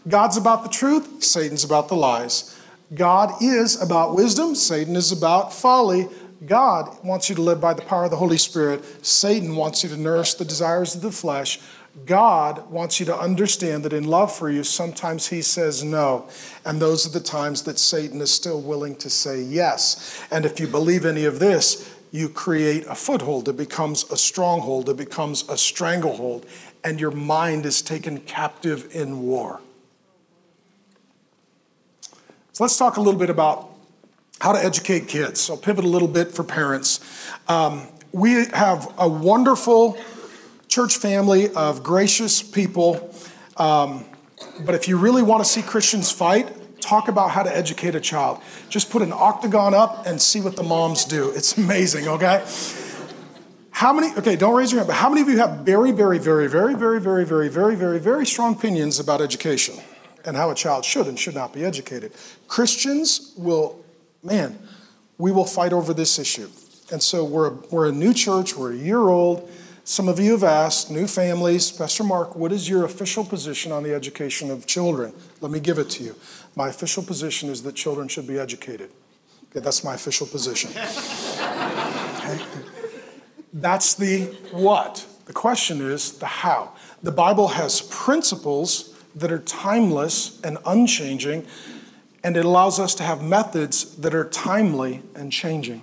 God's 0.07 0.37
about 0.37 0.63
the 0.63 0.69
truth, 0.69 1.23
Satan's 1.23 1.63
about 1.63 1.87
the 1.87 1.95
lies. 1.95 2.55
God 2.93 3.41
is 3.41 3.79
about 3.81 4.15
wisdom, 4.15 4.55
Satan 4.55 4.95
is 4.95 5.11
about 5.11 5.53
folly. 5.53 6.07
God 6.45 7.03
wants 7.03 7.29
you 7.29 7.35
to 7.35 7.41
live 7.41 7.59
by 7.59 7.73
the 7.73 7.81
power 7.81 8.05
of 8.05 8.11
the 8.11 8.17
Holy 8.17 8.37
Spirit. 8.37 9.05
Satan 9.05 9.57
wants 9.57 9.83
you 9.83 9.89
to 9.89 9.97
nourish 9.97 10.35
the 10.35 10.45
desires 10.45 10.95
of 10.95 11.01
the 11.01 11.11
flesh. 11.11 11.59
God 12.05 12.69
wants 12.69 12.99
you 12.99 13.05
to 13.07 13.17
understand 13.17 13.83
that 13.83 13.93
in 13.93 14.03
love 14.03 14.35
for 14.35 14.49
you, 14.49 14.63
sometimes 14.63 15.27
He 15.27 15.41
says 15.41 15.83
no. 15.83 16.27
And 16.65 16.81
those 16.81 17.05
are 17.05 17.11
the 17.11 17.19
times 17.19 17.63
that 17.63 17.79
Satan 17.79 18.21
is 18.21 18.31
still 18.31 18.61
willing 18.61 18.95
to 18.97 19.09
say 19.09 19.41
yes. 19.41 20.23
And 20.31 20.45
if 20.45 20.59
you 20.59 20.67
believe 20.67 21.05
any 21.05 21.25
of 21.25 21.39
this, 21.39 21.93
you 22.11 22.29
create 22.29 22.85
a 22.87 22.95
foothold. 22.95 23.47
It 23.49 23.57
becomes 23.57 24.09
a 24.11 24.17
stronghold. 24.17 24.89
It 24.89 24.97
becomes 24.97 25.47
a 25.47 25.57
stranglehold. 25.57 26.45
And 26.83 26.99
your 26.99 27.11
mind 27.11 27.65
is 27.65 27.81
taken 27.81 28.19
captive 28.21 28.95
in 28.95 29.21
war. 29.21 29.61
So 32.53 32.63
let's 32.63 32.77
talk 32.77 32.97
a 32.97 33.01
little 33.01 33.19
bit 33.19 33.29
about 33.29 33.69
how 34.41 34.53
to 34.53 34.63
educate 34.63 35.07
kids. 35.07 35.49
I'll 35.49 35.57
pivot 35.57 35.85
a 35.85 35.87
little 35.87 36.07
bit 36.07 36.31
for 36.31 36.43
parents. 36.43 36.99
Um, 37.47 37.87
we 38.11 38.45
have 38.47 38.93
a 38.97 39.07
wonderful 39.07 39.97
church 40.69 40.97
family 40.97 41.51
of 41.53 41.83
gracious 41.83 42.41
people. 42.41 43.13
Um, 43.57 44.05
but 44.63 44.75
if 44.75 44.87
you 44.87 44.97
really 44.97 45.23
want 45.23 45.43
to 45.43 45.49
see 45.49 45.61
Christians 45.61 46.11
fight, 46.11 46.55
talk 46.79 47.07
about 47.07 47.31
how 47.31 47.43
to 47.43 47.55
educate 47.55 47.95
a 47.95 47.99
child. 47.99 48.39
Just 48.69 48.89
put 48.89 49.01
an 49.01 49.11
octagon 49.11 49.73
up 49.73 50.05
and 50.05 50.21
see 50.21 50.39
what 50.39 50.55
the 50.55 50.63
moms 50.63 51.03
do. 51.05 51.31
It's 51.31 51.57
amazing, 51.57 52.07
okay? 52.07 52.45
How 53.71 53.91
many, 53.91 54.13
okay, 54.15 54.35
don't 54.35 54.55
raise 54.55 54.71
your 54.71 54.79
hand, 54.79 54.87
but 54.87 54.95
how 54.95 55.09
many 55.09 55.21
of 55.21 55.27
you 55.27 55.39
have 55.39 55.59
very, 55.59 55.91
very, 55.91 56.19
very, 56.19 56.47
very, 56.47 56.75
very, 56.75 56.99
very, 56.99 57.25
very, 57.25 57.49
very, 57.49 57.75
very, 57.75 57.99
very 57.99 58.25
strong 58.25 58.53
opinions 58.53 58.99
about 58.99 59.21
education 59.21 59.75
and 60.25 60.37
how 60.37 60.51
a 60.51 60.55
child 60.55 60.85
should 60.85 61.07
and 61.07 61.17
should 61.17 61.35
not 61.35 61.51
be 61.51 61.65
educated? 61.65 62.13
Christians 62.47 63.33
will, 63.37 63.83
man, 64.23 64.59
we 65.17 65.31
will 65.31 65.45
fight 65.45 65.73
over 65.73 65.93
this 65.93 66.19
issue. 66.19 66.49
And 66.91 67.01
so 67.01 67.23
we're, 67.23 67.53
we're 67.71 67.89
a 67.89 67.91
new 67.91 68.13
church, 68.13 68.55
we're 68.55 68.73
a 68.73 68.77
year 68.77 68.99
old. 68.99 69.49
Some 69.89 70.07
of 70.07 70.19
you 70.19 70.33
have 70.33 70.43
asked, 70.43 70.91
new 70.91 71.07
families, 71.07 71.71
Pastor 71.71 72.03
Mark, 72.03 72.35
what 72.35 72.51
is 72.51 72.69
your 72.69 72.85
official 72.85 73.25
position 73.25 73.71
on 73.71 73.81
the 73.81 73.91
education 73.91 74.51
of 74.51 74.67
children? 74.67 75.13
Let 75.41 75.51
me 75.51 75.59
give 75.59 75.79
it 75.79 75.89
to 75.89 76.03
you. 76.03 76.15
My 76.55 76.67
official 76.69 77.01
position 77.01 77.49
is 77.49 77.63
that 77.63 77.73
children 77.73 78.07
should 78.07 78.27
be 78.27 78.37
educated. 78.37 78.91
Okay, 79.49 79.61
that's 79.61 79.83
my 79.83 79.95
official 79.95 80.27
position. 80.27 80.69
Okay? 80.69 82.39
That's 83.53 83.95
the 83.95 84.25
what. 84.51 85.07
The 85.25 85.33
question 85.33 85.81
is 85.81 86.19
the 86.19 86.27
how. 86.27 86.73
The 87.01 87.11
Bible 87.11 87.47
has 87.47 87.81
principles 87.81 88.95
that 89.15 89.31
are 89.31 89.39
timeless 89.39 90.39
and 90.43 90.59
unchanging, 90.67 91.47
and 92.23 92.37
it 92.37 92.45
allows 92.45 92.79
us 92.79 92.93
to 92.93 93.03
have 93.03 93.23
methods 93.23 93.95
that 93.95 94.13
are 94.13 94.29
timely 94.29 95.01
and 95.15 95.31
changing. 95.31 95.81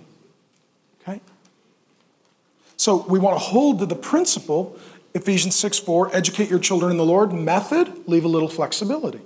So 2.77 3.07
we 3.09 3.19
want 3.19 3.37
to 3.37 3.45
hold 3.45 3.79
to 3.81 3.87
the 3.87 3.97
principle, 3.97 4.79
Ephesians 5.15 5.57
6 5.57 5.79
4, 5.79 6.15
educate 6.15 6.51
your 6.51 6.59
children 6.59 6.91
in 6.91 6.99
the 6.99 7.05
Lord. 7.05 7.33
Method, 7.33 8.07
leave 8.07 8.25
a 8.25 8.29
little 8.29 8.49
flexibility. 8.49 9.21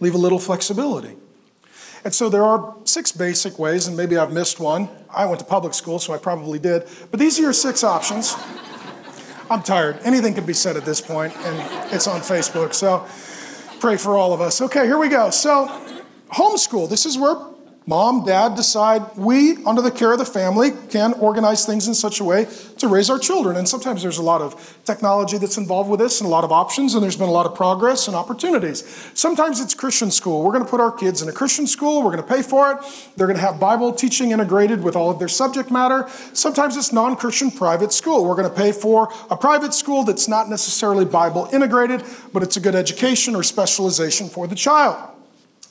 Leave 0.00 0.14
a 0.14 0.18
little 0.18 0.40
flexibility. 0.40 1.16
And 2.04 2.12
so 2.12 2.28
there 2.28 2.44
are 2.44 2.76
six 2.84 3.12
basic 3.12 3.58
ways, 3.58 3.86
and 3.86 3.96
maybe 3.96 4.18
I've 4.18 4.32
missed 4.32 4.60
one. 4.60 4.90
I 5.08 5.24
went 5.24 5.38
to 5.38 5.46
public 5.46 5.72
school, 5.72 5.98
so 5.98 6.12
I 6.12 6.18
probably 6.18 6.58
did. 6.58 6.86
But 7.10 7.18
these 7.18 7.38
are 7.38 7.42
your 7.42 7.52
six 7.54 7.82
options. 7.82 8.36
I'm 9.50 9.62
tired. 9.62 9.98
Anything 10.02 10.34
can 10.34 10.44
be 10.44 10.52
said 10.52 10.76
at 10.76 10.84
this 10.84 11.00
point, 11.00 11.34
and 11.36 11.94
it's 11.94 12.06
on 12.06 12.20
Facebook. 12.20 12.74
So 12.74 13.06
pray 13.80 13.96
for 13.96 14.16
all 14.16 14.32
of 14.32 14.40
us. 14.40 14.60
Okay, 14.60 14.84
here 14.84 14.98
we 14.98 15.08
go. 15.08 15.30
So, 15.30 15.68
homeschool. 16.32 16.90
This 16.90 17.06
is 17.06 17.16
where 17.16 17.36
mom, 17.86 18.24
dad 18.24 18.54
decide 18.54 19.02
we, 19.16 19.62
under 19.64 19.82
the 19.82 19.90
care 19.90 20.12
of 20.12 20.18
the 20.18 20.24
family, 20.24 20.70
can 20.88 21.12
organize 21.14 21.66
things 21.66 21.86
in 21.86 21.94
such 21.94 22.20
a 22.20 22.24
way 22.24 22.46
to 22.78 22.88
raise 22.88 23.10
our 23.10 23.18
children. 23.18 23.56
And 23.56 23.68
sometimes 23.68 24.02
there's 24.02 24.18
a 24.18 24.22
lot 24.22 24.40
of 24.40 24.78
technology 24.84 25.36
that's 25.38 25.58
involved 25.58 25.90
with 25.90 26.00
this 26.00 26.20
and 26.20 26.26
a 26.26 26.30
lot 26.30 26.44
of 26.44 26.52
options, 26.52 26.94
and 26.94 27.02
there's 27.02 27.16
been 27.16 27.28
a 27.28 27.32
lot 27.32 27.46
of 27.46 27.54
progress 27.54 28.06
and 28.08 28.16
opportunities. 28.16 28.84
Sometimes 29.14 29.60
it's 29.60 29.74
Christian 29.74 30.10
school. 30.10 30.42
We're 30.42 30.52
going 30.52 30.64
to 30.64 30.70
put 30.70 30.80
our 30.80 30.92
kids 30.92 31.20
in 31.20 31.28
a 31.28 31.32
Christian 31.32 31.66
school, 31.66 32.02
we're 32.02 32.10
going 32.10 32.22
to 32.22 32.34
pay 32.34 32.42
for 32.42 32.72
it. 32.72 32.78
They're 33.16 33.26
going 33.26 33.38
to 33.38 33.42
have 33.42 33.60
Bible 33.60 33.92
teaching 33.92 34.30
integrated 34.30 34.82
with 34.82 34.96
all 34.96 35.10
of 35.10 35.18
their 35.18 35.28
subject 35.28 35.70
matter. 35.70 36.08
Sometimes 36.32 36.76
it's 36.76 36.92
non 36.92 37.16
Christian 37.16 37.50
private 37.50 37.92
school. 37.92 38.24
We're 38.24 38.36
going 38.36 38.48
to 38.48 38.54
pay 38.54 38.72
for 38.72 39.12
a 39.30 39.36
private 39.36 39.74
school 39.74 40.04
that's 40.04 40.28
not 40.28 40.48
necessarily 40.48 41.04
Bible 41.04 41.48
integrated, 41.52 42.02
but 42.32 42.42
it's 42.42 42.56
a 42.56 42.60
good 42.60 42.74
education 42.74 43.34
or 43.34 43.42
specialization 43.42 44.28
for 44.28 44.46
the 44.46 44.54
child. 44.54 45.13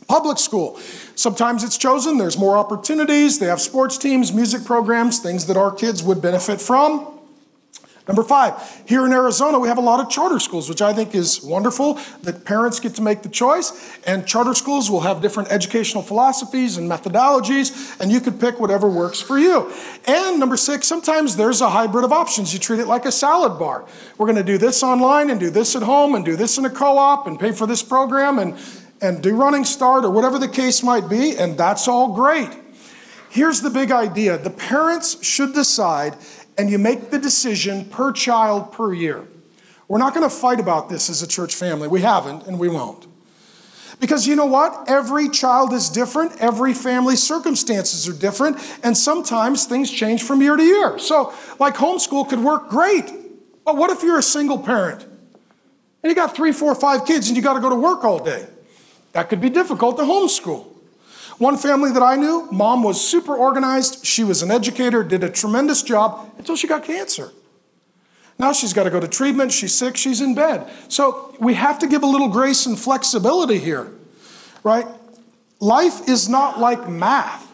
Public 0.08 0.38
school. 0.38 0.80
Sometimes 1.16 1.64
it's 1.64 1.78
chosen, 1.78 2.18
there's 2.18 2.38
more 2.38 2.58
opportunities, 2.58 3.40
they 3.40 3.48
have 3.48 3.62
sports 3.62 3.98
teams, 3.98 4.34
music 4.34 4.66
programs, 4.66 5.20
things 5.20 5.46
that 5.48 5.58
our 5.58 5.72
kids 5.72 6.04
would 6.04 6.22
benefit 6.22 6.60
from. 6.62 7.14
Number 8.06 8.24
five, 8.24 8.84
here 8.86 9.06
in 9.06 9.14
Arizona, 9.14 9.60
we 9.60 9.70
have 9.70 9.78
a 9.78 9.82
lot 9.82 10.02
of 10.02 10.10
charter 10.10 10.38
schools, 10.38 10.68
which 10.68 10.82
I 10.82 10.92
think 10.92 11.16
is 11.16 11.42
wonderful 11.42 11.98
that 12.24 12.44
parents 12.44 12.82
get 12.82 12.96
to 12.96 13.02
make 13.02 13.22
the 13.22 13.30
choice. 13.30 13.98
And 14.06 14.28
charter 14.28 14.54
schools 14.54 14.92
will 14.92 15.00
have 15.02 15.22
different 15.22 15.50
educational 15.50 16.04
philosophies 16.04 16.76
and 16.76 16.92
methodologies, 16.92 17.98
and 18.02 18.12
you 18.12 18.20
could 18.20 18.42
pick 18.42 18.60
whatever 18.60 18.90
works 18.90 19.22
for 19.22 19.40
you. 19.40 19.72
And 20.06 20.38
number 20.38 20.58
six, 20.58 20.86
sometimes 20.86 21.38
there's 21.38 21.62
a 21.62 21.70
hybrid 21.70 22.04
of 22.04 22.12
options. 22.12 22.52
You 22.52 22.60
treat 22.60 22.80
it 22.80 22.88
like 22.88 23.06
a 23.06 23.12
salad 23.12 23.58
bar. 23.58 23.86
We're 24.18 24.28
going 24.28 24.36
to 24.36 24.44
do 24.44 24.58
this 24.58 24.84
online 24.84 25.30
and 25.30 25.40
do 25.40 25.50
this 25.50 25.74
at 25.74 25.84
home 25.84 26.14
and 26.14 26.26
do 26.26 26.36
this 26.36 26.58
in 26.58 26.66
a 26.66 26.70
co 26.70 26.98
op 26.98 27.26
and 27.26 27.40
pay 27.40 27.54
for 27.54 27.66
this 27.66 27.82
program. 27.84 28.38
And 28.38 28.58
and 29.04 29.22
do 29.22 29.36
running 29.36 29.66
start 29.66 30.06
or 30.06 30.10
whatever 30.10 30.40
the 30.40 30.48
case 30.48 30.82
might 30.82 31.10
be, 31.10 31.38
and 31.38 31.58
that's 31.58 31.88
all 31.88 32.16
great. 32.16 32.50
Here's 33.30 33.62
the 33.62 33.70
big 33.70 33.92
idea 33.92 34.38
the 34.38 34.50
parents 34.50 35.24
should 35.24 35.54
decide, 35.54 36.16
and 36.58 36.70
you 36.70 36.80
make 36.80 37.12
the 37.12 37.20
decision 37.20 37.86
per 37.86 38.12
child 38.12 38.72
per 38.72 38.94
year. 38.94 39.28
We're 39.88 40.00
not 40.00 40.14
going 40.14 40.28
to 40.28 40.36
fight 40.36 40.60
about 40.60 40.90
this 40.90 41.10
as 41.10 41.22
a 41.22 41.28
church 41.28 41.54
family. 41.54 41.88
We 41.88 42.02
haven't, 42.02 42.48
and 42.48 42.58
we 42.58 42.70
won't. 42.70 43.06
Because 44.00 44.26
you 44.26 44.36
know 44.36 44.46
what? 44.46 44.86
Every 44.88 45.30
child 45.30 45.74
is 45.74 45.90
different, 45.90 46.42
every 46.42 46.74
family 46.74 47.16
circumstances 47.16 48.08
are 48.08 48.14
different, 48.14 48.58
and 48.84 48.98
sometimes 48.98 49.66
things 49.66 49.92
change 49.92 50.24
from 50.24 50.42
year 50.42 50.56
to 50.56 50.64
year. 50.64 50.98
So, 50.98 51.34
like 51.60 51.76
homeschool 51.76 52.30
could 52.30 52.40
work 52.40 52.70
great. 52.70 53.06
But 53.66 53.78
what 53.78 53.92
if 53.92 54.02
you're 54.02 54.20
a 54.20 54.24
single 54.24 54.60
parent 54.60 55.04
and 55.04 56.10
you 56.10 56.16
got 56.16 56.36
three, 56.36 56.52
four, 56.52 56.76
five 56.76 57.06
kids 57.06 57.28
and 57.28 57.38
you 57.38 57.44
got 57.44 57.54
to 57.54 57.60
go 57.60 57.70
to 57.70 57.76
work 57.76 58.04
all 58.04 58.24
day? 58.24 58.48
That 59.14 59.30
could 59.30 59.42
be 59.42 59.50
difficult 59.50 59.98
to 59.98 60.04
homeschool. 60.04 60.68
One 61.38 61.58
family 61.58 61.92
that 61.92 62.04
I 62.04 62.16
knew, 62.16 62.48
mom 62.52 62.84
was 62.84 63.06
super 63.06 63.36
organized. 63.36 64.06
She 64.06 64.24
was 64.24 64.44
an 64.44 64.52
educator, 64.52 65.04
did 65.04 65.24
a 65.24 65.30
tremendous 65.30 65.82
job 65.82 66.32
until 66.38 66.56
she 66.56 66.68
got 66.68 66.84
cancer. 66.84 67.32
Now 68.38 68.54
she's 68.54 68.74
got 68.74 68.84
to 68.84 68.90
go 68.90 69.00
to 69.00 69.08
treatment. 69.08 69.52
She's 69.52 69.74
sick. 69.74 69.96
She's 69.96 70.22
in 70.22 70.36
bed. 70.36 70.70
So 70.90 71.36
we 71.40 71.54
have 71.54 71.80
to 71.80 71.88
give 71.88 72.04
a 72.04 72.08
little 72.08 72.30
grace 72.30 72.66
and 72.66 72.78
flexibility 72.78 73.60
here, 73.60 73.92
right? 74.64 74.88
Life 75.60 76.08
is 76.08 76.28
not 76.28 76.60
like 76.60 76.90
math. 76.90 77.52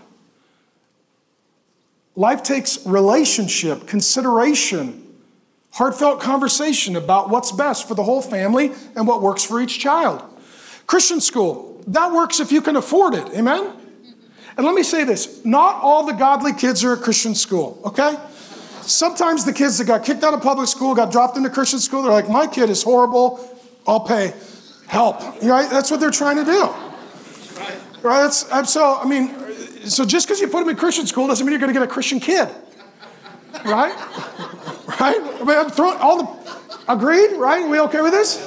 Life 2.16 2.44
takes 2.44 2.86
relationship, 2.86 3.88
consideration, 3.88 5.06
heartfelt 5.72 6.20
conversation 6.20 6.96
about 6.96 7.30
what's 7.30 7.52
best 7.52 7.88
for 7.88 7.96
the 7.96 8.04
whole 8.04 8.22
family 8.22 8.72
and 8.96 9.08
what 9.08 9.22
works 9.22 9.44
for 9.44 9.62
each 9.62 9.80
child. 9.80 10.22
Christian 10.90 11.22
school, 11.22 11.80
that 11.86 12.12
works 12.12 12.40
if 12.40 12.52
you 12.52 12.64
can 12.64 12.76
afford 12.76 13.14
it. 13.14 13.28
Amen? 13.38 13.74
And 14.58 14.66
let 14.66 14.74
me 14.74 14.82
say 14.82 15.04
this 15.04 15.46
not 15.46 15.76
all 15.84 16.04
the 16.04 16.14
godly 16.14 16.52
kids 16.52 16.84
are 16.84 16.94
at 16.94 17.04
Christian 17.04 17.36
school, 17.36 17.80
okay? 17.86 18.18
Sometimes 18.82 19.46
the 19.46 19.54
kids 19.54 19.78
that 19.78 19.86
got 19.86 20.04
kicked 20.04 20.24
out 20.24 20.34
of 20.34 20.42
public 20.42 20.68
school 20.68 20.96
got 20.96 21.12
dropped 21.12 21.38
into 21.38 21.52
Christian 21.52 21.78
school, 21.78 22.02
they're 22.02 22.12
like, 22.12 22.28
my 22.28 22.48
kid 22.48 22.72
is 22.72 22.82
horrible, 22.82 23.40
I'll 23.86 24.00
pay. 24.00 24.34
Help. 24.88 25.22
Right? 25.44 25.70
That's 25.70 25.92
what 25.92 26.00
they're 26.00 26.10
trying 26.10 26.38
to 26.38 26.46
do. 26.46 26.64
Right? 28.02 28.24
That's, 28.24 28.74
so, 28.74 28.98
I 29.00 29.06
mean, 29.06 29.36
so 29.86 30.06
just 30.06 30.26
because 30.28 30.42
you 30.42 30.48
put 30.48 30.62
them 30.62 30.70
in 30.70 30.76
Christian 30.76 31.06
school 31.06 31.28
doesn't 31.28 31.46
mean 31.46 31.52
you're 31.52 31.60
going 31.60 31.72
to 31.72 31.80
get 31.80 31.88
a 31.88 31.92
Christian 31.92 32.20
kid. 32.20 32.50
Right? 33.64 33.96
Right? 35.00 35.16
I 35.22 35.44
mean, 35.46 35.56
I'm 35.56 35.70
throwing 35.70 35.98
all 36.00 36.18
the, 36.18 36.92
agreed? 36.92 37.38
Right? 37.38 37.64
Are 37.64 37.70
we 37.70 37.80
okay 37.80 38.02
with 38.02 38.12
this? 38.12 38.38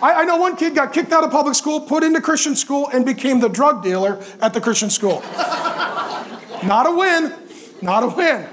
I, 0.00 0.22
I 0.22 0.24
know 0.24 0.36
one 0.36 0.56
kid 0.56 0.74
got 0.74 0.92
kicked 0.92 1.12
out 1.12 1.24
of 1.24 1.30
public 1.30 1.54
school, 1.54 1.80
put 1.80 2.04
into 2.04 2.20
Christian 2.20 2.54
school, 2.56 2.88
and 2.92 3.04
became 3.04 3.40
the 3.40 3.48
drug 3.48 3.82
dealer 3.82 4.22
at 4.40 4.54
the 4.54 4.60
Christian 4.60 4.90
school. 4.90 5.22
Not 6.64 6.86
a 6.86 6.94
win. 6.94 7.34
Not 7.82 8.02
a 8.02 8.08
win. 8.08 8.48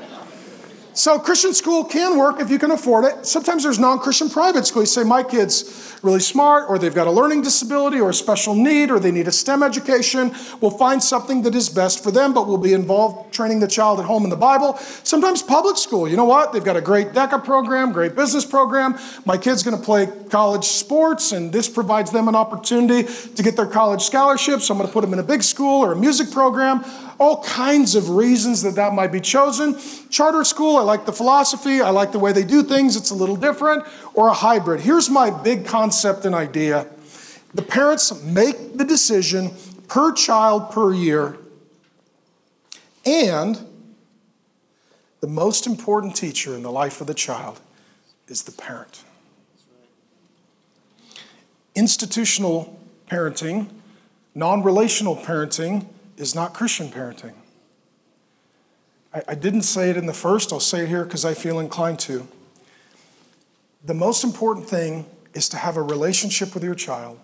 So 0.96 1.20
Christian 1.20 1.54
school 1.54 1.84
can 1.84 2.18
work 2.18 2.40
if 2.40 2.50
you 2.50 2.58
can 2.58 2.72
afford 2.72 3.04
it. 3.04 3.26
Sometimes 3.26 3.64
there's 3.64 3.78
non-Christian 3.78 4.30
private 4.30 4.66
school. 4.66 4.84
You 4.84 4.88
say, 4.88 5.04
my 5.04 5.24
kid's 5.24 5.94
really 6.02 6.22
smart, 6.22 6.70
or 6.70 6.80
they've 6.80 6.96
got 6.96 7.06
a 7.06 7.12
learning 7.12 7.42
disability, 7.42 8.00
or 8.00 8.12
a 8.12 8.14
special 8.14 8.56
need, 8.56 8.90
or 8.90 8.98
they 8.98 9.12
need 9.12 9.28
a 9.28 9.32
STEM 9.32 9.62
education. 9.62 10.34
We'll 10.62 10.72
find 10.72 11.04
something 11.04 11.42
that 11.42 11.54
is 11.54 11.68
best 11.68 12.02
for 12.02 12.12
them, 12.12 12.34
but 12.34 12.48
we'll 12.48 12.60
be 12.60 12.72
involved 12.72 13.34
training 13.34 13.60
the 13.60 13.68
child 13.68 14.00
at 14.00 14.06
home 14.06 14.24
in 14.24 14.30
the 14.30 14.38
Bible. 14.38 14.78
Sometimes 15.04 15.44
public 15.44 15.76
school. 15.76 16.08
You 16.08 16.16
know 16.16 16.26
what? 16.26 16.54
They've 16.54 16.64
got 16.64 16.78
a 16.78 16.82
great 16.82 17.10
DECA 17.10 17.44
program, 17.44 17.92
great 17.92 18.16
business 18.16 18.46
program. 18.46 18.98
My 19.26 19.38
kid's 19.38 19.64
going 19.64 19.78
to 19.78 19.84
play 19.84 20.08
college 20.30 20.64
sports, 20.64 21.34
and 21.34 21.52
this 21.52 21.68
provides 21.68 22.12
them 22.12 22.30
an 22.30 22.36
opportunity 22.36 23.04
to 23.36 23.44
get 23.44 23.58
their 23.58 23.68
college 23.68 24.02
scholarship. 24.02 24.62
So 24.62 24.74
I'm 24.74 24.78
going 24.78 24.88
to 24.88 24.94
put 24.94 25.02
them 25.02 25.12
in 25.12 25.20
a 25.20 25.24
big 25.24 25.44
school 25.44 25.84
or 25.84 25.92
a 25.92 25.96
music 25.98 26.32
program 26.32 26.86
all 27.18 27.44
kinds 27.44 27.96
of 27.96 28.10
reasons 28.10 28.62
that 28.64 28.76
that 28.76 28.94
might 28.94 29.12
be 29.12 29.22
chosen. 29.22 29.78
Charter 30.10 30.44
school, 30.44 30.78
I 30.78 30.82
like 30.82 31.06
the 31.06 31.14
philosophy, 31.14 31.82
I 31.82 31.90
like 31.90 32.12
the 32.12 32.20
way 32.20 32.32
they 32.32 32.44
do 32.44 32.64
things, 32.64 32.96
it's 32.96 33.12
a 33.12 33.16
little 33.16 33.36
different, 33.36 33.86
or 34.14 34.28
a 34.28 34.34
hybrid. 34.34 34.82
Here's 34.82 35.10
my 35.10 35.30
big 35.30 35.66
concept 35.66 36.26
and 36.26 36.36
idea 36.36 36.88
the 37.54 37.62
parents 37.62 38.22
make 38.22 38.78
the 38.78 38.84
decision 38.84 39.52
per 39.88 40.12
child 40.12 40.72
per 40.72 40.94
year, 40.94 41.38
and 43.06 43.66
the 45.22 45.28
most 45.28 45.66
important 45.66 46.16
teacher 46.16 46.54
in 46.54 46.64
the 46.64 46.72
life 46.72 47.00
of 47.00 47.08
the 47.08 47.14
child 47.14 47.62
is 48.28 48.44
the 48.44 48.52
parent. 48.52 49.04
Institutional 51.76 52.78
parenting, 53.10 53.70
non 54.34 54.64
relational 54.64 55.16
parenting, 55.16 55.88
is 56.18 56.36
not 56.36 56.54
Christian 56.54 56.90
parenting. 56.90 57.34
I, 59.14 59.24
I 59.30 59.36
didn't 59.36 59.64
say 59.64 59.90
it 59.90 59.98
in 59.98 60.06
the 60.06 60.14
first, 60.14 60.54
I'll 60.54 60.60
say 60.60 60.84
it 60.84 60.90
here 60.90 61.04
because 61.04 61.26
I 61.26 61.34
feel 61.34 61.60
inclined 61.60 62.00
to. 62.00 62.28
The 63.84 63.94
most 63.94 64.24
important 64.24 64.68
thing 64.68 65.06
is 65.34 65.50
to 65.50 65.58
have 65.58 65.78
a 65.78 65.82
relationship 65.82 66.54
with 66.54 66.64
your 66.64 66.76
child 66.76 67.20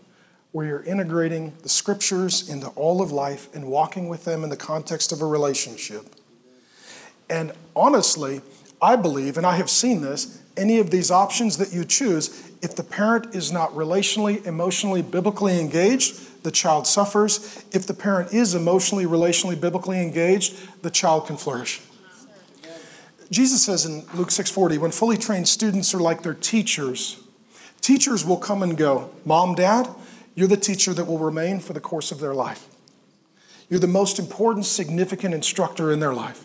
where 0.51 0.65
you're 0.65 0.83
integrating 0.83 1.53
the 1.63 1.69
scriptures 1.69 2.49
into 2.49 2.67
all 2.69 3.01
of 3.01 3.11
life 3.11 3.47
and 3.55 3.65
walking 3.67 4.09
with 4.09 4.25
them 4.25 4.43
in 4.43 4.49
the 4.49 4.57
context 4.57 5.11
of 5.11 5.21
a 5.21 5.25
relationship. 5.25 6.05
And 7.29 7.53
honestly, 7.75 8.41
I 8.81 8.97
believe, 8.97 9.37
and 9.37 9.45
I 9.45 9.55
have 9.55 9.69
seen 9.69 10.01
this, 10.01 10.41
any 10.57 10.79
of 10.79 10.89
these 10.89 11.09
options 11.09 11.57
that 11.57 11.71
you 11.71 11.85
choose, 11.85 12.50
if 12.61 12.75
the 12.75 12.83
parent 12.83 13.33
is 13.35 13.51
not 13.51 13.71
relationally, 13.71 14.45
emotionally, 14.45 15.01
biblically 15.01 15.59
engaged, 15.59 16.43
the 16.43 16.51
child 16.51 16.87
suffers. 16.87 17.63
If 17.71 17.85
the 17.85 17.93
parent 17.93 18.33
is 18.33 18.55
emotionally, 18.55 19.05
relationally, 19.05 19.59
biblically 19.59 20.01
engaged, 20.01 20.81
the 20.81 20.91
child 20.91 21.27
can 21.27 21.37
flourish. 21.37 21.81
Jesus 23.29 23.63
says 23.63 23.85
in 23.85 24.05
Luke 24.13 24.29
6:40, 24.29 24.77
when 24.77 24.91
fully 24.91 25.17
trained 25.17 25.47
students 25.47 25.93
are 25.93 25.99
like 25.99 26.21
their 26.21 26.33
teachers, 26.33 27.17
teachers 27.79 28.25
will 28.25 28.37
come 28.37 28.61
and 28.61 28.77
go. 28.77 29.09
Mom, 29.25 29.55
dad, 29.55 29.87
you're 30.35 30.47
the 30.47 30.57
teacher 30.57 30.93
that 30.93 31.05
will 31.05 31.19
remain 31.19 31.59
for 31.59 31.73
the 31.73 31.79
course 31.79 32.11
of 32.11 32.19
their 32.19 32.33
life. 32.33 32.67
You're 33.69 33.79
the 33.79 33.87
most 33.87 34.19
important, 34.19 34.65
significant 34.65 35.33
instructor 35.33 35.91
in 35.91 36.01
their 36.01 36.13
life. 36.13 36.43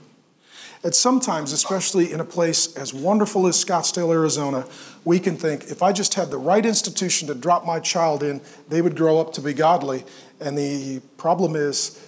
And 0.87 0.95
sometimes, 0.95 1.51
especially 1.51 2.13
in 2.13 2.21
a 2.21 2.25
place 2.25 2.77
as 2.77 2.95
wonderful 2.95 3.49
as 3.49 3.57
Scottsdale, 3.57 4.13
Arizona, 4.13 4.65
we 5.05 5.19
can 5.19 5.37
think 5.37 5.65
if 5.65 5.83
I 5.83 5.91
just 5.91 6.15
had 6.15 6.31
the 6.31 6.39
right 6.39 6.65
institution 6.65 7.27
to 7.27 7.35
drop 7.35 7.67
my 7.67 7.81
child 7.81 8.23
in, 8.23 8.41
they 8.69 8.81
would 8.81 8.95
grow 8.95 9.19
up 9.19 9.33
to 9.33 9.41
be 9.41 9.53
godly. 9.53 10.05
And 10.39 10.57
the 10.57 11.01
problem 11.17 11.57
is 11.57 12.01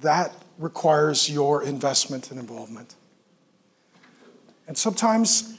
that 0.00 0.32
requires 0.56 1.28
your 1.28 1.64
investment 1.64 2.30
and 2.30 2.40
involvement. 2.40 2.94
And 4.68 4.78
sometimes, 4.78 5.58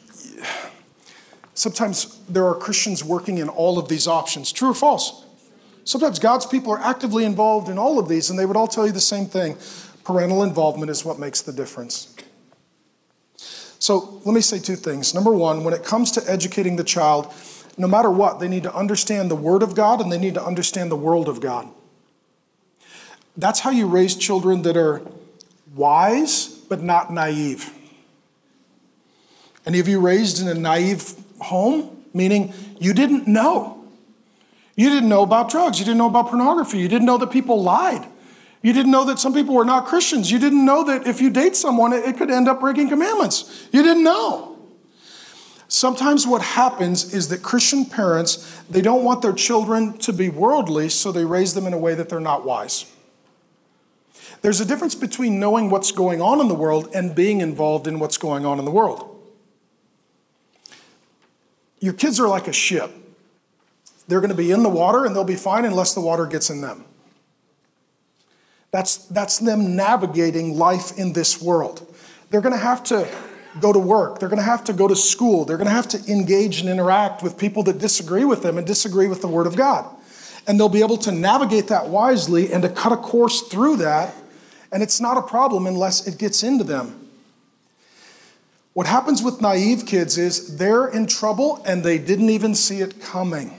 sometimes 1.54 2.20
there 2.28 2.48
are 2.48 2.56
Christians 2.56 3.04
working 3.04 3.38
in 3.38 3.48
all 3.48 3.78
of 3.78 3.90
these 3.90 4.08
options. 4.08 4.52
True 4.52 4.72
or 4.72 4.74
false? 4.74 5.24
Sometimes 5.84 6.18
God's 6.18 6.48
people 6.48 6.74
are 6.74 6.82
actively 6.82 7.26
involved 7.26 7.70
in 7.70 7.78
all 7.78 8.00
of 8.00 8.10
these, 8.10 8.32
and 8.32 8.40
they 8.40 8.48
would 8.48 8.58
all 8.58 8.68
tell 8.68 8.88
you 8.88 8.92
the 8.92 9.00
same 9.00 9.28
thing. 9.28 9.56
Parental 10.04 10.42
involvement 10.42 10.90
is 10.90 11.06
what 11.06 11.20
makes 11.20 11.44
the 11.44 11.54
difference. 11.54 12.15
So 13.86 14.20
let 14.26 14.34
me 14.34 14.42
say 14.42 14.58
two 14.58 14.76
things. 14.76 15.14
Number 15.14 15.32
one, 15.32 15.64
when 15.64 15.72
it 15.72 15.84
comes 15.84 16.10
to 16.14 16.24
educating 16.28 16.76
the 16.76 16.84
child, 16.84 17.32
no 17.78 17.88
matter 17.88 18.10
what, 18.10 18.40
they 18.40 18.48
need 18.48 18.64
to 18.64 18.74
understand 18.74 19.30
the 19.30 19.36
Word 19.36 19.62
of 19.62 19.76
God 19.76 20.02
and 20.02 20.12
they 20.12 20.18
need 20.18 20.34
to 20.34 20.44
understand 20.44 20.90
the 20.90 20.96
world 20.96 21.30
of 21.30 21.40
God. 21.40 21.68
That's 23.38 23.60
how 23.60 23.70
you 23.70 23.86
raise 23.86 24.16
children 24.16 24.64
that 24.64 24.76
are 24.76 25.04
wise 25.76 26.48
but 26.48 26.82
not 26.82 27.14
naive. 27.14 27.72
Any 29.68 29.78
of 29.78 29.88
you 29.88 30.00
raised 30.00 30.42
in 30.42 30.48
a 30.48 30.56
naive 30.56 31.14
home? 31.40 32.06
Meaning 32.12 32.56
you 32.80 32.92
didn't 32.92 33.28
know. 33.28 33.86
You 34.76 34.90
didn't 34.90 35.10
know 35.10 35.22
about 35.22 35.52
drugs. 35.52 35.78
You 35.78 35.86
didn't 35.86 36.00
know 36.00 36.10
about 36.10 36.30
pornography. 36.30 36.80
You 36.80 36.88
didn't 36.88 37.06
know 37.06 37.20
that 37.20 37.30
people 37.30 37.62
lied. 37.62 38.04
You 38.66 38.74
didn't 38.74 38.92
know 38.92 39.06
that 39.06 39.20
some 39.20 39.32
people 39.32 39.54
were 39.54 39.64
not 39.64 39.86
Christians. 39.86 40.32
You 40.32 40.40
didn't 40.40 40.66
know 40.66 40.84
that 40.86 41.06
if 41.06 41.22
you 41.22 41.30
date 41.30 41.56
someone, 41.56 41.94
it 41.94 42.18
could 42.18 42.32
end 42.32 42.48
up 42.48 42.62
breaking 42.62 42.90
commandments. 42.90 43.68
You 43.72 43.84
didn't 43.84 44.04
know. 44.04 44.58
Sometimes 45.68 46.26
what 46.26 46.42
happens 46.42 47.14
is 47.14 47.28
that 47.28 47.44
Christian 47.44 47.86
parents, 47.86 48.60
they 48.68 48.82
don't 48.82 49.04
want 49.04 49.22
their 49.22 49.34
children 49.34 49.96
to 50.00 50.12
be 50.12 50.30
worldly, 50.30 50.90
so 50.90 51.12
they 51.12 51.26
raise 51.26 51.54
them 51.54 51.68
in 51.68 51.74
a 51.74 51.78
way 51.78 51.94
that 51.94 52.10
they're 52.10 52.20
not 52.20 52.44
wise. 52.44 52.92
There's 54.42 54.60
a 54.60 54.66
difference 54.66 54.96
between 54.96 55.40
knowing 55.40 55.70
what's 55.70 55.92
going 55.92 56.20
on 56.20 56.42
in 56.42 56.48
the 56.48 56.56
world 56.56 56.90
and 56.96 57.14
being 57.14 57.42
involved 57.42 57.86
in 57.86 58.00
what's 58.00 58.18
going 58.18 58.48
on 58.48 58.58
in 58.58 58.66
the 58.66 58.72
world. 58.72 59.16
Your 61.82 61.94
kids 61.94 62.20
are 62.20 62.28
like 62.28 62.48
a 62.48 62.54
ship. 62.54 62.90
They're 64.08 64.22
going 64.22 64.32
to 64.32 64.36
be 64.36 64.50
in 64.50 64.64
the 64.64 64.70
water 64.70 65.06
and 65.06 65.16
they'll 65.16 65.24
be 65.24 65.36
fine 65.36 65.66
unless 65.66 65.94
the 65.94 66.02
water 66.02 66.26
gets 66.26 66.50
in 66.50 66.62
them. 66.62 66.86
That's, 68.76 68.98
that's 68.98 69.40
them 69.40 69.78
navigating 69.78 70.58
life 70.58 70.98
in 70.98 71.14
this 71.14 71.42
world. 71.42 71.88
They're 72.30 72.42
going 72.42 72.52
to 72.52 72.60
have 72.60 72.84
to 72.86 73.08
go 73.62 73.72
to 73.72 73.80
work. 73.80 74.20
They're 74.20 74.28
going 74.28 74.42
to 74.42 74.44
have 74.44 74.66
to 74.66 74.74
go 74.74 74.86
to 74.86 74.98
school. 74.98 75.46
They're 75.46 75.56
going 75.56 75.70
to 75.70 75.74
have 75.74 75.88
to 75.88 76.12
engage 76.12 76.60
and 76.60 76.68
interact 76.68 77.24
with 77.24 77.38
people 77.38 77.64
that 77.64 77.78
disagree 77.78 78.26
with 78.26 78.44
them 78.44 78.58
and 78.58 78.68
disagree 78.68 79.08
with 79.08 79.22
the 79.22 79.30
Word 79.30 79.48
of 79.48 79.56
God. 79.56 79.86
And 80.46 80.60
they'll 80.60 80.68
be 80.68 80.82
able 80.82 80.98
to 80.98 81.14
navigate 81.14 81.70
that 81.70 81.88
wisely 81.88 82.52
and 82.52 82.62
to 82.64 82.70
cut 82.70 82.92
a 82.92 82.98
course 82.98 83.44
through 83.44 83.78
that. 83.78 84.14
And 84.74 84.84
it's 84.84 85.00
not 85.00 85.16
a 85.16 85.22
problem 85.22 85.68
unless 85.68 86.06
it 86.06 86.18
gets 86.18 86.44
into 86.44 86.66
them. 86.66 87.08
What 88.74 88.88
happens 88.88 89.24
with 89.24 89.40
naive 89.40 89.86
kids 89.86 90.18
is 90.18 90.58
they're 90.58 90.88
in 90.88 91.08
trouble 91.08 91.64
and 91.66 91.82
they 91.82 91.98
didn't 91.98 92.30
even 92.30 92.54
see 92.54 92.82
it 92.82 93.00
coming. 93.00 93.54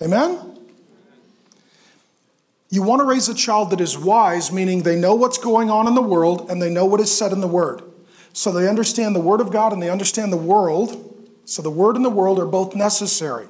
Amen? 0.00 0.51
You 2.72 2.82
want 2.82 3.00
to 3.00 3.04
raise 3.04 3.28
a 3.28 3.34
child 3.34 3.68
that 3.72 3.82
is 3.82 3.98
wise, 3.98 4.50
meaning 4.50 4.82
they 4.82 4.98
know 4.98 5.14
what's 5.14 5.36
going 5.36 5.68
on 5.68 5.86
in 5.86 5.94
the 5.94 6.00
world 6.00 6.50
and 6.50 6.62
they 6.62 6.70
know 6.70 6.86
what 6.86 7.00
is 7.00 7.14
said 7.14 7.30
in 7.30 7.42
the 7.42 7.46
Word. 7.46 7.82
So 8.32 8.50
they 8.50 8.66
understand 8.66 9.14
the 9.14 9.20
Word 9.20 9.42
of 9.42 9.52
God 9.52 9.74
and 9.74 9.82
they 9.82 9.90
understand 9.90 10.32
the 10.32 10.38
world. 10.38 11.14
So 11.44 11.60
the 11.60 11.68
Word 11.70 11.96
and 11.96 12.04
the 12.04 12.08
world 12.08 12.38
are 12.38 12.46
both 12.46 12.74
necessary. 12.74 13.46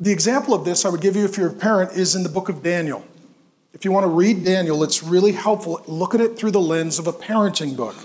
The 0.00 0.10
example 0.10 0.54
of 0.54 0.64
this 0.64 0.86
I 0.86 0.88
would 0.88 1.02
give 1.02 1.16
you 1.16 1.26
if 1.26 1.36
you're 1.36 1.50
a 1.50 1.52
parent 1.52 1.92
is 1.92 2.14
in 2.14 2.22
the 2.22 2.30
book 2.30 2.48
of 2.48 2.62
Daniel. 2.62 3.04
If 3.74 3.84
you 3.84 3.92
want 3.92 4.04
to 4.04 4.10
read 4.10 4.42
Daniel, 4.42 4.82
it's 4.82 5.02
really 5.02 5.32
helpful. 5.32 5.82
Look 5.86 6.14
at 6.14 6.22
it 6.22 6.38
through 6.38 6.52
the 6.52 6.60
lens 6.62 6.98
of 6.98 7.06
a 7.06 7.12
parenting 7.12 7.76
book. 7.76 7.96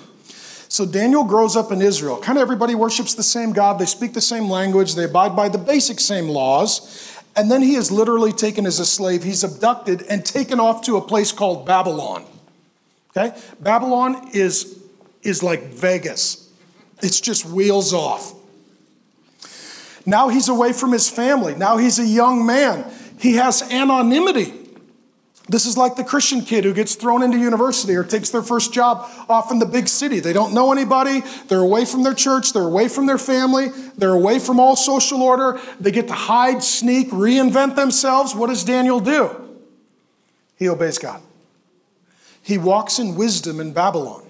So 0.67 0.85
Daniel 0.85 1.23
grows 1.23 1.55
up 1.55 1.71
in 1.71 1.81
Israel. 1.81 2.17
Kind 2.17 2.37
of 2.37 2.41
everybody 2.41 2.75
worships 2.75 3.13
the 3.13 3.23
same 3.23 3.53
God, 3.53 3.79
they 3.79 3.85
speak 3.85 4.13
the 4.13 4.19
same 4.19 4.49
language, 4.49 4.95
they 4.95 5.05
abide 5.05 5.33
by 5.33 5.47
the 5.47 5.57
basic 5.57 6.01
same 6.01 6.27
laws. 6.27 7.10
And 7.35 7.49
then 7.49 7.61
he 7.61 7.75
is 7.75 7.91
literally 7.91 8.33
taken 8.33 8.65
as 8.65 8.79
a 8.79 8.85
slave. 8.85 9.23
He's 9.23 9.43
abducted 9.43 10.03
and 10.03 10.25
taken 10.25 10.59
off 10.59 10.83
to 10.83 10.97
a 10.97 11.01
place 11.01 11.31
called 11.31 11.65
Babylon. 11.65 12.25
Okay? 13.15 13.37
Babylon 13.59 14.29
is, 14.33 14.79
is 15.21 15.41
like 15.41 15.63
Vegas, 15.63 16.49
it's 17.01 17.19
just 17.19 17.45
wheels 17.45 17.93
off. 17.93 18.33
Now 20.05 20.29
he's 20.29 20.49
away 20.49 20.73
from 20.73 20.91
his 20.91 21.09
family. 21.09 21.55
Now 21.55 21.77
he's 21.77 21.99
a 21.99 22.05
young 22.05 22.45
man. 22.45 22.91
He 23.19 23.35
has 23.35 23.61
anonymity. 23.61 24.60
This 25.49 25.65
is 25.65 25.75
like 25.75 25.95
the 25.95 26.03
Christian 26.03 26.41
kid 26.41 26.63
who 26.63 26.73
gets 26.73 26.95
thrown 26.95 27.23
into 27.23 27.37
university 27.37 27.95
or 27.95 28.03
takes 28.03 28.29
their 28.29 28.43
first 28.43 28.73
job 28.73 29.09
off 29.27 29.51
in 29.51 29.59
the 29.59 29.65
big 29.65 29.87
city. 29.87 30.19
They 30.19 30.33
don't 30.33 30.53
know 30.53 30.71
anybody. 30.71 31.23
They're 31.47 31.59
away 31.59 31.85
from 31.85 32.03
their 32.03 32.13
church. 32.13 32.53
They're 32.53 32.63
away 32.63 32.87
from 32.87 33.05
their 33.05 33.17
family. 33.17 33.69
They're 33.97 34.13
away 34.13 34.39
from 34.39 34.59
all 34.59 34.75
social 34.75 35.21
order. 35.21 35.59
They 35.79 35.91
get 35.91 36.07
to 36.07 36.13
hide, 36.13 36.63
sneak, 36.63 37.09
reinvent 37.09 37.75
themselves. 37.75 38.35
What 38.35 38.47
does 38.47 38.63
Daniel 38.63 38.99
do? 38.99 39.35
He 40.57 40.69
obeys 40.69 40.99
God. 40.99 41.21
He 42.43 42.57
walks 42.57 42.99
in 42.99 43.15
wisdom 43.15 43.59
in 43.59 43.73
Babylon. 43.73 44.23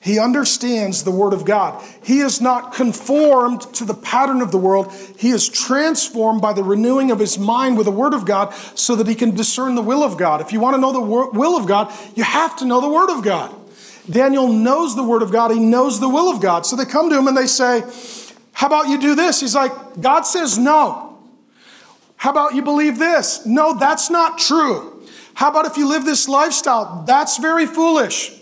He 0.00 0.18
understands 0.18 1.02
the 1.02 1.10
Word 1.10 1.32
of 1.32 1.44
God. 1.44 1.84
He 2.02 2.20
is 2.20 2.40
not 2.40 2.72
conformed 2.72 3.62
to 3.74 3.84
the 3.84 3.94
pattern 3.94 4.40
of 4.40 4.52
the 4.52 4.58
world. 4.58 4.92
He 5.18 5.30
is 5.30 5.48
transformed 5.48 6.40
by 6.40 6.52
the 6.52 6.62
renewing 6.62 7.10
of 7.10 7.18
his 7.18 7.36
mind 7.38 7.76
with 7.76 7.86
the 7.86 7.92
Word 7.92 8.14
of 8.14 8.24
God 8.24 8.54
so 8.74 8.94
that 8.94 9.08
he 9.08 9.16
can 9.16 9.34
discern 9.34 9.74
the 9.74 9.82
will 9.82 10.04
of 10.04 10.16
God. 10.16 10.40
If 10.40 10.52
you 10.52 10.60
want 10.60 10.76
to 10.76 10.80
know 10.80 10.92
the 10.92 11.00
will 11.00 11.56
of 11.56 11.66
God, 11.66 11.92
you 12.14 12.22
have 12.22 12.56
to 12.58 12.64
know 12.64 12.80
the 12.80 12.88
Word 12.88 13.10
of 13.10 13.24
God. 13.24 13.52
Daniel 14.08 14.48
knows 14.48 14.94
the 14.94 15.02
Word 15.02 15.22
of 15.22 15.32
God, 15.32 15.50
he 15.50 15.58
knows 15.58 15.98
the 15.98 16.08
will 16.08 16.30
of 16.30 16.40
God. 16.40 16.64
So 16.64 16.76
they 16.76 16.84
come 16.84 17.10
to 17.10 17.18
him 17.18 17.26
and 17.26 17.36
they 17.36 17.46
say, 17.46 17.82
How 18.52 18.68
about 18.68 18.88
you 18.88 19.00
do 19.00 19.16
this? 19.16 19.40
He's 19.40 19.54
like, 19.54 19.72
God 20.00 20.22
says 20.22 20.56
no. 20.56 21.18
How 22.16 22.30
about 22.30 22.54
you 22.54 22.62
believe 22.62 22.98
this? 22.98 23.44
No, 23.44 23.74
that's 23.74 24.10
not 24.10 24.38
true. 24.38 25.06
How 25.34 25.50
about 25.50 25.66
if 25.66 25.76
you 25.76 25.88
live 25.88 26.04
this 26.04 26.28
lifestyle? 26.28 27.04
That's 27.06 27.38
very 27.38 27.66
foolish. 27.66 28.37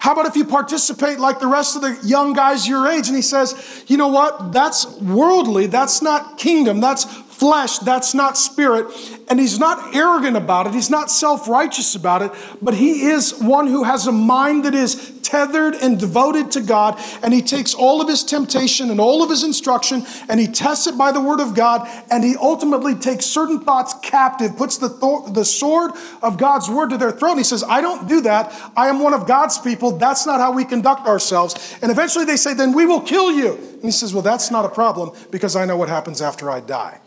How 0.00 0.12
about 0.12 0.24
if 0.24 0.34
you 0.34 0.46
participate 0.46 1.20
like 1.20 1.40
the 1.40 1.46
rest 1.46 1.76
of 1.76 1.82
the 1.82 1.98
young 2.02 2.32
guys 2.32 2.66
your 2.66 2.88
age? 2.88 3.08
And 3.08 3.16
he 3.16 3.22
says, 3.22 3.84
you 3.86 3.98
know 3.98 4.08
what? 4.08 4.50
That's 4.50 4.86
worldly. 4.98 5.66
That's 5.66 6.00
not 6.00 6.38
kingdom. 6.38 6.80
That's 6.80 7.04
flesh. 7.40 7.78
That's 7.78 8.14
not 8.14 8.38
spirit. 8.38 8.86
And 9.28 9.40
he's 9.40 9.58
not 9.58 9.96
arrogant 9.96 10.36
about 10.36 10.66
it. 10.66 10.74
He's 10.74 10.90
not 10.90 11.10
self 11.10 11.48
righteous 11.48 11.94
about 11.94 12.22
it. 12.22 12.30
But 12.62 12.74
he 12.74 13.06
is 13.06 13.34
one 13.34 13.66
who 13.66 13.82
has 13.84 14.06
a 14.06 14.12
mind 14.12 14.66
that 14.66 14.74
is 14.74 15.18
tethered 15.22 15.74
and 15.74 15.98
devoted 15.98 16.50
to 16.50 16.60
God, 16.60 17.00
and 17.22 17.32
he 17.32 17.40
takes 17.40 17.72
all 17.72 18.00
of 18.00 18.08
his 18.08 18.24
temptation 18.24 18.90
and 18.90 19.00
all 19.00 19.22
of 19.22 19.30
his 19.30 19.44
instruction 19.44 20.04
and 20.28 20.40
he 20.40 20.46
tests 20.46 20.86
it 20.86 20.98
by 20.98 21.12
the 21.12 21.20
word 21.20 21.40
of 21.40 21.54
God, 21.54 21.88
and 22.10 22.22
he 22.22 22.36
ultimately 22.36 22.94
takes 22.94 23.24
certain 23.24 23.60
thoughts 23.60 23.94
captive, 24.02 24.56
puts 24.56 24.78
the, 24.78 24.88
th- 24.88 25.34
the 25.34 25.44
sword 25.44 25.92
of 26.22 26.38
God's 26.38 26.68
word 26.68 26.90
to 26.90 26.98
their 26.98 27.12
throat. 27.12 27.32
And 27.32 27.40
he 27.40 27.44
says, 27.44 27.64
I 27.64 27.80
don't 27.80 28.08
do 28.08 28.20
that. 28.22 28.52
I 28.76 28.88
am 28.88 29.00
one 29.00 29.14
of 29.14 29.26
God's 29.26 29.58
people. 29.58 29.96
That's 29.98 30.26
not 30.26 30.40
how 30.40 30.52
we 30.52 30.64
conduct 30.64 31.06
ourselves. 31.06 31.78
And 31.82 31.90
eventually 31.90 32.24
they 32.24 32.36
say, 32.36 32.54
Then 32.54 32.72
we 32.72 32.86
will 32.86 33.00
kill 33.00 33.32
you. 33.32 33.54
And 33.54 33.84
he 33.84 33.90
says, 33.90 34.12
Well, 34.12 34.22
that's 34.22 34.50
not 34.50 34.64
a 34.64 34.68
problem 34.68 35.16
because 35.30 35.56
I 35.56 35.64
know 35.64 35.76
what 35.76 35.88
happens 35.88 36.20
after 36.20 36.50
I 36.50 36.60
die. 36.60 37.00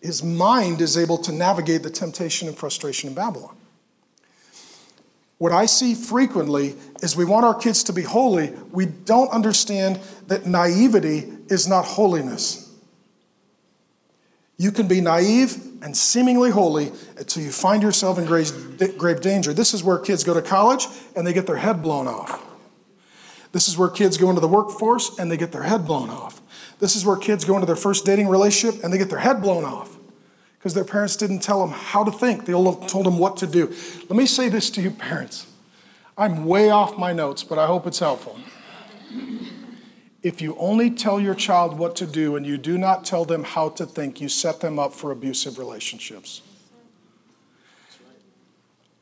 His 0.00 0.22
mind 0.22 0.80
is 0.80 0.96
able 0.96 1.18
to 1.18 1.32
navigate 1.32 1.82
the 1.82 1.90
temptation 1.90 2.48
and 2.48 2.56
frustration 2.56 3.10
in 3.10 3.14
Babylon. 3.14 3.56
What 5.38 5.52
I 5.52 5.66
see 5.66 5.94
frequently 5.94 6.74
is 7.02 7.16
we 7.16 7.24
want 7.24 7.44
our 7.44 7.54
kids 7.54 7.84
to 7.84 7.92
be 7.92 8.02
holy. 8.02 8.52
We 8.72 8.86
don't 8.86 9.30
understand 9.30 10.00
that 10.28 10.46
naivety 10.46 11.30
is 11.48 11.68
not 11.68 11.84
holiness. 11.84 12.72
You 14.56 14.70
can 14.70 14.86
be 14.86 15.00
naive 15.00 15.56
and 15.82 15.96
seemingly 15.96 16.50
holy 16.50 16.92
until 17.18 17.42
you 17.42 17.50
find 17.50 17.82
yourself 17.82 18.18
in 18.18 18.24
grave 18.24 19.20
danger. 19.20 19.52
This 19.52 19.74
is 19.74 19.82
where 19.82 19.98
kids 19.98 20.22
go 20.22 20.32
to 20.32 20.40
college 20.40 20.86
and 21.16 21.26
they 21.26 21.32
get 21.32 21.46
their 21.46 21.56
head 21.56 21.82
blown 21.82 22.06
off. 22.06 22.40
This 23.50 23.68
is 23.68 23.76
where 23.76 23.88
kids 23.88 24.16
go 24.16 24.28
into 24.30 24.40
the 24.40 24.48
workforce 24.48 25.18
and 25.18 25.30
they 25.30 25.36
get 25.36 25.52
their 25.52 25.64
head 25.64 25.84
blown 25.84 26.08
off. 26.08 26.40
This 26.84 26.96
is 26.96 27.06
where 27.06 27.16
kids 27.16 27.46
go 27.46 27.54
into 27.54 27.64
their 27.64 27.76
first 27.76 28.04
dating 28.04 28.28
relationship 28.28 28.84
and 28.84 28.92
they 28.92 28.98
get 28.98 29.08
their 29.08 29.18
head 29.18 29.40
blown 29.40 29.64
off 29.64 29.96
because 30.58 30.74
their 30.74 30.84
parents 30.84 31.16
didn't 31.16 31.38
tell 31.38 31.58
them 31.60 31.70
how 31.70 32.04
to 32.04 32.12
think. 32.12 32.44
They 32.44 32.52
told 32.52 33.06
them 33.06 33.16
what 33.16 33.38
to 33.38 33.46
do. 33.46 33.74
Let 34.00 34.10
me 34.10 34.26
say 34.26 34.50
this 34.50 34.68
to 34.72 34.82
you, 34.82 34.90
parents. 34.90 35.46
I'm 36.18 36.44
way 36.44 36.68
off 36.68 36.98
my 36.98 37.14
notes, 37.14 37.42
but 37.42 37.58
I 37.58 37.64
hope 37.64 37.86
it's 37.86 38.00
helpful. 38.00 38.38
If 40.22 40.42
you 40.42 40.54
only 40.58 40.90
tell 40.90 41.18
your 41.18 41.34
child 41.34 41.78
what 41.78 41.96
to 41.96 42.06
do 42.06 42.36
and 42.36 42.46
you 42.46 42.58
do 42.58 42.76
not 42.76 43.06
tell 43.06 43.24
them 43.24 43.44
how 43.44 43.70
to 43.70 43.86
think, 43.86 44.20
you 44.20 44.28
set 44.28 44.60
them 44.60 44.78
up 44.78 44.92
for 44.92 45.10
abusive 45.10 45.58
relationships. 45.58 46.42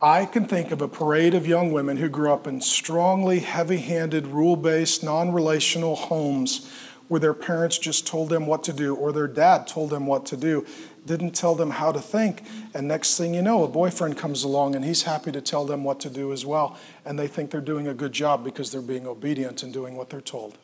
I 0.01 0.25
can 0.25 0.45
think 0.47 0.71
of 0.71 0.81
a 0.81 0.87
parade 0.87 1.35
of 1.35 1.49
young 1.49 1.73
women 1.73 1.97
who 1.97 2.09
grew 2.09 2.33
up 2.33 2.47
in 2.47 2.61
strongly 2.61 3.41
heavy 3.41 3.79
handed, 3.79 4.29
rule 4.29 4.55
based, 4.55 5.03
non 5.03 5.33
relational 5.33 5.97
homes 5.97 6.71
where 7.13 7.21
their 7.21 7.35
parents 7.35 7.77
just 7.77 8.07
told 8.07 8.31
them 8.31 8.47
what 8.47 8.65
to 8.65 8.73
do 8.73 8.95
or 8.95 9.13
their 9.13 9.29
dad 9.29 9.67
told 9.67 9.91
them 9.91 10.07
what 10.07 10.25
to 10.25 10.35
do 10.35 10.65
didn't 11.05 11.33
tell 11.33 11.55
them 11.55 11.73
how 11.73 11.93
to 11.93 12.01
think. 12.01 12.43
And 12.73 12.89
next 12.89 13.19
thing 13.19 13.35
you 13.35 13.43
know, 13.43 13.65
a 13.65 13.69
boyfriend 13.69 14.17
comes 14.17 14.45
along 14.45 14.75
and 14.75 14.83
he's 14.83 15.03
happy 15.03 15.31
to 15.33 15.43
tell 15.43 15.67
them 15.67 15.85
what 15.85 16.01
to 16.01 16.09
do 16.09 16.33
as 16.33 16.47
well. 16.47 16.79
And 17.05 17.19
they 17.19 17.27
think 17.27 17.51
they're 17.51 17.61
doing 17.61 17.87
a 17.87 17.93
good 17.93 18.15
job 18.15 18.43
because 18.43 18.73
they're 18.73 18.81
being 18.81 19.07
obedient 19.07 19.63
and 19.63 19.75
doing 19.75 19.95
what 19.95 20.09
they're 20.09 20.23
told. 20.23 20.57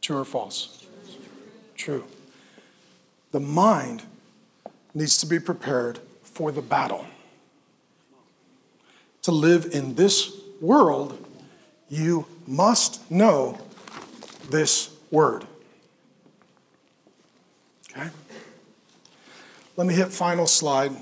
True 0.00 0.18
or 0.18 0.24
false? 0.24 0.86
True. 1.74 2.04
The 3.32 3.40
mind 3.40 4.04
needs 4.94 5.18
to 5.18 5.26
be 5.26 5.40
prepared 5.40 5.98
for 6.22 6.52
the 6.52 6.62
battle. 6.62 7.06
To 9.22 9.32
live 9.32 9.70
in 9.72 9.96
this 9.96 10.30
world, 10.60 11.26
you 11.88 12.26
must 12.46 13.10
know 13.10 13.58
this 14.48 14.90
word. 15.10 15.46
Okay? 17.90 18.08
Let 19.76 19.86
me 19.86 19.94
hit 19.94 20.12
final 20.12 20.46
slide. 20.46 20.92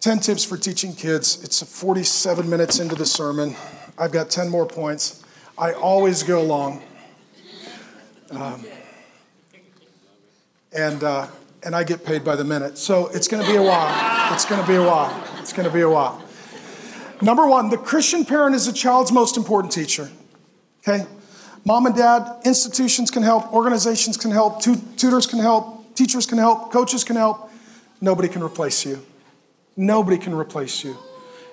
10 0.00 0.18
tips 0.18 0.44
for 0.44 0.56
teaching 0.56 0.94
kids. 0.94 1.42
It's 1.44 1.62
47 1.62 2.48
minutes 2.48 2.80
into 2.80 2.94
the 2.94 3.06
sermon. 3.06 3.54
I've 3.98 4.12
got 4.12 4.30
10 4.30 4.48
more 4.48 4.66
points. 4.66 5.24
I 5.56 5.72
always 5.72 6.22
go 6.22 6.42
long. 6.42 6.82
Um, 8.30 8.64
and, 10.72 11.04
uh, 11.04 11.28
and 11.62 11.76
I 11.76 11.84
get 11.84 12.04
paid 12.04 12.24
by 12.24 12.34
the 12.34 12.44
minute. 12.44 12.78
So 12.78 13.08
it's 13.08 13.28
going 13.28 13.44
to 13.44 13.48
be 13.48 13.56
a 13.56 13.62
while. 13.62 14.34
It's 14.34 14.44
going 14.44 14.60
to 14.60 14.66
be 14.66 14.74
a 14.74 14.82
while. 14.82 15.24
It's 15.38 15.52
going 15.52 15.68
to 15.68 15.74
be 15.74 15.82
a 15.82 15.90
while. 15.90 16.22
Number 17.20 17.46
one, 17.46 17.70
the 17.70 17.78
Christian 17.78 18.24
parent 18.24 18.56
is 18.56 18.66
a 18.66 18.72
child's 18.72 19.12
most 19.12 19.36
important 19.36 19.72
teacher. 19.72 20.10
Okay? 20.80 21.06
Mom 21.64 21.86
and 21.86 21.94
dad, 21.94 22.40
institutions 22.44 23.10
can 23.10 23.22
help, 23.22 23.52
organizations 23.52 24.16
can 24.16 24.32
help, 24.32 24.60
tutors 24.60 25.26
can 25.26 25.38
help, 25.38 25.94
teachers 25.94 26.26
can 26.26 26.38
help, 26.38 26.72
coaches 26.72 27.04
can 27.04 27.16
help. 27.16 27.50
Nobody 28.00 28.28
can 28.28 28.42
replace 28.42 28.84
you. 28.84 29.04
Nobody 29.76 30.18
can 30.18 30.34
replace 30.34 30.82
you. 30.82 30.96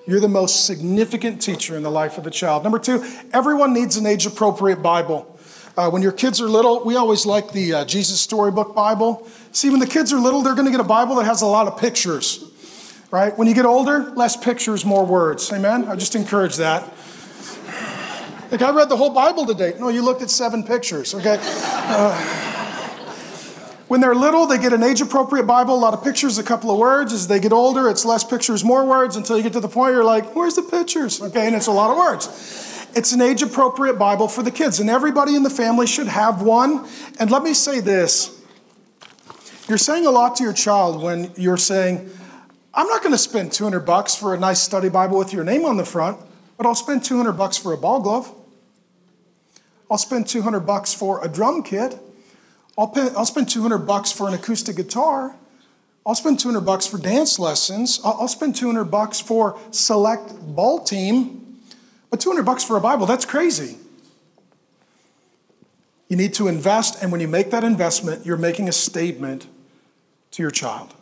You're 0.07 0.19
the 0.19 0.27
most 0.27 0.65
significant 0.65 1.39
teacher 1.39 1.77
in 1.77 1.83
the 1.83 1.91
life 1.91 2.17
of 2.17 2.23
the 2.23 2.31
child. 2.31 2.63
Number 2.63 2.79
two, 2.79 3.05
everyone 3.31 3.73
needs 3.73 3.97
an 3.97 4.07
age 4.07 4.25
appropriate 4.25 4.81
Bible. 4.81 5.39
Uh, 5.77 5.91
when 5.91 6.01
your 6.01 6.11
kids 6.11 6.41
are 6.41 6.49
little, 6.49 6.83
we 6.83 6.95
always 6.95 7.27
like 7.27 7.51
the 7.51 7.73
uh, 7.73 7.85
Jesus 7.85 8.19
Storybook 8.19 8.73
Bible. 8.73 9.27
See, 9.51 9.69
when 9.69 9.79
the 9.79 9.87
kids 9.87 10.11
are 10.11 10.19
little, 10.19 10.41
they're 10.41 10.55
going 10.55 10.65
to 10.65 10.71
get 10.71 10.79
a 10.79 10.83
Bible 10.83 11.15
that 11.17 11.25
has 11.25 11.43
a 11.43 11.45
lot 11.45 11.67
of 11.67 11.79
pictures, 11.79 12.43
right? 13.11 13.37
When 13.37 13.47
you 13.47 13.53
get 13.53 13.65
older, 13.65 14.11
less 14.15 14.35
pictures, 14.35 14.83
more 14.83 15.05
words. 15.05 15.53
Amen? 15.53 15.87
I 15.87 15.95
just 15.95 16.15
encourage 16.15 16.55
that. 16.55 16.83
Like, 18.51 18.61
I 18.61 18.71
read 18.71 18.89
the 18.89 18.97
whole 18.97 19.11
Bible 19.11 19.45
today. 19.45 19.73
No, 19.79 19.89
you 19.89 20.01
looked 20.01 20.21
at 20.21 20.29
seven 20.29 20.63
pictures, 20.63 21.13
okay? 21.13 21.37
Uh, 21.41 22.39
when 23.87 24.01
they're 24.01 24.15
little, 24.15 24.45
they 24.45 24.57
get 24.57 24.73
an 24.73 24.83
age 24.83 25.01
appropriate 25.01 25.45
Bible, 25.45 25.75
a 25.75 25.77
lot 25.77 25.93
of 25.93 26.03
pictures, 26.03 26.37
a 26.37 26.43
couple 26.43 26.71
of 26.71 26.77
words. 26.77 27.11
As 27.11 27.27
they 27.27 27.39
get 27.39 27.51
older, 27.51 27.89
it's 27.89 28.05
less 28.05 28.23
pictures, 28.23 28.63
more 28.63 28.85
words 28.85 29.15
until 29.15 29.37
you 29.37 29.43
get 29.43 29.53
to 29.53 29.59
the 29.59 29.67
point 29.67 29.93
you're 29.93 30.03
like, 30.03 30.35
where's 30.35 30.55
the 30.55 30.61
pictures? 30.61 31.21
Okay, 31.21 31.47
and 31.47 31.55
it's 31.55 31.67
a 31.67 31.71
lot 31.71 31.91
of 31.91 31.97
words. 31.97 32.87
It's 32.95 33.13
an 33.13 33.21
age 33.21 33.41
appropriate 33.41 33.99
Bible 33.99 34.27
for 34.27 34.41
the 34.41 34.51
kids, 34.51 34.79
and 34.79 34.89
everybody 34.89 35.35
in 35.35 35.43
the 35.43 35.49
family 35.49 35.85
should 35.85 36.07
have 36.07 36.41
one. 36.41 36.87
And 37.19 37.29
let 37.29 37.43
me 37.43 37.53
say 37.53 37.79
this 37.79 38.35
you're 39.67 39.77
saying 39.77 40.07
a 40.07 40.11
lot 40.11 40.35
to 40.37 40.43
your 40.43 40.53
child 40.53 41.03
when 41.03 41.31
you're 41.35 41.57
saying, 41.57 42.09
I'm 42.73 42.87
not 42.87 43.03
going 43.03 43.13
to 43.13 43.19
spend 43.19 43.51
200 43.51 43.81
bucks 43.81 44.15
for 44.15 44.33
a 44.33 44.39
nice 44.39 44.61
study 44.61 44.89
Bible 44.89 45.19
with 45.19 45.33
your 45.33 45.43
name 45.43 45.65
on 45.65 45.77
the 45.77 45.85
front, 45.85 46.17
but 46.57 46.65
I'll 46.65 46.73
spend 46.73 47.03
200 47.03 47.33
bucks 47.33 47.57
for 47.57 47.73
a 47.73 47.77
ball 47.77 47.99
glove. 47.99 48.33
I'll 49.89 49.97
spend 49.97 50.27
200 50.27 50.61
bucks 50.61 50.93
for 50.93 51.23
a 51.23 51.27
drum 51.27 51.63
kit. 51.63 51.99
I'll, 52.77 52.87
pay, 52.87 53.09
I'll 53.15 53.25
spend 53.25 53.49
200 53.49 53.79
bucks 53.79 54.11
for 54.11 54.27
an 54.27 54.33
acoustic 54.33 54.75
guitar. 54.75 55.35
I'll 56.05 56.15
spend 56.15 56.39
200 56.39 56.61
bucks 56.61 56.87
for 56.87 56.97
dance 56.97 57.39
lessons. 57.39 57.99
I'll, 58.03 58.17
I'll 58.21 58.27
spend 58.27 58.55
200 58.55 58.85
bucks 58.85 59.19
for 59.19 59.59
select 59.71 60.31
ball 60.55 60.79
team. 60.79 61.59
But 62.09 62.19
200 62.19 62.43
bucks 62.43 62.63
for 62.63 62.77
a 62.77 62.81
Bible, 62.81 63.05
that's 63.05 63.25
crazy. 63.25 63.77
You 66.07 66.17
need 66.17 66.33
to 66.35 66.47
invest, 66.47 67.03
and 67.03 67.11
when 67.11 67.21
you 67.21 67.27
make 67.27 67.51
that 67.51 67.63
investment, 67.63 68.25
you're 68.25 68.37
making 68.37 68.67
a 68.67 68.71
statement 68.71 69.45
to 70.31 70.41
your 70.41 70.49
child. 70.49 70.95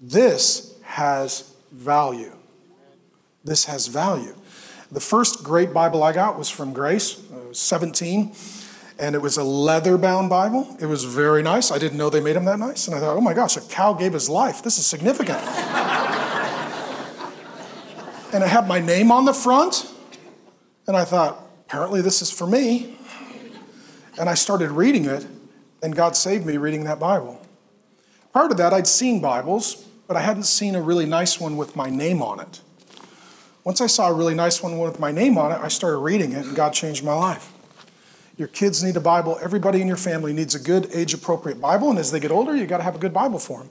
This 0.00 0.76
has 0.82 1.54
value. 1.72 2.32
This 3.44 3.64
has 3.64 3.86
value. 3.86 4.34
The 4.92 5.00
first 5.00 5.42
great 5.42 5.72
Bible 5.72 6.02
I 6.02 6.12
got 6.12 6.38
was 6.38 6.48
from 6.48 6.72
Grace, 6.72 7.20
I 7.32 7.48
was 7.48 7.58
17. 7.58 8.32
and 8.98 9.14
it 9.14 9.20
was 9.20 9.36
a 9.36 9.44
leather 9.44 9.98
bound 9.98 10.30
Bible. 10.30 10.76
It 10.80 10.86
was 10.86 11.04
very 11.04 11.42
nice. 11.42 11.70
I 11.70 11.78
didn't 11.78 11.98
know 11.98 12.08
they 12.08 12.20
made 12.20 12.36
them 12.36 12.46
that 12.46 12.58
nice. 12.58 12.86
And 12.86 12.96
I 12.96 13.00
thought, 13.00 13.16
oh 13.16 13.20
my 13.20 13.34
gosh, 13.34 13.56
a 13.56 13.60
cow 13.60 13.92
gave 13.92 14.12
his 14.14 14.28
life. 14.28 14.62
This 14.62 14.78
is 14.78 14.86
significant. 14.86 15.38
and 18.32 18.42
I 18.42 18.46
had 18.46 18.66
my 18.66 18.80
name 18.80 19.12
on 19.12 19.26
the 19.26 19.34
front. 19.34 19.92
And 20.86 20.96
I 20.96 21.04
thought, 21.04 21.42
apparently 21.66 22.00
this 22.00 22.22
is 22.22 22.30
for 22.30 22.46
me. 22.46 22.96
And 24.18 24.30
I 24.30 24.34
started 24.34 24.70
reading 24.70 25.04
it, 25.04 25.26
and 25.82 25.94
God 25.94 26.16
saved 26.16 26.46
me 26.46 26.56
reading 26.56 26.84
that 26.84 26.98
Bible. 26.98 27.38
Prior 28.32 28.48
to 28.48 28.54
that, 28.54 28.72
I'd 28.72 28.86
seen 28.86 29.20
Bibles, 29.20 29.84
but 30.08 30.16
I 30.16 30.20
hadn't 30.20 30.44
seen 30.44 30.74
a 30.74 30.80
really 30.80 31.04
nice 31.04 31.38
one 31.38 31.58
with 31.58 31.76
my 31.76 31.90
name 31.90 32.22
on 32.22 32.40
it. 32.40 32.60
Once 33.66 33.80
I 33.80 33.88
saw 33.88 34.06
a 34.06 34.12
really 34.12 34.36
nice 34.36 34.62
one 34.62 34.78
with 34.78 35.00
my 35.00 35.10
name 35.10 35.36
on 35.36 35.50
it, 35.50 35.58
I 35.60 35.66
started 35.66 35.98
reading 35.98 36.30
it, 36.30 36.46
and 36.46 36.54
God 36.54 36.72
changed 36.72 37.02
my 37.02 37.14
life. 37.14 37.52
Your 38.36 38.46
kids 38.46 38.80
need 38.84 38.96
a 38.96 39.00
Bible. 39.00 39.40
Everybody 39.42 39.82
in 39.82 39.88
your 39.88 39.96
family 39.96 40.32
needs 40.32 40.54
a 40.54 40.60
good 40.60 40.88
age 40.94 41.12
appropriate 41.12 41.60
Bible, 41.60 41.90
and 41.90 41.98
as 41.98 42.12
they 42.12 42.20
get 42.20 42.30
older, 42.30 42.54
you 42.54 42.64
got 42.64 42.76
to 42.76 42.84
have 42.84 42.94
a 42.94 42.98
good 43.00 43.12
Bible 43.12 43.40
for 43.40 43.64
them. 43.64 43.70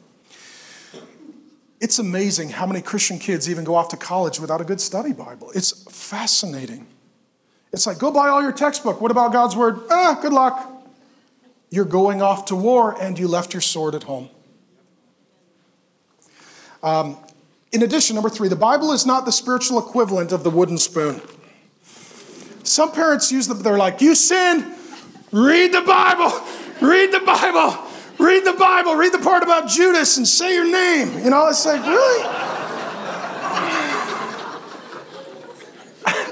It's 1.79 1.97
amazing 1.97 2.49
how 2.49 2.65
many 2.65 2.81
Christian 2.81 3.19
kids 3.19 3.49
even 3.49 3.63
go 3.63 3.75
off 3.75 3.87
to 3.87 3.95
college 3.95 4.37
without 4.37 4.59
a 4.59 4.65
good 4.65 4.81
study 4.81 5.13
Bible. 5.13 5.49
It's 5.55 5.85
fascinating. 5.89 6.87
It's 7.71 7.87
like, 7.87 7.97
go 7.97 8.11
buy 8.11 8.27
all 8.27 8.41
your 8.41 8.51
textbook. 8.51 8.99
What 8.99 9.11
about 9.11 9.31
God's 9.31 9.55
word? 9.55 9.79
Ah, 9.89 10.19
good 10.21 10.33
luck. 10.33 10.73
You're 11.69 11.85
going 11.85 12.21
off 12.21 12.43
to 12.47 12.55
war 12.57 13.01
and 13.01 13.17
you 13.17 13.29
left 13.29 13.53
your 13.53 13.61
sword 13.61 13.95
at 13.95 14.03
home. 14.03 14.29
Um, 16.83 17.15
in 17.75 17.83
addition, 17.83 18.15
number 18.15 18.29
three, 18.29 18.47
the 18.47 18.55
Bible 18.55 18.93
is 18.93 19.05
not 19.05 19.25
the 19.25 19.33
spiritual 19.33 19.77
equivalent 19.79 20.31
of 20.31 20.45
the 20.45 20.49
wooden 20.49 20.77
spoon. 20.77 21.21
Some 22.63 22.93
parents 22.93 23.33
use 23.33 23.49
them, 23.49 23.61
they're 23.61 23.77
like, 23.77 23.99
you 23.99 24.15
sin, 24.15 24.73
read 25.33 25.73
the 25.73 25.81
Bible, 25.81 26.31
read 26.81 27.11
the 27.11 27.19
Bible, 27.19 27.77
read 28.17 28.45
the 28.45 28.53
Bible, 28.53 28.95
read 28.95 29.11
the 29.11 29.19
part 29.19 29.43
about 29.43 29.67
Judas 29.67 30.15
and 30.15 30.25
say 30.25 30.53
your 30.53 30.71
name. 30.71 31.21
You 31.21 31.29
know, 31.31 31.49
it's 31.49 31.65
like, 31.65 31.85
really? 31.85 32.23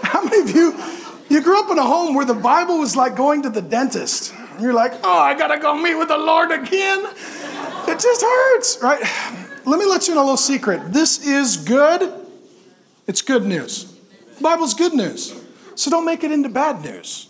How 0.04 0.24
many 0.24 0.50
of 0.50 0.56
you 0.56 0.80
you 1.30 1.42
grew 1.42 1.60
up 1.60 1.70
in 1.72 1.78
a 1.78 1.84
home 1.84 2.16
where 2.16 2.26
the 2.26 2.34
Bible 2.34 2.80
was 2.80 2.96
like 2.96 3.18
going 3.18 3.42
to 3.42 3.50
the 3.50 3.62
dentist. 3.62 4.34
You're 4.62 4.72
like, 4.74 4.94
oh, 5.04 5.18
I 5.18 5.34
gotta 5.34 5.60
go 5.60 5.76
meet 5.76 5.96
with 5.96 6.08
the 6.08 6.18
Lord 6.18 6.52
again. 6.52 7.06
It 7.88 8.00
just 8.00 8.22
hurts, 8.22 8.78
right? 8.82 9.02
Let 9.66 9.80
me 9.80 9.86
let 9.86 10.08
you 10.08 10.14
in 10.14 10.18
a 10.18 10.22
little 10.22 10.38
secret. 10.38 10.92
This 10.92 11.26
is 11.26 11.58
good. 11.58 12.12
It's 13.08 13.22
good 13.22 13.46
news. 13.46 13.94
The 14.38 14.42
Bible's 14.42 14.74
good 14.74 14.94
news. 14.94 15.40
So 15.76 15.90
don't 15.90 16.06
make 16.06 16.24
it 16.24 16.32
into 16.32 16.50
bad 16.50 16.82
news. 16.84 17.28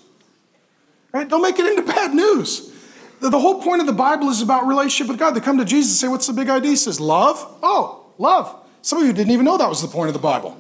Right? 1.12 1.28
Don't 1.28 1.42
make 1.42 1.60
it 1.60 1.66
into 1.66 1.84
bad 1.84 2.14
news. 2.14 2.72
The, 3.20 3.30
the 3.30 3.40
whole 3.40 3.62
point 3.62 3.82
of 3.82 3.88
the 3.88 3.94
Bible 3.94 4.30
is 4.30 4.42
about 4.42 4.68
relationship 4.68 5.10
with 5.10 5.20
God. 5.20 5.32
They 5.32 5.40
come 5.40 5.58
to 5.60 5.66
Jesus 5.66 5.92
and 5.92 5.98
say, 5.98 6.08
What's 6.12 6.28
the 6.28 6.34
big 6.34 6.50
idea? 6.50 6.72
He 6.72 6.76
says, 6.76 7.00
Love. 7.00 7.38
Oh, 7.62 8.06
love. 8.18 8.62
Some 8.82 9.00
of 9.00 9.08
you 9.08 9.14
didn't 9.14 9.32
even 9.32 9.46
know 9.46 9.58
that 9.58 9.70
was 9.70 9.82
the 9.82 9.88
point 9.88 10.10
of 10.10 10.14
the 10.14 10.20
Bible. 10.20 10.58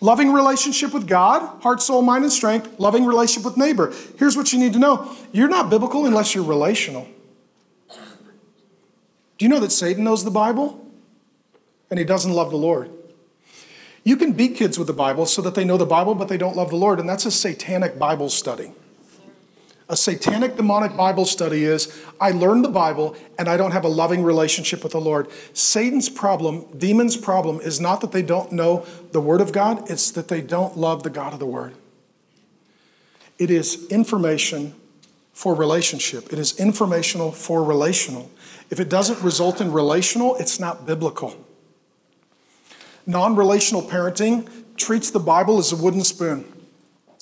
Loving 0.00 0.32
relationship 0.32 0.92
with 0.92 1.06
God, 1.06 1.62
heart, 1.62 1.80
soul, 1.80 2.02
mind, 2.02 2.24
and 2.24 2.32
strength. 2.32 2.78
Loving 2.78 3.04
relationship 3.04 3.44
with 3.44 3.56
neighbor. 3.56 3.92
Here's 4.18 4.36
what 4.36 4.52
you 4.52 4.58
need 4.58 4.72
to 4.72 4.78
know 4.78 5.14
you're 5.32 5.48
not 5.48 5.70
biblical 5.70 6.06
unless 6.06 6.34
you're 6.34 6.44
relational. 6.44 7.06
Do 9.38 9.44
you 9.44 9.48
know 9.50 9.60
that 9.60 9.72
Satan 9.72 10.04
knows 10.04 10.24
the 10.24 10.30
Bible? 10.30 10.85
And 11.90 11.98
he 11.98 12.04
doesn't 12.04 12.32
love 12.32 12.50
the 12.50 12.56
Lord. 12.56 12.90
You 14.02 14.16
can 14.16 14.32
beat 14.32 14.56
kids 14.56 14.78
with 14.78 14.86
the 14.86 14.92
Bible 14.92 15.26
so 15.26 15.42
that 15.42 15.54
they 15.54 15.64
know 15.64 15.76
the 15.76 15.86
Bible, 15.86 16.14
but 16.14 16.28
they 16.28 16.36
don't 16.36 16.56
love 16.56 16.70
the 16.70 16.76
Lord, 16.76 17.00
and 17.00 17.08
that's 17.08 17.26
a 17.26 17.30
satanic 17.30 17.98
Bible 17.98 18.30
study. 18.30 18.72
A 19.88 19.96
satanic 19.96 20.56
demonic 20.56 20.96
Bible 20.96 21.24
study 21.24 21.64
is 21.64 21.96
I 22.20 22.32
learned 22.32 22.64
the 22.64 22.70
Bible 22.70 23.14
and 23.38 23.48
I 23.48 23.56
don't 23.56 23.70
have 23.70 23.84
a 23.84 23.88
loving 23.88 24.24
relationship 24.24 24.82
with 24.82 24.92
the 24.92 25.00
Lord. 25.00 25.28
Satan's 25.52 26.08
problem, 26.08 26.66
demons' 26.76 27.16
problem, 27.16 27.60
is 27.60 27.80
not 27.80 28.00
that 28.00 28.10
they 28.10 28.22
don't 28.22 28.50
know 28.50 28.84
the 29.12 29.20
Word 29.20 29.40
of 29.40 29.52
God, 29.52 29.88
it's 29.88 30.10
that 30.12 30.26
they 30.26 30.40
don't 30.40 30.76
love 30.76 31.04
the 31.04 31.10
God 31.10 31.32
of 31.32 31.38
the 31.38 31.46
Word. 31.46 31.74
It 33.38 33.50
is 33.50 33.86
information 33.88 34.74
for 35.32 35.54
relationship, 35.54 36.32
it 36.32 36.38
is 36.38 36.58
informational 36.58 37.30
for 37.30 37.62
relational. 37.62 38.30
If 38.70 38.80
it 38.80 38.88
doesn't 38.88 39.22
result 39.22 39.60
in 39.60 39.70
relational, 39.70 40.34
it's 40.36 40.58
not 40.58 40.86
biblical. 40.86 41.36
Non 43.06 43.36
relational 43.36 43.82
parenting 43.82 44.48
treats 44.76 45.10
the 45.10 45.20
Bible 45.20 45.58
as 45.58 45.72
a 45.72 45.76
wooden 45.76 46.02
spoon. 46.02 46.44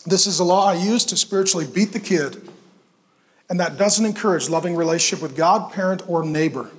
This 0.07 0.27
is 0.27 0.39
a 0.39 0.45
law 0.45 0.67
I 0.67 0.75
use 0.75 1.05
to 1.07 1.17
spiritually 1.17 1.67
beat 1.67 1.93
the 1.93 2.01
kid 2.01 2.49
and 3.49 3.61
that 3.61 3.77
doesn't 3.77 4.05
encourage 4.05 4.49
loving 4.49 4.75
relationship 4.75 5.23
with 5.23 5.37
God, 5.37 5.73
parent, 5.73 6.03
or 6.09 6.25
neighbor. 6.25 6.71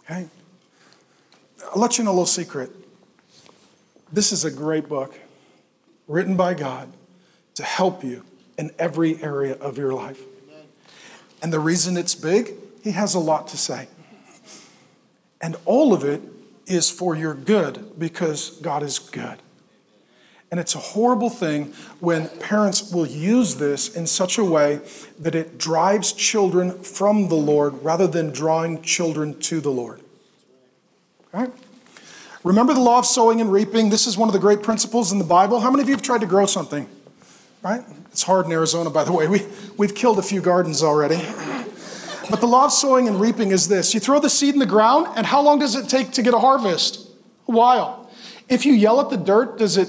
Okay? 0.00 0.28
I'll 1.72 1.80
let 1.80 1.98
you 1.98 2.04
know 2.04 2.10
a 2.10 2.12
little 2.12 2.26
secret. 2.26 2.70
This 4.12 4.32
is 4.32 4.44
a 4.44 4.50
great 4.50 4.88
book 4.88 5.18
written 6.08 6.36
by 6.36 6.54
God 6.54 6.92
to 7.54 7.62
help 7.62 8.02
you 8.02 8.24
in 8.56 8.70
every 8.78 9.22
area 9.22 9.54
of 9.54 9.78
your 9.78 9.92
life. 9.92 10.20
And 11.42 11.52
the 11.52 11.60
reason 11.60 11.96
it's 11.96 12.14
big, 12.14 12.54
he 12.82 12.92
has 12.92 13.14
a 13.14 13.18
lot 13.18 13.48
to 13.48 13.56
say. 13.56 13.88
And 15.40 15.56
all 15.66 15.92
of 15.92 16.04
it 16.04 16.22
is 16.66 16.90
for 16.90 17.14
your 17.14 17.34
good 17.34 17.98
because 17.98 18.50
God 18.60 18.82
is 18.82 18.98
good. 18.98 19.38
And 20.50 20.60
it's 20.60 20.74
a 20.74 20.78
horrible 20.78 21.30
thing 21.30 21.72
when 21.98 22.28
parents 22.38 22.92
will 22.92 23.06
use 23.06 23.56
this 23.56 23.94
in 23.96 24.06
such 24.06 24.38
a 24.38 24.44
way 24.44 24.80
that 25.18 25.34
it 25.34 25.58
drives 25.58 26.12
children 26.12 26.82
from 26.82 27.28
the 27.28 27.34
Lord 27.34 27.82
rather 27.82 28.06
than 28.06 28.30
drawing 28.30 28.80
children 28.82 29.38
to 29.40 29.60
the 29.60 29.70
Lord. 29.70 30.00
Okay? 31.34 31.52
Remember 32.44 32.74
the 32.74 32.80
law 32.80 32.98
of 32.98 33.06
sowing 33.06 33.40
and 33.40 33.50
reaping? 33.50 33.90
This 33.90 34.06
is 34.06 34.16
one 34.16 34.28
of 34.28 34.32
the 34.32 34.38
great 34.38 34.62
principles 34.62 35.10
in 35.10 35.18
the 35.18 35.24
Bible. 35.24 35.60
How 35.60 35.70
many 35.70 35.82
of 35.82 35.88
you 35.88 35.94
have 35.94 36.02
tried 36.02 36.20
to 36.20 36.26
grow 36.26 36.46
something? 36.46 36.88
Right? 37.62 37.82
It's 38.12 38.22
hard 38.22 38.46
in 38.46 38.52
Arizona, 38.52 38.90
by 38.90 39.02
the 39.02 39.12
way. 39.12 39.26
We, 39.26 39.42
we've 39.76 39.94
killed 39.94 40.18
a 40.18 40.22
few 40.22 40.40
gardens 40.40 40.82
already. 40.82 41.16
But 42.30 42.40
the 42.40 42.46
law 42.46 42.66
of 42.66 42.72
sowing 42.72 43.08
and 43.08 43.20
reaping 43.20 43.50
is 43.50 43.68
this 43.68 43.94
you 43.94 44.00
throw 44.00 44.18
the 44.18 44.30
seed 44.30 44.54
in 44.54 44.60
the 44.60 44.66
ground, 44.66 45.08
and 45.16 45.26
how 45.26 45.42
long 45.42 45.58
does 45.58 45.74
it 45.74 45.88
take 45.88 46.12
to 46.12 46.22
get 46.22 46.34
a 46.34 46.38
harvest? 46.38 47.08
A 47.48 47.52
while. 47.52 48.10
If 48.48 48.64
you 48.64 48.72
yell 48.72 49.00
at 49.00 49.10
the 49.10 49.16
dirt, 49.16 49.58
does 49.58 49.76
it 49.76 49.88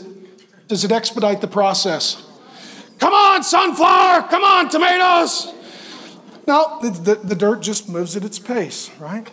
does 0.67 0.83
it 0.83 0.91
expedite 0.91 1.41
the 1.41 1.47
process? 1.47 2.25
Come 2.99 3.13
on, 3.13 3.43
sunflower! 3.43 4.23
Come 4.29 4.43
on, 4.43 4.69
tomatoes! 4.69 5.53
No, 6.47 6.79
the, 6.81 6.89
the, 6.89 7.15
the 7.15 7.35
dirt 7.35 7.61
just 7.61 7.89
moves 7.89 8.15
at 8.15 8.23
its 8.23 8.39
pace, 8.39 8.89
right? 8.99 9.29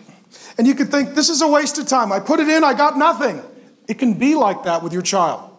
And 0.57 0.67
you 0.67 0.75
could 0.75 0.91
think, 0.91 1.15
this 1.15 1.29
is 1.29 1.41
a 1.41 1.47
waste 1.47 1.77
of 1.77 1.87
time. 1.87 2.11
I 2.11 2.19
put 2.19 2.39
it 2.39 2.49
in, 2.49 2.63
I 2.63 2.73
got 2.73 2.97
nothing. 2.97 3.41
It 3.87 3.99
can 3.99 4.15
be 4.15 4.35
like 4.35 4.63
that 4.63 4.83
with 4.83 4.93
your 4.93 5.01
child. 5.01 5.52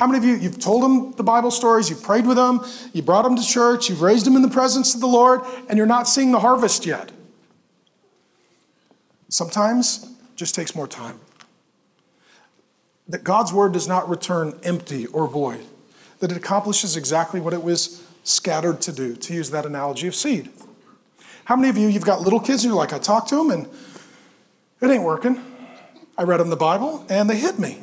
How 0.00 0.06
many 0.06 0.16
of 0.16 0.24
you, 0.24 0.36
you've 0.36 0.58
told 0.58 0.82
them 0.82 1.12
the 1.12 1.22
Bible 1.22 1.50
stories, 1.50 1.90
you've 1.90 2.02
prayed 2.02 2.26
with 2.26 2.38
them, 2.38 2.64
you 2.94 3.02
brought 3.02 3.20
them 3.20 3.36
to 3.36 3.42
church, 3.46 3.90
you've 3.90 4.00
raised 4.00 4.24
them 4.24 4.34
in 4.34 4.40
the 4.40 4.48
presence 4.48 4.94
of 4.94 5.02
the 5.02 5.06
Lord, 5.06 5.42
and 5.68 5.76
you're 5.76 5.86
not 5.86 6.08
seeing 6.08 6.32
the 6.32 6.40
harvest 6.40 6.86
yet? 6.86 7.12
Sometimes 9.28 10.04
it 10.04 10.36
just 10.36 10.54
takes 10.54 10.74
more 10.74 10.88
time 10.88 11.20
that 13.08 13.24
God's 13.24 13.52
word 13.52 13.72
does 13.74 13.86
not 13.86 14.08
return 14.08 14.58
empty 14.62 15.04
or 15.08 15.26
void, 15.28 15.66
that 16.20 16.30
it 16.30 16.36
accomplishes 16.38 16.96
exactly 16.96 17.38
what 17.38 17.52
it 17.52 17.62
was 17.62 18.02
scattered 18.24 18.80
to 18.80 18.92
do, 18.92 19.14
to 19.16 19.34
use 19.34 19.50
that 19.50 19.66
analogy 19.66 20.06
of 20.06 20.14
seed. 20.14 20.48
How 21.44 21.56
many 21.56 21.68
of 21.68 21.76
you, 21.76 21.88
you've 21.88 22.06
got 22.06 22.22
little 22.22 22.40
kids 22.40 22.64
and 22.64 22.70
you're 22.70 22.78
like, 22.78 22.94
I 22.94 22.98
talked 22.98 23.28
to 23.28 23.36
them 23.36 23.50
and 23.50 23.68
it 24.80 24.94
ain't 24.94 25.04
working. 25.04 25.44
I 26.16 26.22
read 26.22 26.40
them 26.40 26.48
the 26.48 26.56
Bible 26.56 27.04
and 27.10 27.28
they 27.28 27.36
hit 27.36 27.58
me. 27.58 27.82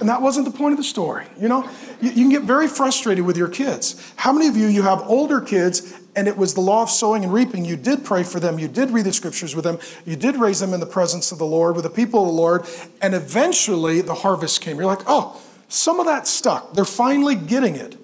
And 0.00 0.08
that 0.08 0.22
wasn't 0.22 0.50
the 0.50 0.56
point 0.56 0.72
of 0.72 0.78
the 0.78 0.84
story. 0.84 1.26
You 1.40 1.48
know, 1.48 1.68
you, 2.00 2.10
you, 2.10 2.22
can 2.24 2.28
get 2.28 2.42
very 2.42 2.68
frustrated 2.68 3.24
with 3.24 3.36
your 3.36 3.48
kids. 3.48 4.12
How 4.16 4.32
many 4.32 4.46
of 4.46 4.56
you, 4.56 4.66
you 4.68 4.82
have 4.82 5.00
older 5.02 5.40
kids 5.40 5.98
and 6.18 6.26
it 6.26 6.36
was 6.36 6.54
the 6.54 6.60
law 6.60 6.82
of 6.82 6.90
sowing 6.90 7.22
and 7.22 7.32
reaping. 7.32 7.64
You 7.64 7.76
did 7.76 8.04
pray 8.04 8.24
for 8.24 8.40
them, 8.40 8.58
you 8.58 8.66
did 8.66 8.90
read 8.90 9.04
the 9.04 9.12
scriptures 9.12 9.54
with 9.54 9.64
them, 9.64 9.78
you 10.04 10.16
did 10.16 10.34
raise 10.34 10.58
them 10.58 10.74
in 10.74 10.80
the 10.80 10.86
presence 10.86 11.30
of 11.30 11.38
the 11.38 11.46
Lord, 11.46 11.76
with 11.76 11.84
the 11.84 11.90
people 11.90 12.22
of 12.22 12.26
the 12.26 12.32
Lord, 12.32 12.66
and 13.00 13.14
eventually 13.14 14.00
the 14.00 14.14
harvest 14.14 14.60
came. 14.60 14.78
You're 14.78 14.86
like, 14.86 15.04
oh, 15.06 15.40
some 15.68 16.00
of 16.00 16.06
that 16.06 16.26
stuck. 16.26 16.74
They're 16.74 16.84
finally 16.84 17.36
getting 17.36 17.76
it. 17.76 17.96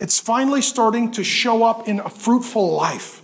It's 0.00 0.18
finally 0.20 0.60
starting 0.60 1.12
to 1.12 1.24
show 1.24 1.64
up 1.64 1.88
in 1.88 2.00
a 2.00 2.10
fruitful 2.10 2.74
life. 2.74 3.21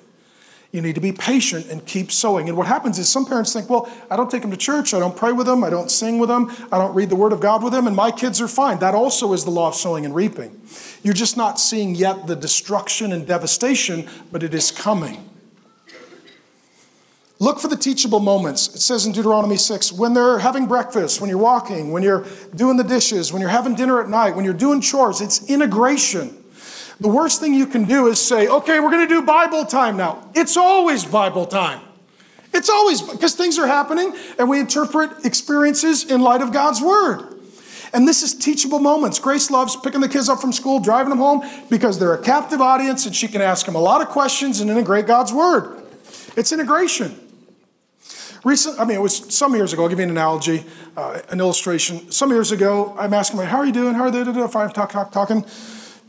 You 0.71 0.83
need 0.83 0.97
to 0.97 1.01
be 1.01 1.13
patient 1.13 1.67
and 1.71 1.85
keep 1.87 2.13
sowing. 2.13 2.49
And 2.49 2.59
what 2.59 2.67
happens 2.67 2.99
is 2.99 3.09
some 3.09 3.25
parents 3.25 3.55
think, 3.55 3.71
well, 3.71 3.91
I 4.11 4.17
don't 4.17 4.31
take 4.31 4.43
them 4.43 4.51
to 4.51 4.57
church, 4.57 4.93
I 4.93 4.99
don't 4.99 5.17
pray 5.17 5.33
with 5.33 5.47
them, 5.47 5.65
I 5.65 5.71
don't 5.71 5.91
sing 5.91 6.19
with 6.19 6.29
them, 6.29 6.51
I 6.71 6.77
don't 6.77 6.95
read 6.95 7.09
the 7.09 7.17
Word 7.17 7.33
of 7.33 7.41
God 7.41 7.63
with 7.63 7.73
them, 7.73 7.87
and 7.87 7.97
my 7.97 8.11
kids 8.11 8.41
are 8.43 8.49
fine. 8.49 8.79
That 8.81 8.95
also 8.95 9.33
is 9.33 9.45
the 9.45 9.51
law 9.51 9.69
of 9.69 9.75
sowing 9.75 10.05
and 10.05 10.15
reaping. 10.15 10.61
You're 11.03 11.15
just 11.15 11.39
not 11.39 11.59
seeing 11.59 11.95
yet 11.95 12.27
the 12.27 12.37
destruction 12.37 13.13
and 13.13 13.27
devastation, 13.27 14.09
but 14.31 14.43
it 14.43 14.53
is 14.53 14.71
coming. 14.71 15.25
Look 17.41 17.61
for 17.61 17.69
the 17.69 17.77
teachable 17.77 18.21
moments. 18.21 18.75
It 18.75 18.81
says 18.81 19.07
in 19.07 19.13
Deuteronomy 19.13 19.57
6 19.57 19.93
when 19.93 20.13
they're 20.13 20.41
having 20.41 20.67
breakfast, 20.67 21.21
when 21.21 21.31
you're 21.31 21.39
walking, 21.39 21.93
when 21.93 22.03
you're 22.03 22.27
doing 22.55 22.77
the 22.77 22.85
dishes, 22.85 23.33
when 23.33 23.41
you're 23.41 23.51
having 23.51 23.75
dinner 23.75 24.03
at 24.03 24.09
night, 24.09 24.35
when 24.35 24.45
you're 24.45 24.55
doing 24.55 24.81
chores, 24.81 25.21
it's 25.21 25.49
integration. 25.49 26.37
The 27.01 27.09
worst 27.09 27.41
thing 27.41 27.55
you 27.55 27.67
can 27.67 27.85
do 27.85 28.09
is 28.09 28.21
say, 28.21 28.49
okay, 28.49 28.81
we're 28.81 28.91
going 28.91 29.07
to 29.07 29.15
do 29.15 29.23
Bible 29.23 29.65
time 29.65 29.97
now. 29.97 30.29
It's 30.35 30.57
always 30.57 31.05
Bible 31.05 31.47
time. 31.47 31.81
It's 32.53 32.69
always 32.69 33.03
because 33.03 33.35
things 33.35 33.59
are 33.59 33.67
happening 33.67 34.17
and 34.39 34.49
we 34.49 34.59
interpret 34.59 35.25
experiences 35.25 36.11
in 36.11 36.23
light 36.23 36.43
of 36.43 36.53
God's 36.53 36.81
word. 36.81 37.35
And 37.93 38.07
this 38.07 38.23
is 38.23 38.35
teachable 38.35 38.81
moments. 38.81 39.19
Grace 39.19 39.51
loves 39.51 39.77
picking 39.77 40.01
the 40.01 40.09
kids 40.09 40.29
up 40.29 40.41
from 40.41 40.53
school, 40.53 40.81
driving 40.81 41.11
them 41.11 41.19
home 41.19 41.49
because 41.71 41.99
they're 41.99 42.15
a 42.15 42.23
captive 42.23 42.61
audience 42.61 43.07
and 43.07 43.15
she 43.15 43.29
can 43.29 43.41
ask 43.41 43.65
them 43.65 43.77
a 43.77 43.81
lot 43.81 44.01
of 44.01 44.09
questions 44.09 44.61
and 44.61 44.69
integrate 44.71 45.07
God's 45.07 45.33
word. 45.33 45.83
It's 46.37 46.53
integration. 46.53 47.19
Recent, 48.45 48.79
I 48.79 48.85
mean, 48.85 48.97
it 48.97 49.01
was 49.01 49.35
some 49.35 49.55
years 49.55 49.73
ago. 49.73 49.83
I'll 49.83 49.89
give 49.89 49.99
you 49.99 50.05
an 50.05 50.11
analogy, 50.11 50.65
uh, 50.97 51.21
an 51.31 51.41
illustration. 51.41 52.11
Some 52.11 52.31
years 52.31 52.53
ago, 52.53 52.95
I'm 52.99 53.13
asking 53.13 53.39
them, 53.39 53.49
"How 53.49 53.59
are 53.59 53.67
you 53.67 53.73
doing? 53.73 53.95
How 53.95 54.05
are 54.05 54.11
they?" 54.11 54.23
doing?" 54.25 54.49
Five 54.49 54.73
talk, 54.73 54.93
talk, 54.93 55.11
talking, 55.11 55.45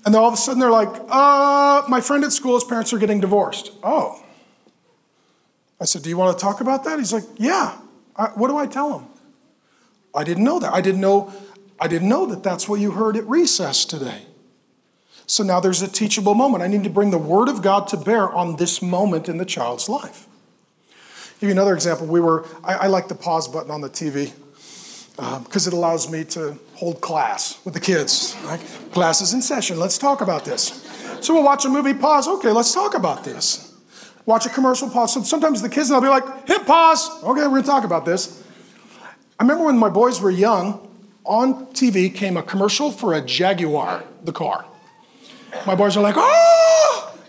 and 0.06 0.14
then 0.14 0.22
all 0.22 0.28
of 0.28 0.34
a 0.34 0.38
sudden 0.38 0.60
they're 0.60 0.72
like, 0.72 0.90
"Uh, 1.10 1.84
my 1.88 2.02
friend 2.02 2.24
at 2.24 2.32
school, 2.32 2.56
his 2.56 2.64
parents 2.64 2.94
are 2.94 2.98
getting 2.98 3.20
divorced." 3.20 3.72
Oh, 3.84 4.22
I 5.80 5.86
said, 5.86 6.04
"Do 6.04 6.10
you 6.10 6.18
want 6.18 6.38
to 6.38 6.42
talk 6.42 6.62
about 6.62 6.84
that?" 6.86 7.00
He's 7.00 7.14
like, 7.14 7.26
"Yeah." 7.38 7.78
I, 8.20 8.26
what 8.36 8.50
do 8.50 8.58
I 8.58 8.68
tell 8.68 9.00
him? 9.00 9.08
I 10.14 10.26
didn't 10.26 10.44
know 10.44 10.60
that. 10.60 10.74
I 10.74 10.82
didn't 10.82 11.02
know. 11.02 11.34
I 11.80 11.88
didn't 11.88 12.10
know 12.10 12.26
that 12.26 12.44
that's 12.44 12.68
what 12.68 12.82
you 12.82 12.92
heard 12.92 13.16
at 13.16 13.26
recess 13.26 13.86
today. 13.86 14.24
So 15.26 15.44
now 15.44 15.60
there's 15.60 15.82
a 15.82 15.88
teachable 15.88 16.36
moment. 16.36 16.64
I 16.64 16.68
need 16.68 16.84
to 16.84 16.90
bring 16.90 17.12
the 17.12 17.18
Word 17.18 17.48
of 17.48 17.62
God 17.62 17.88
to 17.90 17.98
bear 17.98 18.30
on 18.30 18.58
this 18.58 18.82
moment 18.82 19.30
in 19.30 19.38
the 19.38 19.46
child's 19.46 19.88
life. 19.88 20.28
Give 21.40 21.48
you 21.48 21.52
another 21.52 21.74
example. 21.74 22.08
We 22.08 22.20
were, 22.20 22.46
I, 22.64 22.74
I 22.74 22.88
like 22.88 23.08
the 23.08 23.16
pause 23.16 23.48
button 23.48 23.72
on 23.72 23.80
the 23.80 23.90
TV 23.90 24.34
because 25.16 25.68
um, 25.68 25.74
it 25.74 25.78
allows 25.78 26.12
me 26.12 26.26
to 26.26 26.58
hold 26.80 27.02
class 27.02 27.60
with 27.66 27.74
the 27.74 27.80
kids. 27.80 28.38
Right? 28.46 28.60
Class 28.94 29.20
is 29.20 29.34
in 29.34 29.42
session. 29.42 29.78
Let's 29.78 29.98
talk 29.98 30.22
about 30.22 30.46
this. 30.46 30.88
So 31.20 31.34
we'll 31.34 31.44
watch 31.44 31.66
a 31.66 31.70
movie, 31.70 31.94
pause. 31.94 32.26
Okay, 32.26 32.52
let's 32.52 32.74
talk 32.74 32.96
about 32.96 33.26
this. 33.26 33.76
Watch 34.26 34.46
a 34.46 34.50
commercial, 34.50 34.90
pause. 34.90 35.14
So 35.14 35.24
sometimes 35.24 35.62
the 35.62 35.68
kids 35.68 35.90
and 35.90 35.96
I'll 35.96 36.02
be 36.02 36.08
like, 36.08 36.48
hit 36.48 36.66
pause. 36.66 37.10
Okay, 37.24 37.46
we're 37.48 37.60
to 37.62 37.68
talk 37.68 37.84
about 37.84 38.06
this. 38.06 38.42
I 39.38 39.44
remember 39.44 39.66
when 39.66 39.78
my 39.78 39.90
boys 39.90 40.22
were 40.22 40.32
young, 40.32 40.88
on 41.26 41.66
TV 41.74 42.14
came 42.14 42.38
a 42.38 42.44
commercial 42.44 42.92
for 42.92 43.14
a 43.14 43.22
Jaguar, 43.22 44.06
the 44.24 44.32
car. 44.32 44.64
My 45.66 45.76
boys 45.76 45.98
are 45.98 46.02
like, 46.02 46.16
oh, 46.18 46.80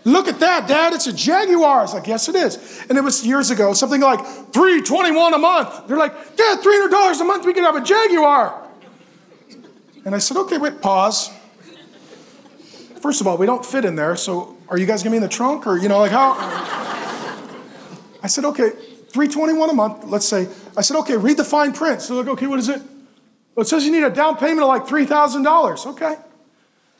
Look 0.03 0.27
at 0.27 0.39
that, 0.39 0.67
Dad. 0.67 0.93
It's 0.93 1.05
a 1.05 1.13
Jaguar. 1.13 1.79
I 1.79 1.81
was 1.83 1.93
like, 1.93 2.07
yes, 2.07 2.27
it 2.27 2.35
is. 2.35 2.85
And 2.89 2.97
it 2.97 3.03
was 3.03 3.25
years 3.25 3.51
ago, 3.51 3.73
something 3.73 4.01
like 4.01 4.19
321 4.51 5.33
a 5.33 5.37
month. 5.37 5.87
They're 5.87 5.97
like, 5.97 6.13
Dad, 6.35 6.59
$300 6.59 7.21
a 7.21 7.23
month, 7.23 7.45
we 7.45 7.53
could 7.53 7.63
have 7.63 7.75
a 7.75 7.83
Jaguar. 7.83 8.70
And 10.05 10.15
I 10.15 10.17
said, 10.17 10.37
okay, 10.37 10.57
wait, 10.57 10.81
pause. 10.81 11.29
First 13.01 13.21
of 13.21 13.27
all, 13.27 13.37
we 13.37 13.45
don't 13.45 13.65
fit 13.65 13.85
in 13.85 13.95
there, 13.95 14.15
so 14.15 14.57
are 14.67 14.77
you 14.77 14.85
guys 14.85 15.03
gonna 15.03 15.11
be 15.11 15.17
in 15.17 15.23
the 15.23 15.29
trunk? 15.29 15.65
Or, 15.65 15.77
you 15.77 15.89
know, 15.89 15.99
like 15.99 16.11
how? 16.11 16.35
I 18.23 18.27
said, 18.27 18.45
okay, 18.45 18.69
321 18.69 19.69
a 19.69 19.73
month, 19.73 20.03
let's 20.05 20.27
say. 20.27 20.47
I 20.77 20.81
said, 20.81 20.97
okay, 20.97 21.17
read 21.17 21.37
the 21.37 21.43
fine 21.43 21.73
print. 21.73 22.01
So 22.01 22.15
like, 22.15 22.27
okay, 22.27 22.47
what 22.47 22.59
is 22.59 22.69
it? 22.69 22.81
Well, 23.55 23.63
it 23.63 23.67
says 23.67 23.83
you 23.85 23.91
need 23.91 24.03
a 24.03 24.09
down 24.09 24.37
payment 24.37 24.61
of 24.61 24.67
like 24.67 24.85
$3,000. 24.85 25.85
Okay. 25.87 26.15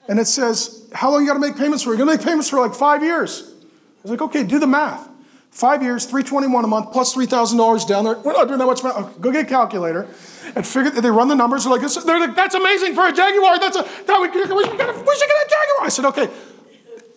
And 0.07 0.19
it 0.19 0.25
says, 0.25 0.89
How 0.93 1.11
long 1.11 1.21
you 1.21 1.27
got 1.27 1.35
to 1.35 1.39
make 1.39 1.55
payments 1.55 1.83
for? 1.83 1.91
You're 1.91 1.99
to 1.99 2.05
make 2.05 2.21
payments 2.21 2.49
for 2.49 2.59
like 2.59 2.73
five 2.73 3.03
years. 3.03 3.43
I 3.43 4.01
was 4.03 4.11
like, 4.11 4.21
Okay, 4.21 4.43
do 4.43 4.59
the 4.59 4.67
math. 4.67 5.07
Five 5.51 5.83
years, 5.83 6.05
321 6.05 6.63
a 6.63 6.67
month, 6.67 6.93
plus 6.93 7.13
$3,000 7.13 7.87
down 7.87 8.05
there. 8.05 8.17
We're 8.17 8.31
not 8.31 8.47
doing 8.47 8.57
that 8.59 8.65
much 8.65 8.83
math. 8.83 9.19
Go 9.19 9.31
get 9.31 9.45
a 9.45 9.49
calculator 9.49 10.07
and 10.55 10.65
figure, 10.65 10.91
they 10.91 11.11
run 11.11 11.27
the 11.27 11.35
numbers. 11.35 11.65
They're 11.65 11.73
like, 11.73 11.81
they're 11.81 12.19
like 12.19 12.35
That's 12.35 12.55
amazing 12.55 12.95
for 12.95 13.05
a 13.05 13.11
Jaguar. 13.11 13.59
That's 13.59 13.75
a, 13.75 13.83
that 13.83 14.21
we, 14.21 14.29
we, 14.29 14.43
should 14.43 14.55
we 14.55 14.57
should 14.57 14.77
get 14.77 14.79
a 14.79 15.49
Jaguar. 15.49 15.81
I 15.81 15.89
said, 15.89 16.05
Okay. 16.05 16.29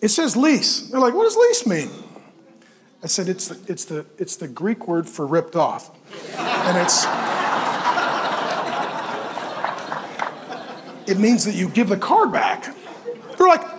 It 0.01 0.09
says 0.09 0.35
lease. 0.35 0.81
They're 0.89 0.99
like, 0.99 1.13
What 1.13 1.23
does 1.23 1.37
lease 1.37 1.65
mean? 1.65 1.89
I 3.01 3.07
said, 3.07 3.29
It's 3.29 3.47
the, 3.47 3.71
it's 3.71 3.85
the, 3.85 4.05
it's 4.17 4.35
the 4.35 4.49
Greek 4.49 4.85
word 4.85 5.07
for 5.07 5.25
ripped 5.25 5.55
off. 5.55 5.91
And 6.37 6.77
it's, 6.77 7.05
it 11.09 11.19
means 11.19 11.45
that 11.45 11.55
you 11.55 11.69
give 11.69 11.87
the 11.87 11.97
car 11.97 12.27
back. 12.27 12.75
They're 13.37 13.47
like, 13.47 13.74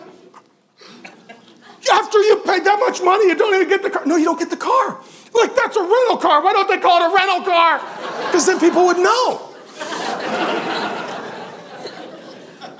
after 1.93 2.19
you 2.21 2.37
paid 2.47 2.65
that 2.65 2.79
much 2.79 3.03
money, 3.03 3.27
you 3.27 3.35
don't 3.35 3.55
even 3.55 3.69
get 3.69 3.83
the 3.83 3.91
car. 3.91 4.05
No, 4.07 4.17
you 4.17 4.25
don't 4.25 4.39
get 4.39 4.51
the 4.51 4.57
car. 4.57 4.99
Like, 5.35 5.55
that's 5.55 5.77
a 5.77 5.83
rental 5.83 6.17
car. 6.17 6.43
Why 6.43 6.53
don't 6.53 6.69
they 6.69 6.79
call 6.79 7.03
it 7.03 7.13
a 7.13 7.15
rental 7.15 7.43
car? 7.43 7.81
Because 8.27 8.47
then 8.47 8.59
people 8.59 8.87
would 8.87 8.99
know. 8.99 9.53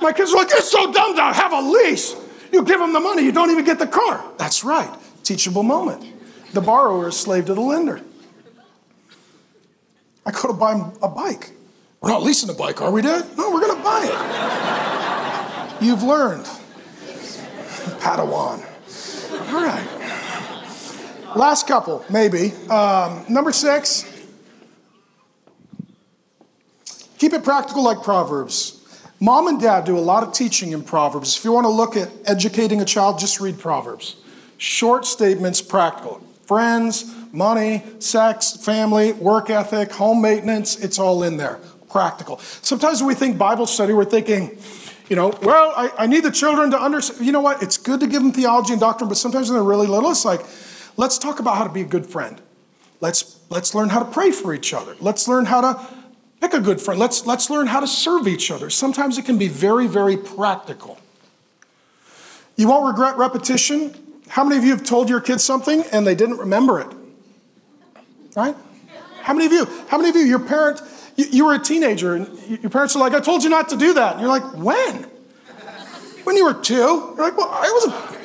My 0.01 0.13
kids 0.13 0.31
are 0.31 0.37
like, 0.37 0.49
it's 0.51 0.71
so 0.71 0.91
dumb 0.91 1.15
to 1.15 1.23
have 1.23 1.51
a 1.51 1.61
lease. 1.61 2.15
You 2.51 2.63
give 2.63 2.79
them 2.79 2.93
the 2.93 2.99
money, 2.99 3.23
you 3.23 3.31
don't 3.31 3.51
even 3.51 3.65
get 3.65 3.79
the 3.79 3.87
car. 3.87 4.23
That's 4.37 4.63
right. 4.63 4.89
Teachable 5.23 5.63
moment. 5.63 6.05
The 6.53 6.61
borrower 6.61 7.09
is 7.09 7.19
slave 7.19 7.45
to 7.47 7.53
the 7.53 7.61
lender. 7.61 8.01
I 10.25 10.31
go 10.31 10.47
to 10.47 10.53
buy 10.53 10.91
a 11.01 11.07
bike. 11.07 11.51
We're 12.01 12.09
not 12.09 12.23
leasing 12.23 12.49
a 12.49 12.53
bike, 12.53 12.81
are 12.81 12.91
we, 12.91 13.01
Dad? 13.01 13.25
No, 13.37 13.51
we're 13.51 13.61
going 13.61 13.77
to 13.77 13.83
buy 13.83 15.75
it. 15.79 15.83
You've 15.83 16.03
learned. 16.03 16.45
Padawan. 17.99 18.65
All 19.39 19.63
right. 19.63 21.33
Last 21.35 21.67
couple, 21.67 22.03
maybe. 22.09 22.51
Um, 22.69 23.25
number 23.29 23.51
six. 23.51 24.05
Keep 27.17 27.33
it 27.33 27.43
practical 27.43 27.83
like 27.83 28.03
Proverbs. 28.03 28.73
Mom 29.19 29.47
and 29.47 29.59
dad 29.59 29.85
do 29.85 29.97
a 29.97 29.99
lot 29.99 30.23
of 30.23 30.33
teaching 30.33 30.71
in 30.71 30.83
Proverbs. 30.83 31.37
If 31.37 31.43
you 31.43 31.51
want 31.51 31.65
to 31.65 31.69
look 31.69 31.97
at 31.97 32.09
educating 32.25 32.81
a 32.81 32.85
child, 32.85 33.19
just 33.19 33.39
read 33.39 33.57
Proverbs. 33.57 34.15
Short 34.57 35.05
statements, 35.05 35.61
practical. 35.61 36.21
Friends, 36.45 37.13
money, 37.31 37.83
sex, 37.99 38.57
family, 38.63 39.13
work 39.13 39.49
ethic, 39.49 39.91
home 39.91 40.21
maintenance, 40.21 40.77
it's 40.79 40.99
all 40.99 41.23
in 41.23 41.37
there 41.37 41.59
practical. 41.89 42.37
Sometimes 42.61 43.01
when 43.01 43.07
we 43.07 43.15
think 43.15 43.37
Bible 43.37 43.65
study, 43.65 43.93
we're 43.93 44.05
thinking, 44.05 44.57
you 45.09 45.15
know, 45.15 45.37
well, 45.41 45.73
I, 45.75 45.91
I 45.99 46.07
need 46.07 46.23
the 46.23 46.31
children 46.31 46.71
to 46.71 46.79
understand. 46.79 47.25
You 47.25 47.31
know 47.31 47.41
what? 47.41 47.63
It's 47.63 47.77
good 47.77 47.99
to 48.01 48.07
give 48.07 48.21
them 48.21 48.31
theology 48.31 48.73
and 48.73 48.79
doctrine, 48.79 49.07
but 49.07 49.17
sometimes 49.17 49.49
when 49.49 49.57
they're 49.57 49.63
really 49.63 49.87
little, 49.87 50.11
it's 50.11 50.25
like, 50.25 50.41
let's 50.97 51.17
talk 51.17 51.39
about 51.39 51.57
how 51.57 51.63
to 51.63 51.69
be 51.71 51.81
a 51.81 51.85
good 51.85 52.05
friend. 52.05 52.41
Let's 52.99 53.39
let's 53.49 53.73
learn 53.73 53.89
how 53.89 53.99
to 53.99 54.11
pray 54.11 54.31
for 54.31 54.53
each 54.53 54.73
other. 54.73 54.95
Let's 54.99 55.27
learn 55.27 55.45
how 55.45 55.61
to 55.61 55.87
pick 56.41 56.53
a 56.53 56.59
good 56.59 56.81
friend. 56.81 56.99
Let's 56.99 57.25
let's 57.25 57.49
learn 57.49 57.67
how 57.67 57.79
to 57.79 57.87
serve 57.87 58.27
each 58.27 58.51
other. 58.51 58.69
Sometimes 58.69 59.17
it 59.17 59.25
can 59.25 59.37
be 59.37 59.47
very, 59.47 59.87
very 59.87 60.17
practical. 60.17 60.97
You 62.55 62.67
won't 62.67 62.87
regret 62.87 63.17
repetition. 63.17 63.95
How 64.29 64.43
many 64.43 64.57
of 64.57 64.65
you 64.65 64.71
have 64.71 64.83
told 64.83 65.09
your 65.09 65.21
kids 65.21 65.43
something 65.43 65.83
and 65.93 66.05
they 66.05 66.15
didn't 66.15 66.37
remember 66.37 66.81
it? 66.81 66.87
Right? 68.35 68.55
How 69.21 69.33
many 69.33 69.45
of 69.45 69.51
you? 69.53 69.65
How 69.87 69.97
many 69.97 70.09
of 70.09 70.15
you, 70.15 70.23
your 70.23 70.39
parent, 70.39 70.81
you, 71.17 71.25
you 71.31 71.45
were 71.45 71.55
a 71.55 71.59
teenager 71.59 72.15
and 72.15 72.39
your 72.47 72.69
parents 72.69 72.95
are 72.95 72.99
like, 72.99 73.13
I 73.13 73.19
told 73.19 73.43
you 73.43 73.49
not 73.49 73.69
to 73.69 73.75
do 73.75 73.93
that. 73.95 74.13
And 74.13 74.21
you're 74.21 74.29
like, 74.29 74.55
when? 74.55 75.03
When 76.23 76.37
you 76.37 76.45
were 76.45 76.53
two? 76.53 76.75
You're 76.75 77.15
like, 77.17 77.37
well, 77.37 77.49
I 77.51 77.69
wasn't. 77.73 78.17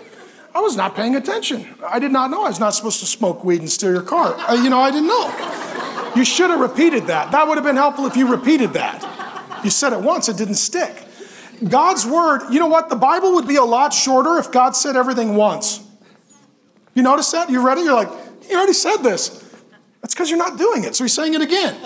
I 0.55 0.61
was 0.61 0.77
not 0.77 0.95
paying 0.95 1.17
attention. 1.17 1.67
I 1.87 1.99
did 1.99 2.13
not 2.13 2.31
know 2.31 2.45
I 2.45 2.49
was 2.49 2.61
not 2.61 2.75
supposed 2.75 3.01
to 3.01 3.07
smoke 3.07 3.43
weed 3.43 3.61
and 3.61 3.71
steal 3.71 3.93
your 3.93 4.03
car. 4.03 4.35
Uh, 4.39 4.55
you 4.55 4.69
know, 4.69 4.81
I 4.81 4.91
didn't 4.91 5.09
know. 5.09 6.13
You 6.15 6.25
should 6.27 6.51
have 6.51 6.61
repeated 6.61 7.07
that. 7.07 7.33
That 7.33 7.49
would 7.49 7.57
have 7.57 7.65
been 7.65 7.77
helpful 7.77 8.07
if 8.07 8.17
you 8.17 8.31
repeated 8.31 8.75
that. 8.75 9.03
You 9.65 9.71
said 9.71 9.95
it 9.95 10.01
once, 10.01 10.29
it 10.29 10.37
didn't 10.37 10.57
stick. 10.57 11.05
God's 11.67 12.05
word, 12.05 12.53
you 12.53 12.59
know 12.59 12.67
what? 12.67 12.91
The 12.91 12.97
Bible 12.97 13.35
would 13.35 13.49
be 13.49 13.57
a 13.57 13.65
lot 13.65 13.95
shorter 13.95 14.37
if 14.39 14.51
God 14.51 14.77
said 14.77 14.97
everything 14.97 15.37
once. 15.37 15.81
You 16.95 17.03
notice 17.03 17.31
that? 17.31 17.49
You 17.49 17.65
read 17.65 17.79
it? 17.79 17.85
You're 17.85 17.95
like, 17.95 18.11
he 18.45 18.55
already 18.55 18.73
said 18.75 18.99
this. 18.99 19.39
That's 20.03 20.13
because 20.13 20.29
you're 20.29 20.39
not 20.39 20.59
doing 20.59 20.85
it. 20.85 20.97
So 20.97 21.05
he's 21.05 21.15
saying 21.15 21.35
it 21.35 21.41
again. 21.41 21.77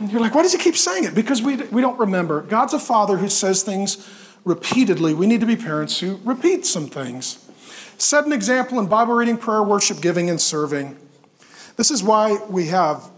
And 0.00 0.10
you're 0.10 0.20
like, 0.20 0.34
why 0.34 0.42
does 0.42 0.52
he 0.52 0.58
keep 0.58 0.76
saying 0.76 1.04
it? 1.04 1.14
Because 1.14 1.42
we, 1.42 1.56
we 1.56 1.82
don't 1.82 1.98
remember. 1.98 2.40
God's 2.40 2.72
a 2.72 2.78
father 2.78 3.18
who 3.18 3.28
says 3.28 3.62
things 3.62 4.08
repeatedly. 4.44 5.12
We 5.12 5.26
need 5.26 5.40
to 5.40 5.46
be 5.46 5.56
parents 5.56 6.00
who 6.00 6.18
repeat 6.24 6.64
some 6.64 6.88
things. 6.88 7.46
Set 7.98 8.24
an 8.24 8.32
example 8.32 8.80
in 8.80 8.86
Bible 8.86 9.12
reading, 9.12 9.36
prayer, 9.36 9.62
worship, 9.62 10.00
giving, 10.00 10.30
and 10.30 10.40
serving. 10.40 10.96
This 11.76 11.90
is 11.90 12.02
why 12.02 12.38
we 12.48 12.68
have 12.68 13.10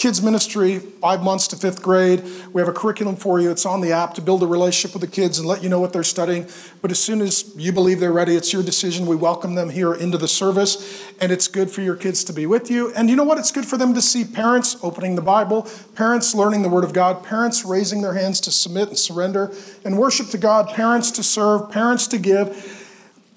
kids 0.00 0.22
ministry, 0.22 0.78
five 0.78 1.22
months 1.22 1.46
to 1.46 1.56
fifth 1.56 1.82
grade. 1.82 2.24
We 2.54 2.62
have 2.62 2.68
a 2.68 2.72
curriculum 2.72 3.16
for 3.16 3.38
you. 3.38 3.50
It's 3.50 3.66
on 3.66 3.82
the 3.82 3.92
app 3.92 4.14
to 4.14 4.22
build 4.22 4.42
a 4.42 4.46
relationship 4.46 4.98
with 4.98 5.02
the 5.02 5.14
kids 5.14 5.38
and 5.38 5.46
let 5.46 5.62
you 5.62 5.68
know 5.68 5.78
what 5.78 5.92
they're 5.92 6.02
studying. 6.02 6.48
But 6.80 6.90
as 6.90 6.98
soon 6.98 7.20
as 7.20 7.52
you 7.54 7.70
believe 7.70 8.00
they're 8.00 8.10
ready, 8.10 8.34
it's 8.34 8.50
your 8.50 8.62
decision. 8.62 9.04
We 9.04 9.14
welcome 9.14 9.56
them 9.56 9.68
here 9.68 9.92
into 9.92 10.16
the 10.16 10.26
service, 10.26 11.04
and 11.20 11.30
it's 11.30 11.48
good 11.48 11.70
for 11.70 11.82
your 11.82 11.96
kids 11.96 12.24
to 12.24 12.32
be 12.32 12.46
with 12.46 12.70
you. 12.70 12.94
And 12.94 13.10
you 13.10 13.14
know 13.14 13.24
what? 13.24 13.36
It's 13.36 13.52
good 13.52 13.66
for 13.66 13.76
them 13.76 13.92
to 13.92 14.00
see 14.00 14.24
parents 14.24 14.78
opening 14.82 15.16
the 15.16 15.22
Bible, 15.22 15.68
parents 15.94 16.34
learning 16.34 16.62
the 16.62 16.70
Word 16.70 16.84
of 16.84 16.94
God, 16.94 17.22
parents 17.22 17.66
raising 17.66 18.00
their 18.00 18.14
hands 18.14 18.40
to 18.40 18.50
submit 18.50 18.88
and 18.88 18.96
surrender 18.96 19.52
and 19.84 19.98
worship 19.98 20.28
to 20.28 20.38
God, 20.38 20.70
parents 20.70 21.10
to 21.10 21.22
serve, 21.22 21.70
parents 21.70 22.06
to 22.06 22.16
give. 22.16 22.48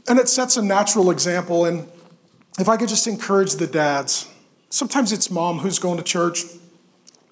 And 0.08 0.18
it 0.18 0.30
sets 0.30 0.56
a 0.56 0.62
natural 0.62 1.12
example. 1.12 1.66
And 1.66 1.90
if 2.58 2.70
I 2.70 2.78
could 2.78 2.88
just 2.88 3.06
encourage 3.06 3.56
the 3.56 3.68
dads, 3.68 4.30
Sometimes 4.74 5.12
it's 5.12 5.30
mom 5.30 5.60
who's 5.60 5.78
going 5.78 5.98
to 5.98 6.04
church. 6.04 6.46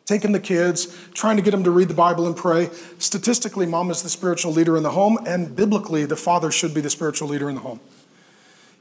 taking 0.06 0.32
the 0.32 0.40
kids, 0.40 0.96
trying 1.14 1.38
to 1.38 1.42
get 1.42 1.52
them 1.52 1.64
to 1.64 1.72
read 1.72 1.88
the 1.88 1.96
Bible 1.96 2.28
and 2.28 2.36
pray. 2.36 2.70
Statistically, 3.00 3.66
mom 3.66 3.90
is 3.90 4.04
the 4.04 4.10
spiritual 4.10 4.52
leader 4.52 4.78
in 4.78 4.84
the 4.84 4.92
home, 4.92 5.18
and 5.26 5.56
biblically, 5.56 6.06
the 6.06 6.16
father 6.16 6.52
should 6.52 6.74
be 6.74 6.82
the 6.82 6.90
spiritual 6.90 7.30
leader 7.30 7.50
in 7.50 7.56
the 7.56 7.62
home. 7.62 7.80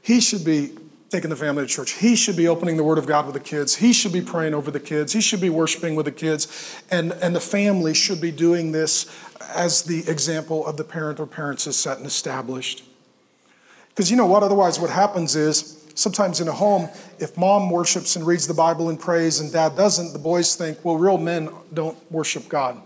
He 0.03 0.19
should 0.19 0.45
be 0.45 0.73
taking 1.09 1.31
the 1.31 1.35
family 1.35 1.63
to 1.63 1.67
church. 1.67 1.93
He 1.93 2.15
should 2.15 2.35
be 2.35 2.47
opening 2.47 2.77
the 2.77 2.83
Word 2.83 2.99
of 2.99 3.07
God 3.07 3.25
with 3.25 3.33
the 3.33 3.39
kids. 3.39 3.77
He 3.77 3.93
should 3.93 4.13
be 4.13 4.21
praying 4.21 4.53
over 4.53 4.69
the 4.69 4.79
kids. 4.79 5.13
He 5.13 5.21
should 5.21 5.41
be 5.41 5.49
worshiping 5.49 5.95
with 5.95 6.05
the 6.05 6.11
kids. 6.11 6.83
And, 6.91 7.13
and 7.13 7.35
the 7.35 7.41
family 7.41 7.95
should 7.95 8.21
be 8.21 8.31
doing 8.31 8.73
this 8.73 9.09
as 9.55 9.83
the 9.83 10.07
example 10.07 10.67
of 10.67 10.77
the 10.77 10.83
parent 10.83 11.19
or 11.19 11.25
parents 11.25 11.65
is 11.65 11.77
set 11.77 11.97
and 11.97 12.05
established. 12.05 12.83
Because 13.89 14.11
you 14.11 14.17
know 14.17 14.27
what? 14.27 14.43
Otherwise, 14.43 14.79
what 14.79 14.91
happens 14.91 15.35
is 15.35 15.80
sometimes 15.95 16.39
in 16.39 16.47
a 16.47 16.51
home, 16.51 16.89
if 17.19 17.37
mom 17.37 17.69
worships 17.69 18.15
and 18.15 18.25
reads 18.25 18.47
the 18.47 18.53
Bible 18.53 18.89
and 18.89 18.99
prays 18.99 19.39
and 19.39 19.51
dad 19.51 19.75
doesn't, 19.75 20.13
the 20.13 20.19
boys 20.19 20.55
think, 20.55 20.83
well, 20.83 20.97
real 20.97 21.17
men 21.17 21.49
don't 21.73 21.97
worship 22.11 22.49
God. 22.49 22.81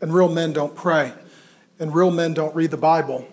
And 0.00 0.14
real 0.14 0.28
men 0.28 0.52
don't 0.52 0.74
pray. 0.74 1.12
And 1.78 1.94
real 1.94 2.10
men 2.10 2.34
don't 2.34 2.54
read 2.54 2.70
the 2.70 2.76
Bible. 2.76 3.26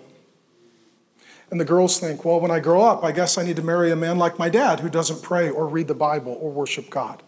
And 1.49 1.61
the 1.61 1.65
girls 1.65 1.99
think, 1.99 2.25
well, 2.25 2.39
when 2.39 2.51
I 2.51 2.59
grow 2.59 2.81
up, 2.81 3.03
I 3.03 3.11
guess 3.11 3.38
I 3.38 3.43
need 3.43 3.55
to 3.55 3.61
marry 3.61 3.91
a 3.91 3.95
man 3.95 4.17
like 4.17 4.38
my 4.38 4.49
dad 4.49 4.81
who 4.81 4.89
doesn't 4.89 5.21
pray 5.21 5.49
or 5.49 5.67
read 5.67 5.88
the 5.88 5.93
Bible 5.93 6.38
or 6.41 6.51
worship 6.51 6.89
God. 6.89 7.23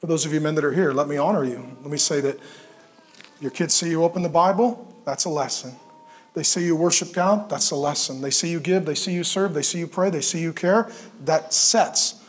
For 0.00 0.06
those 0.06 0.24
of 0.24 0.32
you 0.32 0.40
men 0.40 0.54
that 0.54 0.64
are 0.64 0.72
here, 0.72 0.92
let 0.92 1.08
me 1.08 1.16
honor 1.16 1.44
you. 1.44 1.76
Let 1.82 1.90
me 1.90 1.98
say 1.98 2.20
that 2.20 2.38
your 3.40 3.50
kids 3.50 3.74
see 3.74 3.90
you 3.90 4.04
open 4.04 4.22
the 4.22 4.28
Bible, 4.28 4.96
that's 5.04 5.24
a 5.24 5.28
lesson. 5.28 5.76
They 6.38 6.44
see 6.44 6.64
you 6.64 6.76
worship 6.76 7.12
God, 7.12 7.50
that's 7.50 7.72
a 7.72 7.74
lesson. 7.74 8.20
They 8.20 8.30
see 8.30 8.48
you 8.48 8.60
give, 8.60 8.86
they 8.86 8.94
see 8.94 9.12
you 9.12 9.24
serve, 9.24 9.54
they 9.54 9.62
see 9.62 9.80
you 9.80 9.88
pray, 9.88 10.08
they 10.08 10.20
see 10.20 10.38
you 10.38 10.52
care. 10.52 10.88
That 11.24 11.52
sets 11.52 12.22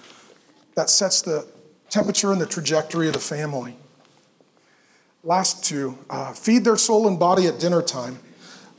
that 0.74 0.90
sets 0.90 1.22
the 1.22 1.48
temperature 1.92 2.32
and 2.32 2.42
the 2.42 2.48
trajectory 2.48 3.06
of 3.06 3.14
the 3.14 3.20
family. 3.20 3.76
Last 5.24 5.64
two, 5.64 6.00
uh, 6.10 6.34
feed 6.34 6.64
their 6.64 6.76
soul 6.76 7.08
and 7.08 7.20
body 7.20 7.46
at 7.46 7.60
dinner 7.60 7.84
time. 7.84 8.18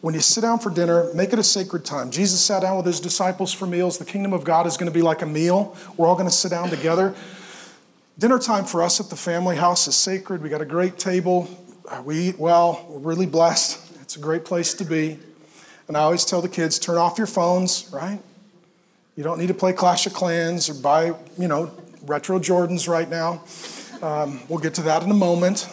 When 0.01 0.15
you 0.15 0.21
sit 0.21 0.41
down 0.41 0.59
for 0.59 0.71
dinner, 0.71 1.15
make 1.15 1.33
it 1.33 1.39
a 1.39 1.45
sacred 1.45 1.85
time. 1.85 2.11
Jesus 2.11 2.41
sat 2.41 2.63
down 2.63 2.77
with 2.77 2.87
his 2.87 2.99
disciples 2.99 3.53
for 3.53 3.67
meals. 3.67 3.99
The 3.99 4.05
kingdom 4.05 4.33
of 4.33 4.43
God 4.43 4.67
is 4.67 4.77
going 4.77 4.91
to 4.91 4.99
be 4.99 5.03
like 5.03 5.23
a 5.23 5.27
meal. 5.27 5.77
We're 5.97 6.09
all 6.09 6.17
going 6.17 6.29
to 6.29 6.35
sit 6.35 6.51
down 6.51 6.71
together. 6.71 7.15
Dinner 8.19 8.41
time 8.41 8.65
for 8.65 8.83
us 8.83 8.99
at 8.99 9.11
the 9.11 9.17
family 9.17 9.55
house 9.55 9.87
is 9.87 9.95
sacred. 9.95 10.43
We 10.43 10.49
got 10.49 10.61
a 10.61 10.67
great 10.67 10.99
table. 10.99 11.49
Uh, 11.89 12.03
we 12.05 12.19
eat 12.19 12.37
well. 12.41 12.85
We're 12.89 12.99
really 12.99 13.27
blessed. 13.27 13.90
It's 14.11 14.17
a 14.17 14.21
great 14.21 14.45
place 14.45 14.75
to 14.75 14.85
be. 14.85 15.21
And 15.87 15.97
I 15.97 16.01
always 16.01 16.25
tell 16.25 16.43
the 16.43 16.49
kids 16.49 16.81
turn 16.81 16.97
off 16.97 17.17
your 17.17 17.29
phones, 17.29 17.89
right? 17.93 18.19
You 19.15 19.23
don't 19.23 19.39
need 19.39 19.47
to 19.47 19.55
play 19.55 19.73
Clash 19.73 20.05
of 20.05 20.15
Clans 20.15 20.69
or 20.69 20.75
buy, 20.75 21.15
you 21.39 21.47
know, 21.47 21.71
retro 22.07 22.41
Jordans 22.41 22.89
right 22.89 23.09
now. 23.09 23.45
Um, 24.03 24.41
we'll 24.49 24.59
get 24.59 24.75
to 24.75 24.83
that 24.83 25.05
in 25.05 25.13
a 25.13 25.15
moment. 25.15 25.69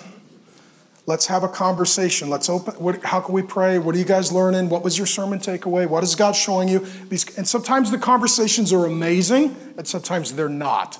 Let's 1.07 1.25
have 1.25 1.41
a 1.41 1.47
conversation. 1.47 2.29
Let's 2.29 2.47
open. 2.47 2.75
What, 2.75 3.03
how 3.03 3.21
can 3.21 3.33
we 3.33 3.41
pray? 3.41 3.79
What 3.79 3.95
are 3.95 3.97
you 3.97 4.05
guys 4.05 4.31
learning? 4.31 4.69
What 4.69 4.83
was 4.83 4.99
your 4.99 5.07
sermon 5.07 5.39
takeaway? 5.39 5.89
What 5.89 6.03
is 6.03 6.13
God 6.13 6.35
showing 6.35 6.67
you? 6.67 6.85
These, 7.09 7.39
and 7.39 7.47
sometimes 7.47 7.89
the 7.89 7.97
conversations 7.97 8.71
are 8.71 8.85
amazing, 8.85 9.55
and 9.79 9.87
sometimes 9.87 10.33
they're 10.33 10.47
not. 10.47 10.99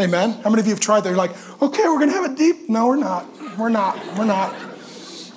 Amen. 0.00 0.32
How 0.42 0.50
many 0.50 0.62
of 0.62 0.66
you 0.66 0.72
have 0.72 0.80
tried 0.80 1.04
that? 1.04 1.10
You're 1.10 1.16
like, 1.16 1.62
okay, 1.62 1.84
we're 1.84 2.00
gonna 2.00 2.10
have 2.10 2.28
a 2.28 2.34
deep. 2.34 2.68
No, 2.68 2.88
we're 2.88 2.96
not. 2.96 3.24
We're 3.56 3.68
not. 3.68 4.18
We're 4.18 4.24
not. 4.24 4.73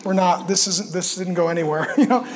We're 0.04 0.14
not. 0.14 0.48
This 0.48 0.68
isn't. 0.68 0.92
This 0.92 1.16
didn't 1.16 1.36
go 1.36 1.48
anywhere. 1.48 1.94
You 1.98 2.08
know. 2.08 2.28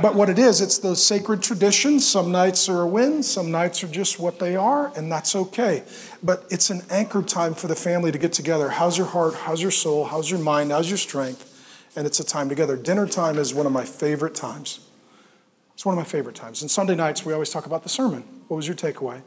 But 0.00 0.14
what 0.14 0.30
it 0.30 0.38
is, 0.38 0.60
it's 0.60 0.78
those 0.78 1.04
sacred 1.04 1.42
traditions. 1.42 2.08
Some 2.08 2.30
nights 2.30 2.68
are 2.68 2.82
a 2.82 2.86
win, 2.86 3.22
some 3.24 3.50
nights 3.50 3.82
are 3.82 3.88
just 3.88 4.20
what 4.20 4.38
they 4.38 4.54
are, 4.54 4.92
and 4.96 5.10
that's 5.10 5.34
okay. 5.34 5.82
But 6.22 6.44
it's 6.50 6.70
an 6.70 6.82
anchor 6.88 7.20
time 7.20 7.54
for 7.54 7.66
the 7.66 7.74
family 7.74 8.12
to 8.12 8.18
get 8.18 8.32
together. 8.32 8.68
How's 8.68 8.96
your 8.96 9.08
heart? 9.08 9.34
How's 9.34 9.60
your 9.60 9.72
soul? 9.72 10.04
How's 10.04 10.30
your 10.30 10.38
mind? 10.38 10.70
How's 10.70 10.88
your 10.88 10.98
strength? 10.98 11.44
And 11.96 12.06
it's 12.06 12.20
a 12.20 12.24
time 12.24 12.48
together. 12.48 12.76
Dinner 12.76 13.08
time 13.08 13.38
is 13.38 13.52
one 13.52 13.66
of 13.66 13.72
my 13.72 13.84
favorite 13.84 14.36
times. 14.36 14.80
It's 15.74 15.84
one 15.84 15.98
of 15.98 15.98
my 15.98 16.08
favorite 16.08 16.36
times. 16.36 16.62
And 16.62 16.70
Sunday 16.70 16.94
nights, 16.94 17.24
we 17.24 17.32
always 17.32 17.50
talk 17.50 17.66
about 17.66 17.82
the 17.82 17.88
sermon. 17.88 18.22
What 18.46 18.56
was 18.56 18.68
your 18.68 18.76
takeaway? 18.76 19.22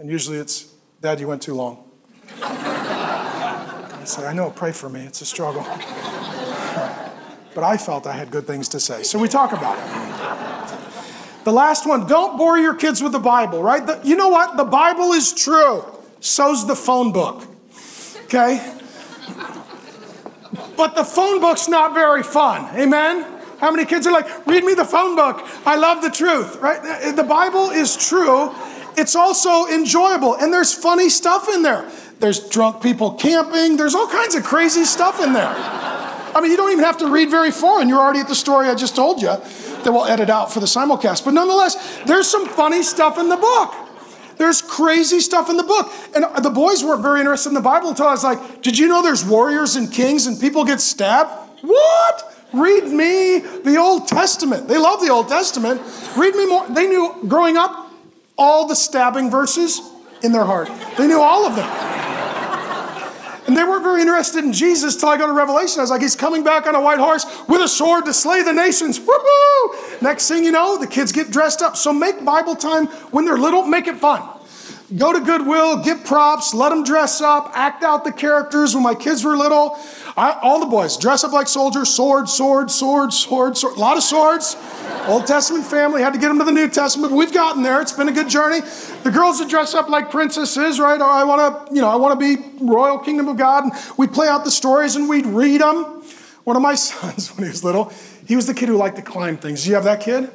And 0.00 0.10
usually 0.10 0.38
it's, 0.38 0.72
Dad, 1.00 1.20
you 1.20 1.28
went 1.28 1.42
too 1.42 1.54
long. 1.54 1.88
I 2.42 4.02
say, 4.04 4.26
I 4.26 4.32
know, 4.32 4.50
pray 4.50 4.72
for 4.72 4.88
me. 4.88 5.04
It's 5.04 5.20
a 5.20 5.26
struggle 5.26 5.62
but 7.56 7.64
I 7.64 7.78
felt 7.78 8.06
I 8.06 8.12
had 8.12 8.30
good 8.30 8.46
things 8.46 8.68
to 8.68 8.78
say. 8.78 9.02
So 9.02 9.18
we 9.18 9.28
talk 9.28 9.52
about 9.52 9.78
it. 9.78 11.44
The 11.44 11.52
last 11.52 11.88
one 11.88 12.06
don't 12.06 12.36
bore 12.36 12.58
your 12.58 12.74
kids 12.74 13.02
with 13.02 13.12
the 13.12 13.18
Bible, 13.18 13.62
right? 13.62 13.84
The, 13.84 13.98
you 14.04 14.14
know 14.14 14.28
what? 14.28 14.58
The 14.58 14.64
Bible 14.64 15.12
is 15.12 15.32
true. 15.32 15.82
So's 16.20 16.66
the 16.66 16.76
phone 16.76 17.12
book. 17.12 17.44
Okay? 18.24 18.74
But 20.76 20.96
the 20.96 21.04
phone 21.04 21.40
book's 21.40 21.66
not 21.66 21.94
very 21.94 22.22
fun. 22.22 22.76
Amen? 22.76 23.24
How 23.58 23.70
many 23.70 23.86
kids 23.86 24.06
are 24.06 24.12
like, 24.12 24.46
read 24.46 24.62
me 24.62 24.74
the 24.74 24.84
phone 24.84 25.16
book? 25.16 25.40
I 25.64 25.76
love 25.76 26.02
the 26.02 26.10
truth, 26.10 26.56
right? 26.56 27.16
The 27.16 27.24
Bible 27.24 27.70
is 27.70 27.96
true. 27.96 28.54
It's 28.98 29.16
also 29.16 29.66
enjoyable, 29.68 30.34
and 30.34 30.52
there's 30.52 30.74
funny 30.74 31.08
stuff 31.08 31.48
in 31.48 31.62
there. 31.62 31.90
There's 32.20 32.50
drunk 32.50 32.82
people 32.82 33.14
camping, 33.14 33.78
there's 33.78 33.94
all 33.94 34.08
kinds 34.08 34.34
of 34.34 34.44
crazy 34.44 34.84
stuff 34.84 35.22
in 35.22 35.32
there. 35.32 35.95
I 36.36 36.42
mean, 36.42 36.50
you 36.50 36.58
don't 36.58 36.70
even 36.70 36.84
have 36.84 36.98
to 36.98 37.10
read 37.10 37.30
very 37.30 37.50
far, 37.50 37.80
and 37.80 37.88
you're 37.88 37.98
already 37.98 38.20
at 38.20 38.28
the 38.28 38.34
story 38.34 38.68
I 38.68 38.74
just 38.74 38.94
told 38.94 39.22
you 39.22 39.28
that 39.28 39.86
we'll 39.86 40.04
edit 40.04 40.28
out 40.28 40.52
for 40.52 40.60
the 40.60 40.66
simulcast. 40.66 41.24
But 41.24 41.32
nonetheless, 41.32 42.02
there's 42.04 42.30
some 42.30 42.46
funny 42.46 42.82
stuff 42.82 43.18
in 43.18 43.30
the 43.30 43.38
book. 43.38 43.74
There's 44.36 44.60
crazy 44.60 45.20
stuff 45.20 45.48
in 45.48 45.56
the 45.56 45.62
book. 45.62 45.90
And 46.14 46.44
the 46.44 46.50
boys 46.50 46.84
weren't 46.84 47.00
very 47.00 47.20
interested 47.20 47.48
in 47.48 47.54
the 47.54 47.62
Bible 47.62 47.88
until 47.88 48.06
I 48.06 48.10
was 48.10 48.22
like, 48.22 48.60
Did 48.60 48.76
you 48.76 48.86
know 48.86 49.02
there's 49.02 49.24
warriors 49.24 49.76
and 49.76 49.90
kings 49.90 50.26
and 50.26 50.38
people 50.38 50.66
get 50.66 50.82
stabbed? 50.82 51.30
What? 51.62 52.34
Read 52.52 52.84
me 52.84 53.38
the 53.38 53.78
Old 53.78 54.06
Testament. 54.06 54.68
They 54.68 54.76
love 54.76 55.00
the 55.00 55.08
Old 55.08 55.28
Testament. 55.28 55.80
Read 56.18 56.34
me 56.34 56.46
more. 56.46 56.68
They 56.68 56.86
knew 56.86 57.16
growing 57.26 57.56
up 57.56 57.90
all 58.36 58.66
the 58.66 58.76
stabbing 58.76 59.30
verses 59.30 59.80
in 60.22 60.32
their 60.32 60.44
heart, 60.44 60.70
they 60.98 61.06
knew 61.06 61.20
all 61.20 61.46
of 61.46 61.56
them. 61.56 62.05
And 63.46 63.56
they 63.56 63.62
weren't 63.62 63.82
very 63.82 64.00
interested 64.00 64.44
in 64.44 64.52
Jesus 64.52 64.96
till 64.96 65.08
I 65.08 65.16
got 65.16 65.26
to 65.26 65.32
Revelation. 65.32 65.80
I 65.80 65.82
was 65.82 65.90
like, 65.90 66.02
he's 66.02 66.16
coming 66.16 66.42
back 66.42 66.66
on 66.66 66.74
a 66.74 66.80
white 66.80 66.98
horse 66.98 67.24
with 67.48 67.60
a 67.60 67.68
sword 67.68 68.04
to 68.06 68.14
slay 68.14 68.42
the 68.42 68.52
nations. 68.52 68.98
Woohoo! 68.98 70.02
Next 70.02 70.28
thing 70.28 70.44
you 70.44 70.52
know, 70.52 70.78
the 70.78 70.86
kids 70.86 71.12
get 71.12 71.30
dressed 71.30 71.62
up. 71.62 71.76
So 71.76 71.92
make 71.92 72.24
Bible 72.24 72.56
time 72.56 72.86
when 73.12 73.24
they're 73.24 73.38
little, 73.38 73.62
make 73.62 73.86
it 73.86 73.96
fun. 73.96 74.35
Go 74.94 75.12
to 75.12 75.20
Goodwill, 75.20 75.82
get 75.82 76.04
props, 76.04 76.54
let 76.54 76.68
them 76.68 76.84
dress 76.84 77.20
up, 77.20 77.50
act 77.54 77.82
out 77.82 78.04
the 78.04 78.12
characters. 78.12 78.72
When 78.72 78.84
my 78.84 78.94
kids 78.94 79.24
were 79.24 79.36
little, 79.36 79.76
I, 80.16 80.38
all 80.40 80.60
the 80.60 80.66
boys 80.66 80.96
dress 80.96 81.24
up 81.24 81.32
like 81.32 81.48
soldiers, 81.48 81.88
sword, 81.88 82.28
sword, 82.28 82.70
sword, 82.70 83.12
sword, 83.12 83.56
sword, 83.56 83.76
a 83.76 83.80
lot 83.80 83.96
of 83.96 84.04
swords. 84.04 84.56
Old 85.08 85.26
Testament 85.26 85.66
family 85.66 86.02
had 86.02 86.12
to 86.12 86.20
get 86.20 86.28
them 86.28 86.38
to 86.38 86.44
the 86.44 86.52
New 86.52 86.68
Testament, 86.68 87.12
we've 87.12 87.34
gotten 87.34 87.64
there. 87.64 87.80
It's 87.80 87.92
been 87.92 88.08
a 88.08 88.12
good 88.12 88.28
journey. 88.28 88.60
The 89.02 89.10
girls 89.10 89.40
would 89.40 89.48
dress 89.48 89.74
up 89.74 89.88
like 89.88 90.12
princesses, 90.12 90.78
right? 90.78 91.00
Or 91.00 91.10
I 91.10 91.24
want 91.24 91.68
to, 91.68 91.74
you 91.74 91.80
know, 91.80 91.88
I 91.88 91.96
want 91.96 92.20
to 92.20 92.36
be 92.36 92.64
royal 92.64 92.98
kingdom 92.98 93.26
of 93.26 93.36
God. 93.36 93.64
And 93.64 93.72
we'd 93.96 94.12
play 94.12 94.28
out 94.28 94.44
the 94.44 94.52
stories 94.52 94.94
and 94.94 95.08
we'd 95.08 95.26
read 95.26 95.62
them. 95.62 96.04
One 96.44 96.54
of 96.54 96.62
my 96.62 96.74
sons, 96.76 97.34
when 97.36 97.42
he 97.42 97.50
was 97.50 97.64
little, 97.64 97.92
he 98.24 98.36
was 98.36 98.46
the 98.46 98.54
kid 98.54 98.68
who 98.68 98.76
liked 98.76 98.96
to 98.96 99.02
climb 99.02 99.36
things. 99.36 99.64
Do 99.64 99.70
you 99.70 99.74
have 99.74 99.84
that 99.84 100.00
kid? 100.00 100.30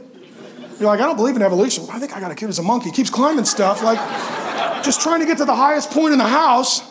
You're 0.82 0.90
like, 0.90 1.00
I 1.00 1.06
don't 1.06 1.16
believe 1.16 1.36
in 1.36 1.44
evolution. 1.44 1.86
I 1.92 2.00
think 2.00 2.18
I 2.18 2.20
got 2.20 2.32
a 2.32 2.36
kid 2.36 2.48
who's 2.48 2.58
a 2.58 2.64
monkey. 2.64 2.90
He 2.90 2.96
keeps 2.96 3.12
climbing 3.12 3.46
stuff, 3.46 3.84
like 3.84 4.00
just 4.84 5.00
trying 5.00 5.20
to 5.20 5.28
get 5.28 5.38
to 5.38 5.46
the 5.46 5.56
highest 5.56 5.92
point 5.92 6.12
in 6.12 6.18
the 6.18 6.28
house. 6.28 6.82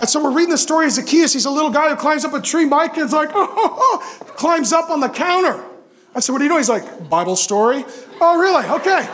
And 0.00 0.06
so 0.06 0.22
we're 0.22 0.32
reading 0.36 0.50
the 0.50 0.58
story 0.58 0.84
of 0.84 0.92
Zacchaeus. 0.92 1.32
He's 1.32 1.46
a 1.46 1.50
little 1.50 1.70
guy 1.70 1.88
who 1.88 1.96
climbs 1.96 2.26
up 2.26 2.34
a 2.34 2.42
tree. 2.42 2.66
My 2.66 2.88
kid's 2.88 3.14
like, 3.14 3.30
oh, 3.32 3.48
oh, 3.50 4.00
oh, 4.20 4.24
climbs 4.34 4.70
up 4.70 4.90
on 4.90 5.00
the 5.00 5.08
counter. 5.08 5.64
I 6.14 6.20
said, 6.20 6.32
What 6.32 6.40
do 6.40 6.44
you 6.44 6.50
know? 6.50 6.58
He's 6.58 6.68
like, 6.68 7.08
Bible 7.08 7.36
story. 7.36 7.86
Oh, 8.20 8.38
really? 8.38 8.66
Okay. 8.66 9.08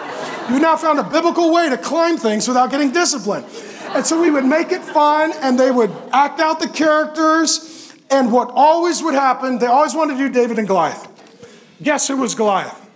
You've 0.50 0.62
now 0.62 0.74
found 0.74 0.98
a 0.98 1.04
biblical 1.04 1.52
way 1.54 1.68
to 1.68 1.78
climb 1.78 2.16
things 2.16 2.48
without 2.48 2.72
getting 2.72 2.90
disciplined. 2.90 3.46
And 3.90 4.04
so 4.04 4.20
we 4.20 4.32
would 4.32 4.44
make 4.44 4.72
it 4.72 4.82
fun 4.82 5.32
and 5.42 5.56
they 5.56 5.70
would 5.70 5.92
act 6.12 6.40
out 6.40 6.58
the 6.58 6.68
characters. 6.68 7.94
And 8.10 8.32
what 8.32 8.50
always 8.52 9.00
would 9.00 9.14
happen, 9.14 9.60
they 9.60 9.66
always 9.66 9.94
wanted 9.94 10.14
to 10.14 10.26
do 10.26 10.28
David 10.28 10.58
and 10.58 10.66
Goliath. 10.66 11.06
Guess 11.80 12.08
who 12.08 12.16
was 12.16 12.34
Goliath? 12.34 12.87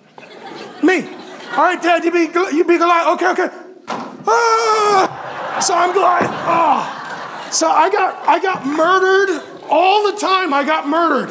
Me. 0.82 1.06
All 1.52 1.64
right, 1.64 1.80
Dad, 1.80 2.04
you 2.04 2.10
be, 2.10 2.28
you 2.56 2.64
be 2.64 2.78
Goliath. 2.78 3.14
Okay, 3.14 3.30
okay. 3.30 3.48
Ah! 4.26 5.58
So 5.60 5.74
I'm 5.74 5.92
Goliath. 5.92 6.30
Ah! 6.30 7.48
So 7.52 7.68
I 7.68 7.90
got, 7.90 8.26
I 8.26 8.40
got 8.40 8.66
murdered 8.66 9.42
all 9.68 10.10
the 10.10 10.18
time. 10.18 10.54
I 10.54 10.64
got 10.64 10.88
murdered. 10.88 11.28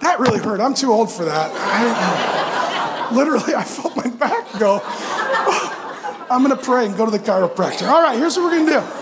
That 0.00 0.20
really 0.20 0.38
hurt. 0.38 0.60
I'm 0.60 0.74
too 0.74 0.90
old 0.90 1.12
for 1.12 1.24
that. 1.26 1.50
I, 1.54 3.14
literally, 3.14 3.54
I 3.54 3.64
felt 3.64 3.96
my 3.96 4.08
back 4.08 4.58
go. 4.58 4.80
Oh, 4.82 6.26
I'm 6.30 6.42
going 6.42 6.56
to 6.56 6.62
pray 6.62 6.86
and 6.86 6.96
go 6.96 7.04
to 7.04 7.10
the 7.10 7.18
chiropractor. 7.18 7.88
All 7.88 8.02
right, 8.02 8.18
here's 8.18 8.36
what 8.36 8.44
we're 8.44 8.56
going 8.58 8.66
to 8.66 8.72
do. 8.72 8.97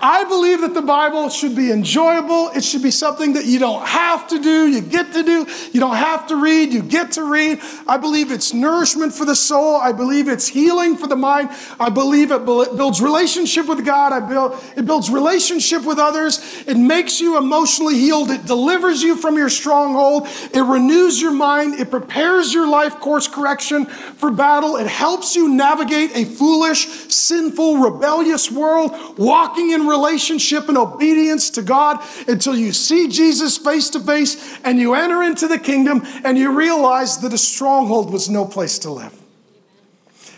I 0.00 0.24
believe 0.24 0.60
that 0.60 0.74
the 0.74 0.82
Bible 0.82 1.28
should 1.28 1.56
be 1.56 1.72
enjoyable. 1.72 2.50
It 2.50 2.62
should 2.62 2.82
be 2.82 2.90
something 2.90 3.32
that 3.34 3.44
you 3.44 3.58
don't 3.58 3.84
have 3.86 4.28
to 4.28 4.40
do, 4.40 4.68
you 4.68 4.80
get 4.80 5.12
to 5.14 5.22
do. 5.22 5.46
You 5.72 5.80
don't 5.80 5.96
have 5.96 6.28
to 6.28 6.36
read, 6.36 6.72
you 6.72 6.82
get 6.82 7.12
to 7.12 7.24
read. 7.24 7.60
I 7.86 7.96
believe 7.96 8.30
it's 8.30 8.54
nourishment 8.54 9.12
for 9.12 9.24
the 9.24 9.34
soul. 9.34 9.76
I 9.76 9.92
believe 9.92 10.28
it's 10.28 10.46
healing 10.46 10.96
for 10.96 11.06
the 11.06 11.16
mind. 11.16 11.50
I 11.80 11.90
believe 11.90 12.30
it 12.30 12.44
builds 12.44 13.00
relationship 13.00 13.66
with 13.66 13.84
God. 13.84 14.12
I 14.12 14.20
build, 14.20 14.62
it 14.76 14.86
builds 14.86 15.10
relationship 15.10 15.84
with 15.84 15.98
others. 15.98 16.64
It 16.66 16.76
makes 16.76 17.20
you 17.20 17.36
emotionally 17.36 17.96
healed. 17.98 18.30
It 18.30 18.46
delivers 18.46 19.02
you 19.02 19.16
from 19.16 19.36
your 19.36 19.48
stronghold. 19.48 20.28
It 20.54 20.62
renews 20.62 21.20
your 21.20 21.32
mind. 21.32 21.74
It 21.74 21.90
prepares 21.90 22.54
your 22.54 22.68
life 22.68 23.00
course 23.00 23.26
correction 23.26 23.86
for 23.86 24.30
battle. 24.30 24.76
It 24.76 24.86
helps 24.86 25.34
you 25.34 25.48
navigate 25.48 26.14
a 26.14 26.24
foolish, 26.24 26.86
sinful, 27.08 27.78
rebellious 27.78 28.50
world, 28.50 29.18
walking 29.18 29.70
in 29.70 29.87
relationship 29.88 30.68
and 30.68 30.78
obedience 30.78 31.50
to 31.50 31.62
God 31.62 32.04
until 32.26 32.56
you 32.56 32.72
see 32.72 33.08
Jesus 33.08 33.58
face 33.58 33.90
to 33.90 34.00
face 34.00 34.58
and 34.64 34.78
you 34.78 34.94
enter 34.94 35.22
into 35.22 35.48
the 35.48 35.58
kingdom 35.58 36.02
and 36.24 36.36
you 36.38 36.56
realize 36.56 37.18
that 37.18 37.32
a 37.32 37.38
stronghold 37.38 38.12
was 38.12 38.28
no 38.28 38.44
place 38.44 38.78
to 38.80 38.90
live. 38.90 39.14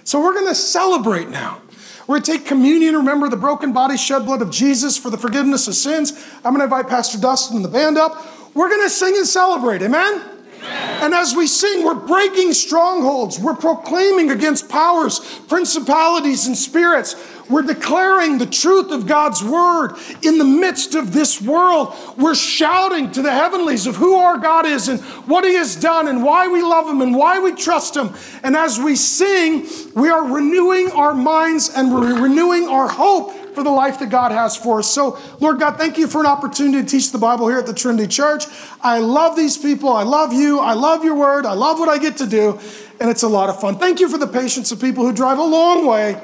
So 0.04 0.20
we're 0.22 0.34
going 0.34 0.48
to 0.48 0.54
celebrate 0.54 1.28
now. 1.28 1.60
We're 2.06 2.16
going 2.16 2.22
to 2.22 2.32
take 2.38 2.46
communion, 2.46 2.96
remember 2.96 3.28
the 3.28 3.36
broken 3.36 3.72
body, 3.72 3.96
shed 3.96 4.24
blood 4.24 4.42
of 4.42 4.50
Jesus 4.50 4.96
for 4.96 5.10
the 5.10 5.18
forgiveness 5.18 5.68
of 5.68 5.74
sins. 5.74 6.12
I'm 6.44 6.54
going 6.54 6.58
to 6.58 6.64
invite 6.64 6.88
Pastor 6.88 7.18
Dustin 7.18 7.56
and 7.56 7.64
the 7.64 7.68
band 7.68 7.98
up. 7.98 8.26
We're 8.54 8.68
going 8.68 8.82
to 8.82 8.90
sing 8.90 9.16
and 9.16 9.26
celebrate. 9.26 9.82
Amen? 9.82 10.20
And 10.62 11.14
as 11.14 11.34
we 11.34 11.46
sing, 11.46 11.84
we're 11.84 11.94
breaking 11.94 12.52
strongholds. 12.52 13.38
We're 13.38 13.54
proclaiming 13.54 14.30
against 14.30 14.68
powers, 14.68 15.20
principalities, 15.48 16.46
and 16.46 16.56
spirits. 16.56 17.14
We're 17.50 17.62
declaring 17.62 18.38
the 18.38 18.46
truth 18.46 18.92
of 18.92 19.06
God's 19.06 19.42
word 19.42 19.96
in 20.22 20.38
the 20.38 20.44
midst 20.44 20.94
of 20.94 21.12
this 21.12 21.40
world. 21.42 21.94
We're 22.16 22.36
shouting 22.36 23.10
to 23.12 23.22
the 23.22 23.32
heavenlies 23.32 23.86
of 23.86 23.96
who 23.96 24.14
our 24.14 24.38
God 24.38 24.66
is 24.66 24.88
and 24.88 25.00
what 25.26 25.44
He 25.44 25.54
has 25.54 25.74
done 25.74 26.06
and 26.06 26.22
why 26.22 26.46
we 26.46 26.62
love 26.62 26.88
Him 26.88 27.00
and 27.02 27.14
why 27.14 27.40
we 27.40 27.52
trust 27.52 27.96
Him. 27.96 28.14
And 28.42 28.56
as 28.56 28.78
we 28.78 28.94
sing, 28.94 29.66
we 29.94 30.08
are 30.10 30.24
renewing 30.24 30.92
our 30.92 31.12
minds 31.12 31.70
and 31.74 31.92
we're 31.92 32.22
renewing 32.22 32.68
our 32.68 32.88
hope 32.88 33.32
for 33.54 33.64
the 33.64 33.70
life 33.70 33.98
that 33.98 34.10
God 34.10 34.30
has 34.30 34.56
for 34.56 34.78
us. 34.78 34.90
So, 34.90 35.18
Lord 35.40 35.58
God, 35.58 35.76
thank 35.76 35.98
you 35.98 36.06
for 36.06 36.20
an 36.20 36.26
opportunity 36.26 36.84
to 36.84 36.88
teach 36.88 37.10
the 37.10 37.18
Bible 37.18 37.48
here 37.48 37.58
at 37.58 37.66
the 37.66 37.74
Trinity 37.74 38.06
Church. 38.06 38.44
I 38.80 38.98
love 38.98 39.34
these 39.34 39.58
people. 39.58 39.88
I 39.90 40.04
love 40.04 40.32
you. 40.32 40.60
I 40.60 40.74
love 40.74 41.04
your 41.04 41.16
word. 41.16 41.44
I 41.46 41.54
love 41.54 41.80
what 41.80 41.88
I 41.88 41.98
get 41.98 42.16
to 42.18 42.26
do. 42.26 42.60
And 43.00 43.10
it's 43.10 43.24
a 43.24 43.28
lot 43.28 43.48
of 43.48 43.60
fun. 43.60 43.76
Thank 43.76 43.98
you 43.98 44.08
for 44.08 44.18
the 44.18 44.28
patience 44.28 44.70
of 44.70 44.80
people 44.80 45.04
who 45.04 45.12
drive 45.12 45.38
a 45.38 45.44
long 45.44 45.84
way 45.86 46.20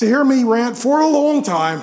to 0.00 0.06
hear 0.06 0.24
me 0.24 0.44
rant 0.44 0.78
for 0.78 1.00
a 1.00 1.06
long 1.06 1.42
time. 1.42 1.82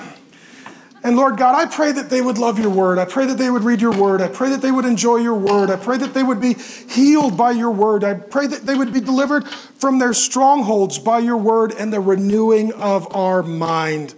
And 1.03 1.15
Lord 1.15 1.38
God, 1.38 1.53
I 1.53 1.68
pray 1.72 1.91
that 1.91 2.09
they 2.09 2.20
would 2.20 2.39
love 2.39 2.57
your 2.57 2.72
word. 2.72 2.97
I 2.97 3.05
pray 3.05 3.28
that 3.28 3.38
they 3.38 3.49
would 3.51 3.63
read 3.63 3.80
your 3.80 3.95
word. 3.95 4.22
I 4.22 4.28
pray 4.28 4.49
that 4.49 4.61
they 4.61 4.72
would 4.72 4.86
enjoy 4.86 5.18
your 5.18 5.36
word. 5.36 5.70
I 5.70 5.76
pray 5.76 5.97
that 5.99 6.15
they 6.15 6.24
would 6.24 6.41
be 6.41 6.55
healed 6.55 7.38
by 7.38 7.51
your 7.51 7.70
word. 7.70 8.03
I 8.03 8.15
pray 8.15 8.47
that 8.47 8.65
they 8.65 8.74
would 8.74 8.91
be 8.91 9.01
delivered 9.01 9.47
from 9.47 9.99
their 9.99 10.13
strongholds 10.13 10.97
by 10.97 11.20
your 11.20 11.38
word 11.38 11.74
and 11.78 11.93
the 11.93 11.99
renewing 11.99 12.74
of 12.74 13.15
our 13.15 13.43
mind. 13.43 14.15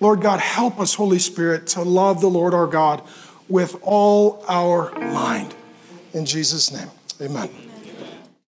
Lord 0.00 0.22
God, 0.22 0.40
help 0.40 0.80
us, 0.80 0.94
Holy 0.94 1.18
Spirit, 1.18 1.66
to 1.68 1.82
love 1.82 2.22
the 2.22 2.30
Lord 2.30 2.54
our 2.54 2.66
God 2.66 3.02
with 3.46 3.76
all 3.82 4.42
our 4.48 4.90
mind. 4.98 5.54
In 6.14 6.24
Jesus' 6.24 6.72
name, 6.72 6.88
amen. 7.20 7.65